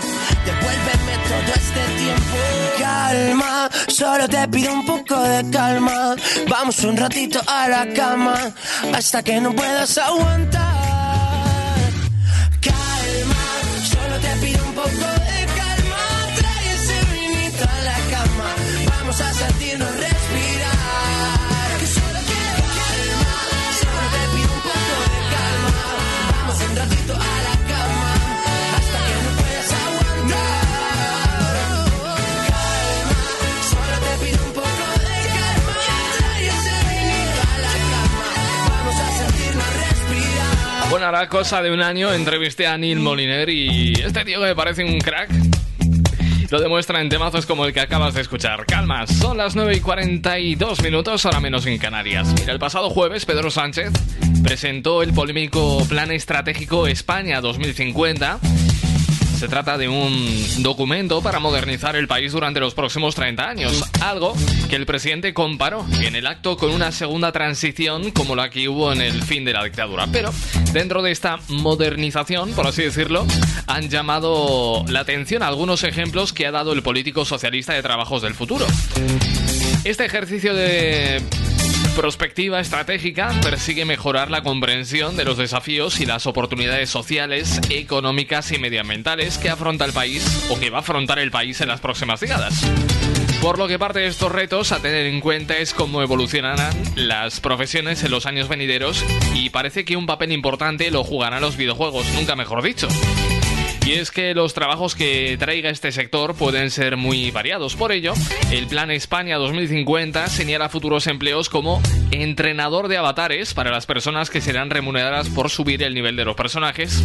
Devuélveme 0.44 1.16
todo 1.28 1.54
este 1.54 1.82
tiempo. 1.98 2.36
Calma, 2.78 3.70
solo 3.88 4.28
te 4.28 4.48
pido 4.48 4.72
un 4.72 4.86
poco 4.86 5.20
de 5.20 5.50
calma. 5.50 6.14
Vamos 6.48 6.82
un 6.84 6.96
ratito 6.96 7.40
a 7.46 7.68
la 7.68 7.92
cama, 7.94 8.34
hasta 8.94 9.22
que 9.22 9.40
no 9.40 9.52
puedas 9.52 9.98
aguantar. 9.98 10.76
Calma, 12.60 13.35
te 14.76 14.90
pido 14.90 15.15
Bueno, 40.96 41.08
hará 41.08 41.28
cosa 41.28 41.60
de 41.60 41.70
un 41.70 41.82
año 41.82 42.10
entrevisté 42.10 42.66
a 42.66 42.78
Neil 42.78 43.00
Moliner 43.00 43.50
y 43.50 43.92
este 44.02 44.24
tío 44.24 44.40
que 44.40 44.46
me 44.46 44.54
parece 44.54 44.82
un 44.82 44.98
crack 44.98 45.30
lo 46.48 46.58
demuestra 46.58 47.02
en 47.02 47.10
temazos 47.10 47.44
como 47.44 47.66
el 47.66 47.74
que 47.74 47.80
acabas 47.80 48.14
de 48.14 48.22
escuchar. 48.22 48.64
Calma, 48.64 49.06
son 49.06 49.36
las 49.36 49.54
9 49.54 49.76
y 49.76 49.80
42 49.80 50.82
minutos, 50.82 51.26
ahora 51.26 51.40
menos 51.40 51.66
en 51.66 51.76
Canarias. 51.76 52.32
Mira, 52.40 52.50
el 52.50 52.58
pasado 52.58 52.88
jueves 52.88 53.26
Pedro 53.26 53.50
Sánchez 53.50 53.92
presentó 54.42 55.02
el 55.02 55.12
polémico 55.12 55.84
Plan 55.86 56.10
Estratégico 56.10 56.86
España 56.86 57.42
2050. 57.42 58.40
Se 59.36 59.48
trata 59.48 59.76
de 59.76 59.86
un 59.86 60.62
documento 60.62 61.20
para 61.20 61.38
modernizar 61.40 61.94
el 61.94 62.08
país 62.08 62.32
durante 62.32 62.58
los 62.58 62.72
próximos 62.72 63.14
30 63.14 63.46
años, 63.46 63.84
algo 64.00 64.34
que 64.70 64.76
el 64.76 64.86
presidente 64.86 65.34
comparó 65.34 65.84
en 66.00 66.16
el 66.16 66.26
acto 66.26 66.56
con 66.56 66.70
una 66.70 66.90
segunda 66.90 67.32
transición 67.32 68.12
como 68.12 68.34
la 68.34 68.48
que 68.48 68.66
hubo 68.66 68.92
en 68.92 69.02
el 69.02 69.22
fin 69.22 69.44
de 69.44 69.52
la 69.52 69.62
dictadura. 69.62 70.06
Pero 70.10 70.32
dentro 70.72 71.02
de 71.02 71.10
esta 71.10 71.38
modernización, 71.48 72.52
por 72.52 72.66
así 72.66 72.82
decirlo, 72.82 73.26
han 73.66 73.90
llamado 73.90 74.86
la 74.88 75.00
atención 75.00 75.42
algunos 75.42 75.84
ejemplos 75.84 76.32
que 76.32 76.46
ha 76.46 76.50
dado 76.50 76.72
el 76.72 76.82
político 76.82 77.26
socialista 77.26 77.74
de 77.74 77.82
Trabajos 77.82 78.22
del 78.22 78.32
Futuro. 78.32 78.66
Este 79.84 80.06
ejercicio 80.06 80.54
de 80.54 81.22
prospectiva 81.96 82.60
estratégica 82.60 83.32
persigue 83.42 83.86
mejorar 83.86 84.30
la 84.30 84.42
comprensión 84.42 85.16
de 85.16 85.24
los 85.24 85.38
desafíos 85.38 85.98
y 85.98 86.04
las 86.04 86.26
oportunidades 86.26 86.90
sociales, 86.90 87.58
económicas 87.70 88.52
y 88.52 88.58
medioambientales 88.58 89.38
que 89.38 89.48
afronta 89.48 89.86
el 89.86 89.94
país 89.94 90.46
o 90.50 90.60
que 90.60 90.68
va 90.68 90.78
a 90.78 90.80
afrontar 90.80 91.18
el 91.18 91.30
país 91.30 91.60
en 91.62 91.68
las 91.68 91.80
próximas 91.80 92.20
décadas. 92.20 92.62
Por 93.40 93.58
lo 93.58 93.66
que 93.66 93.78
parte 93.78 94.00
de 94.00 94.08
estos 94.08 94.30
retos 94.30 94.72
a 94.72 94.80
tener 94.80 95.06
en 95.06 95.20
cuenta 95.20 95.56
es 95.56 95.72
cómo 95.72 96.02
evolucionarán 96.02 96.76
las 96.96 97.40
profesiones 97.40 98.04
en 98.04 98.10
los 98.10 98.26
años 98.26 98.48
venideros 98.48 99.02
y 99.34 99.48
parece 99.48 99.86
que 99.86 99.96
un 99.96 100.06
papel 100.06 100.32
importante 100.32 100.90
lo 100.90 101.02
jugarán 101.02 101.40
los 101.40 101.56
videojuegos, 101.56 102.06
nunca 102.14 102.36
mejor 102.36 102.62
dicho. 102.62 102.88
Y 103.86 103.92
es 103.92 104.10
que 104.10 104.34
los 104.34 104.52
trabajos 104.52 104.96
que 104.96 105.36
traiga 105.38 105.70
este 105.70 105.92
sector 105.92 106.34
pueden 106.34 106.72
ser 106.72 106.96
muy 106.96 107.30
variados. 107.30 107.76
Por 107.76 107.92
ello, 107.92 108.14
el 108.50 108.66
Plan 108.66 108.90
España 108.90 109.36
2050 109.36 110.26
señala 110.26 110.68
futuros 110.68 111.06
empleos 111.06 111.48
como 111.48 111.80
entrenador 112.10 112.88
de 112.88 112.96
avatares 112.96 113.54
para 113.54 113.70
las 113.70 113.86
personas 113.86 114.28
que 114.28 114.40
serán 114.40 114.70
remuneradas 114.70 115.28
por 115.28 115.50
subir 115.50 115.84
el 115.84 115.94
nivel 115.94 116.16
de 116.16 116.24
los 116.24 116.34
personajes 116.34 117.04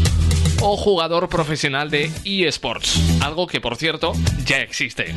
o 0.59 0.75
jugador 0.75 1.29
profesional 1.29 1.91
de 1.91 2.11
eSports, 2.25 2.99
algo 3.21 3.45
que 3.45 3.61
por 3.61 3.75
cierto 3.75 4.13
ya 4.43 4.57
existe. 4.57 5.13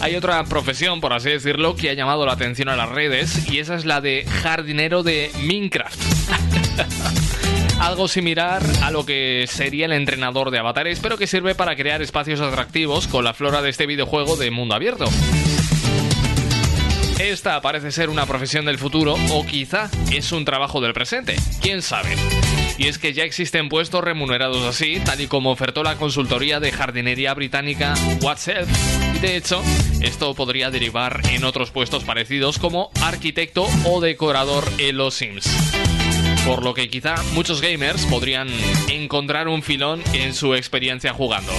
Hay 0.00 0.14
otra 0.14 0.44
profesión, 0.44 1.00
por 1.00 1.14
así 1.14 1.30
decirlo, 1.30 1.74
que 1.74 1.88
ha 1.88 1.94
llamado 1.94 2.26
la 2.26 2.34
atención 2.34 2.68
a 2.68 2.76
las 2.76 2.90
redes 2.90 3.50
y 3.50 3.60
esa 3.60 3.76
es 3.76 3.86
la 3.86 4.02
de 4.02 4.26
jardinero 4.42 5.02
de 5.02 5.30
Minecraft. 5.40 5.98
Algo 7.80 8.08
similar 8.08 8.62
a 8.82 8.90
lo 8.90 9.04
que 9.04 9.46
sería 9.48 9.86
el 9.86 9.92
entrenador 9.92 10.50
de 10.50 10.58
avatares, 10.58 10.98
pero 11.00 11.18
que 11.18 11.26
sirve 11.26 11.54
para 11.54 11.76
crear 11.76 12.02
espacios 12.02 12.40
atractivos 12.40 13.06
con 13.06 13.24
la 13.24 13.34
flora 13.34 13.62
de 13.62 13.70
este 13.70 13.86
videojuego 13.86 14.36
de 14.36 14.50
mundo 14.50 14.74
abierto. 14.74 15.06
Esta 17.18 17.60
parece 17.62 17.92
ser 17.92 18.10
una 18.10 18.26
profesión 18.26 18.66
del 18.66 18.78
futuro 18.78 19.16
o 19.30 19.46
quizá 19.46 19.90
es 20.12 20.32
un 20.32 20.44
trabajo 20.44 20.80
del 20.80 20.92
presente, 20.92 21.36
quién 21.62 21.80
sabe. 21.80 22.14
Y 22.78 22.88
es 22.88 22.98
que 22.98 23.14
ya 23.14 23.24
existen 23.24 23.68
puestos 23.68 24.04
remunerados 24.04 24.62
así, 24.64 25.00
tal 25.00 25.20
y 25.20 25.26
como 25.26 25.50
ofertó 25.50 25.82
la 25.82 25.96
consultoría 25.96 26.60
de 26.60 26.72
jardinería 26.72 27.32
británica 27.32 27.94
WhatsApp. 28.20 28.66
De 29.20 29.36
hecho, 29.36 29.62
esto 30.02 30.34
podría 30.34 30.70
derivar 30.70 31.22
en 31.30 31.44
otros 31.44 31.70
puestos 31.70 32.04
parecidos 32.04 32.58
como 32.58 32.90
arquitecto 33.02 33.66
o 33.84 34.00
decorador 34.00 34.64
en 34.78 34.98
los 34.98 35.14
Sims. 35.14 35.48
Por 36.46 36.62
lo 36.62 36.74
que 36.74 36.88
quizá 36.88 37.16
muchos 37.32 37.60
gamers 37.60 38.06
podrían 38.06 38.48
encontrar 38.88 39.48
un 39.48 39.62
filón 39.62 40.00
en 40.12 40.32
su 40.32 40.54
experiencia 40.54 41.12
jugando. 41.12 41.52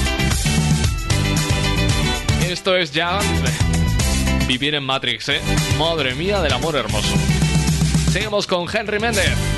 Esto 2.49 2.77
es 2.77 2.91
ya 2.91 3.19
vivir 4.47 4.75
en 4.75 4.85
Matrix, 4.85 5.27
¿eh? 5.27 5.41
Madre 5.77 6.15
mía 6.15 6.41
del 6.41 6.53
amor 6.53 6.77
hermoso. 6.77 7.13
Seguimos 8.11 8.47
con 8.47 8.65
Henry 8.73 8.99
Méndez. 8.99 9.56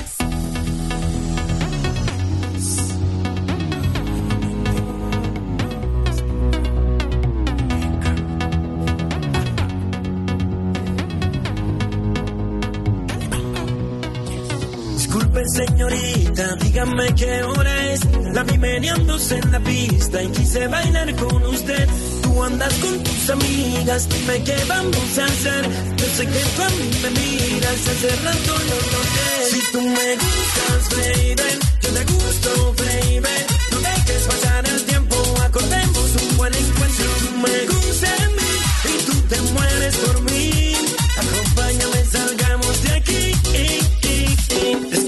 Señorita, 15.60 16.56
dígame 16.61 17.15
qué 17.15 17.44
hora 17.44 17.91
es. 17.91 17.99
La 18.34 18.44
vi 18.44 18.57
meneándose 18.57 19.38
en 19.38 19.52
la 19.52 19.60
pista 19.60 20.23
y 20.23 20.27
quise 20.30 20.68
bailar 20.68 21.15
con 21.15 21.45
usted. 21.45 21.88
Tú 22.23 22.44
andas 22.44 22.73
con 22.76 23.03
tus 23.03 23.30
amigas, 23.30 24.07
dime 24.10 24.44
qué 24.44 24.57
vamos 24.68 25.18
a 25.18 25.26
hacer. 25.26 25.64
Yo 25.98 26.06
sé 26.15 26.23
que 26.34 26.41
tú 26.56 26.61
a 26.64 26.69
mí 26.69 26.90
me 27.03 27.10
miras, 27.19 27.88
hace 27.91 28.10
rato 28.27 28.53
lo 28.69 29.02
sé. 29.14 29.30
Si 29.52 29.72
tú 29.72 29.81
me 29.81 30.07
gustas, 30.23 30.81
baby, 30.98 31.49
yo 31.81 31.90
te 31.98 32.03
gusto, 32.14 32.49
baby. 32.81 33.38
No 33.72 33.77
dejes 33.90 34.23
pasar 34.31 34.64
el 34.73 34.81
tiempo, 34.86 35.15
acordemos 35.44 36.07
un 36.22 36.38
buen 36.38 36.53
encuentro. 36.53 37.10
Me 37.44 37.57
gustas 37.73 38.19
a 38.26 38.30
mí 38.38 38.52
y 38.91 39.06
tú 39.07 39.15
te 39.31 39.41
mueres 39.53 39.95
por 39.98 40.22
mí. 40.22 40.76
Acompáñame, 41.22 42.06
salgamos 42.06 42.84
de 42.84 42.91
aquí. 42.91 43.10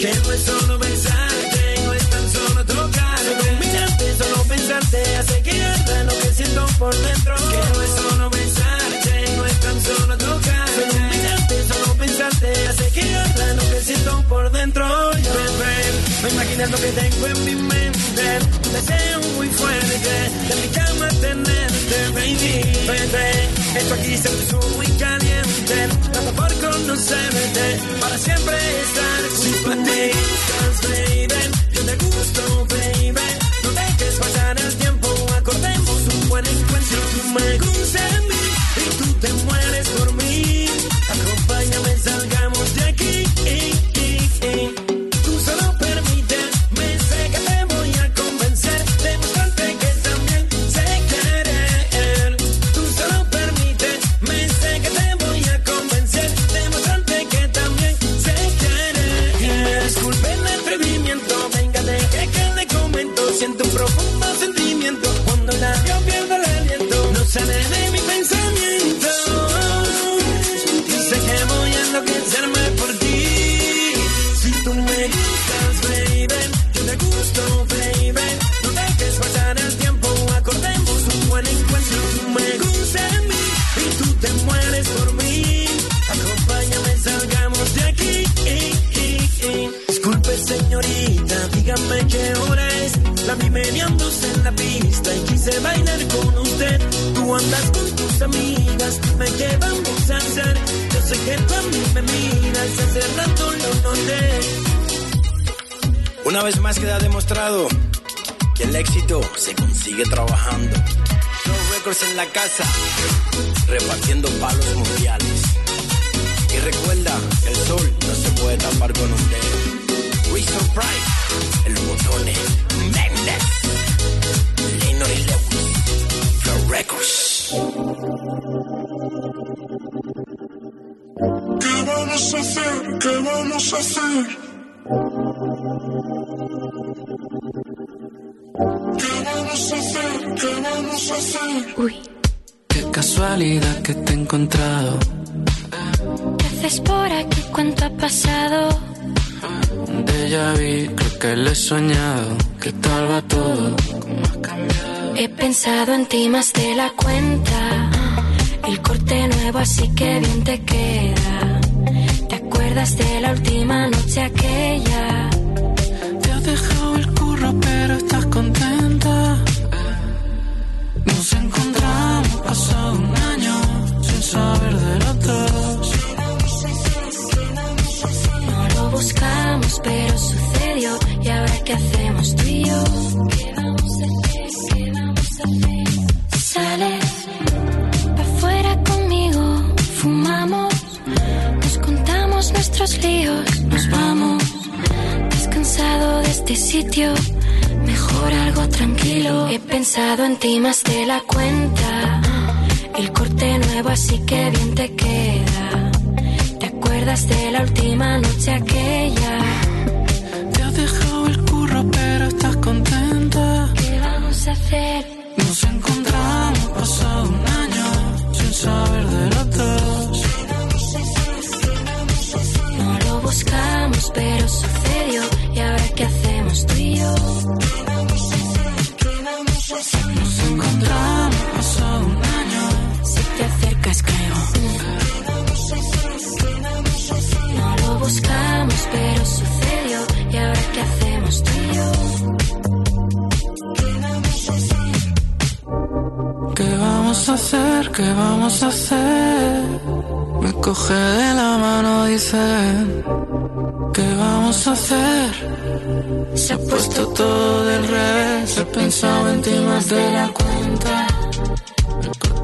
Que 0.01 0.11
no 0.11 0.31
es 0.31 0.41
solo 0.41 0.79
besarte, 0.79 1.75
no 1.85 1.93
es 1.93 2.09
tan 2.09 2.31
solo 2.31 2.65
tocarte. 2.65 3.37
Solo 3.37 3.59
mirarte, 3.59 4.15
solo 4.17 4.43
pensarte 4.45 5.15
hace 5.17 5.43
que 5.43 5.63
arda 5.63 6.03
lo 6.05 6.19
que 6.21 6.33
siento 6.33 6.65
por 6.79 6.95
dentro. 6.95 7.35
Que 7.35 7.61
no 7.71 7.81
es 7.83 7.91
solo 7.91 8.29
besarte, 8.31 9.37
no 9.37 9.45
es 9.45 9.59
tan 9.59 9.79
solo 9.79 10.17
tocarte. 10.17 10.89
Solo 10.89 11.03
mirarte, 11.05 11.67
solo 11.67 11.93
pensarte 11.99 12.67
hace 12.67 12.89
que 12.89 13.15
arda 13.15 13.53
lo 13.53 13.69
que 13.69 13.81
siento 13.81 14.23
por 14.27 14.51
dentro. 14.51 14.87
No 16.23 16.29
imaginas 16.29 16.71
lo 16.71 16.77
que 16.77 16.91
tengo 16.93 17.27
en 17.27 17.45
mi 17.45 17.55
mente. 17.61 18.39
Un 18.65 18.73
deseo 18.73 19.19
muy 19.37 19.49
fuerte 19.49 20.31
de 20.49 20.55
mi 20.55 20.67
cama 20.69 21.09
tenerte, 21.09 22.09
baby, 22.15 22.63
bebé. 22.87 23.49
Esto 23.77 23.93
aquí 23.93 24.17
se 24.17 24.29
puso 24.29 24.67
muy 24.77 24.87
caliente, 24.97 25.50
tanto 26.11 26.31
por 26.35 26.53
conocerte, 26.55 27.79
para 27.99 28.17
siempre 28.17 28.57
estar 28.81 29.21
junto 29.37 29.71
a 29.71 29.83
ti. 29.83 30.01
Gustas, 30.13 30.81
baby, 30.83 31.41
yo 31.73 31.81
te 31.85 31.95
gusto, 32.05 32.67
baby. 32.69 33.40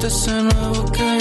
listen, 0.08 0.50
I 0.50 0.70
will 0.70 1.17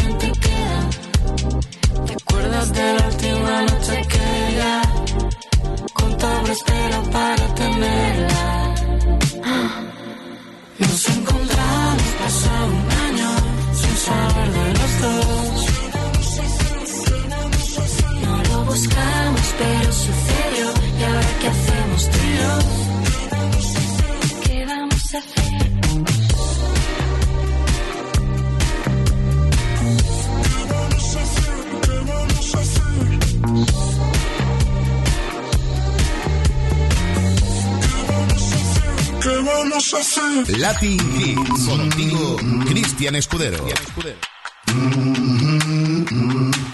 Latin 40.57 40.97
Hits. 40.97 41.67
Contigo, 41.67 42.37
Cristian 42.65 43.15
Escudero. 43.15 43.61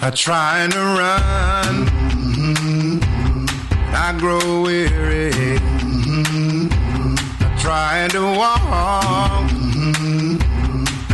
I 0.02 0.10
try 0.12 0.68
to 0.72 0.80
run. 0.80 1.90
I 3.94 4.16
grow 4.18 4.62
weary. 4.62 5.32
I 7.42 7.58
try 7.60 8.08
to 8.12 8.22
walk. 8.22 9.52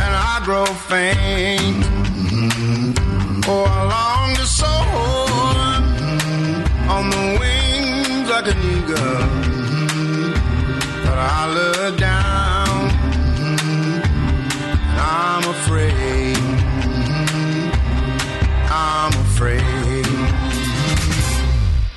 And 0.04 0.14
I 0.30 0.40
grow 0.44 0.66
faint. 0.66 1.84
Oh, 3.48 3.64
I 3.66 3.82
long 3.94 4.36
to 4.36 4.46
soar 4.46 4.76
on 6.88 7.10
the 7.10 7.24
wings 7.40 8.28
like 8.30 8.46
an 8.46 8.58
eagle. 8.62 9.18
But 11.04 11.18
I 11.18 11.52
look 11.52 11.98
down. 11.98 12.19
afraid. 15.70 16.36
I'm 18.70 19.12
afraid. 19.20 20.04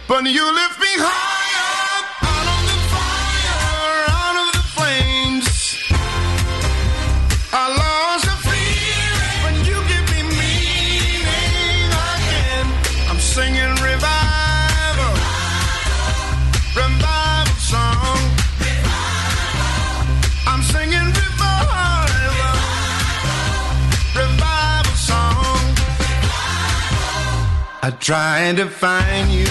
But 0.07 0.25
you 0.25 0.53
live. 0.53 0.72
Tried 28.03 28.57
to 28.57 28.69
find 28.69 29.31
you, 29.31 29.42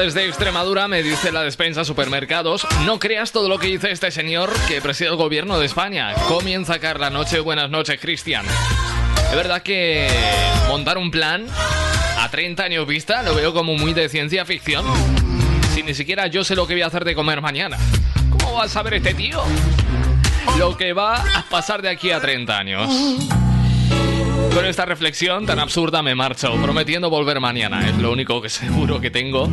desde 0.00 0.26
Extremadura 0.26 0.88
me 0.88 1.02
dice 1.02 1.30
la 1.30 1.42
despensa 1.42 1.84
supermercados, 1.84 2.66
no 2.86 2.98
creas 2.98 3.32
todo 3.32 3.50
lo 3.50 3.58
que 3.58 3.66
dice 3.66 3.90
este 3.90 4.10
señor 4.10 4.50
que 4.66 4.80
preside 4.80 5.10
el 5.10 5.16
gobierno 5.16 5.58
de 5.58 5.66
España. 5.66 6.14
Comienza 6.26 6.74
a 6.74 6.78
caer 6.78 6.98
la 6.98 7.10
noche. 7.10 7.38
Buenas 7.40 7.68
noches, 7.68 8.00
Cristian. 8.00 8.46
Es 9.28 9.36
verdad 9.36 9.60
que 9.60 10.08
montar 10.68 10.96
un 10.96 11.10
plan 11.10 11.46
a 12.18 12.30
30 12.30 12.62
años 12.62 12.86
vista 12.86 13.22
lo 13.22 13.34
veo 13.34 13.52
como 13.52 13.74
muy 13.76 13.92
de 13.92 14.08
ciencia 14.08 14.46
ficción. 14.46 14.86
Si 15.74 15.82
ni 15.82 15.92
siquiera 15.92 16.28
yo 16.28 16.44
sé 16.44 16.56
lo 16.56 16.66
que 16.66 16.72
voy 16.72 16.82
a 16.82 16.86
hacer 16.86 17.04
de 17.04 17.14
comer 17.14 17.42
mañana. 17.42 17.76
¿Cómo 18.30 18.54
va 18.54 18.64
a 18.64 18.68
saber 18.68 18.94
este 18.94 19.12
tío? 19.12 19.42
Lo 20.58 20.78
que 20.78 20.94
va 20.94 21.16
a 21.16 21.44
pasar 21.50 21.82
de 21.82 21.90
aquí 21.90 22.10
a 22.10 22.22
30 22.22 22.56
años. 22.56 22.90
Con 24.54 24.66
esta 24.66 24.84
reflexión 24.84 25.46
tan 25.46 25.58
absurda 25.58 26.02
me 26.02 26.14
marcho, 26.14 26.52
prometiendo 26.60 27.08
volver 27.08 27.40
mañana. 27.40 27.88
Es 27.88 27.96
lo 27.96 28.10
único 28.10 28.42
que 28.42 28.48
seguro 28.48 29.00
que 29.00 29.10
tengo 29.10 29.48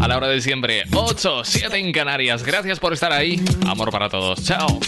a 0.00 0.06
la 0.06 0.16
hora 0.16 0.28
de 0.28 0.40
siempre. 0.40 0.84
8, 0.92 1.42
7 1.44 1.76
en 1.78 1.92
Canarias. 1.92 2.42
Gracias 2.42 2.78
por 2.78 2.92
estar 2.92 3.12
ahí. 3.12 3.42
Amor 3.66 3.90
para 3.90 4.08
todos. 4.08 4.44
Chao. 4.44 4.80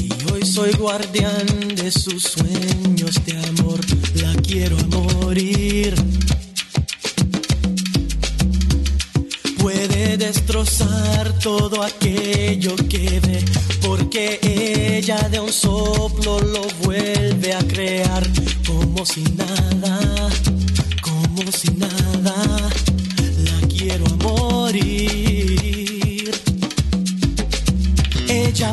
Y 0.00 0.32
hoy 0.32 0.44
soy 0.44 0.72
guardián 0.72 1.46
de 1.74 1.90
sus 1.90 2.22
sueños 2.22 3.24
de 3.24 3.38
amor, 3.48 3.80
la 4.14 4.34
quiero 4.42 4.76
morir. 4.88 5.94
Destrozar 10.16 11.36
todo 11.40 11.82
aquello 11.82 12.76
que 12.88 13.18
ve, 13.18 13.44
porque 13.82 14.38
ella 14.42 15.28
de 15.28 15.40
un 15.40 15.52
soplo 15.52 16.40
lo 16.40 16.62
vuelve 16.84 17.52
a 17.52 17.58
crear 17.58 18.22
como 18.64 19.04
si 19.04 19.22
nada, 19.22 20.30
como 21.02 21.50
si 21.50 21.68
nada. 21.72 22.70
La 23.38 23.68
quiero 23.68 24.06
a 24.06 24.16
morir. 24.22 26.30
Ella 28.28 28.70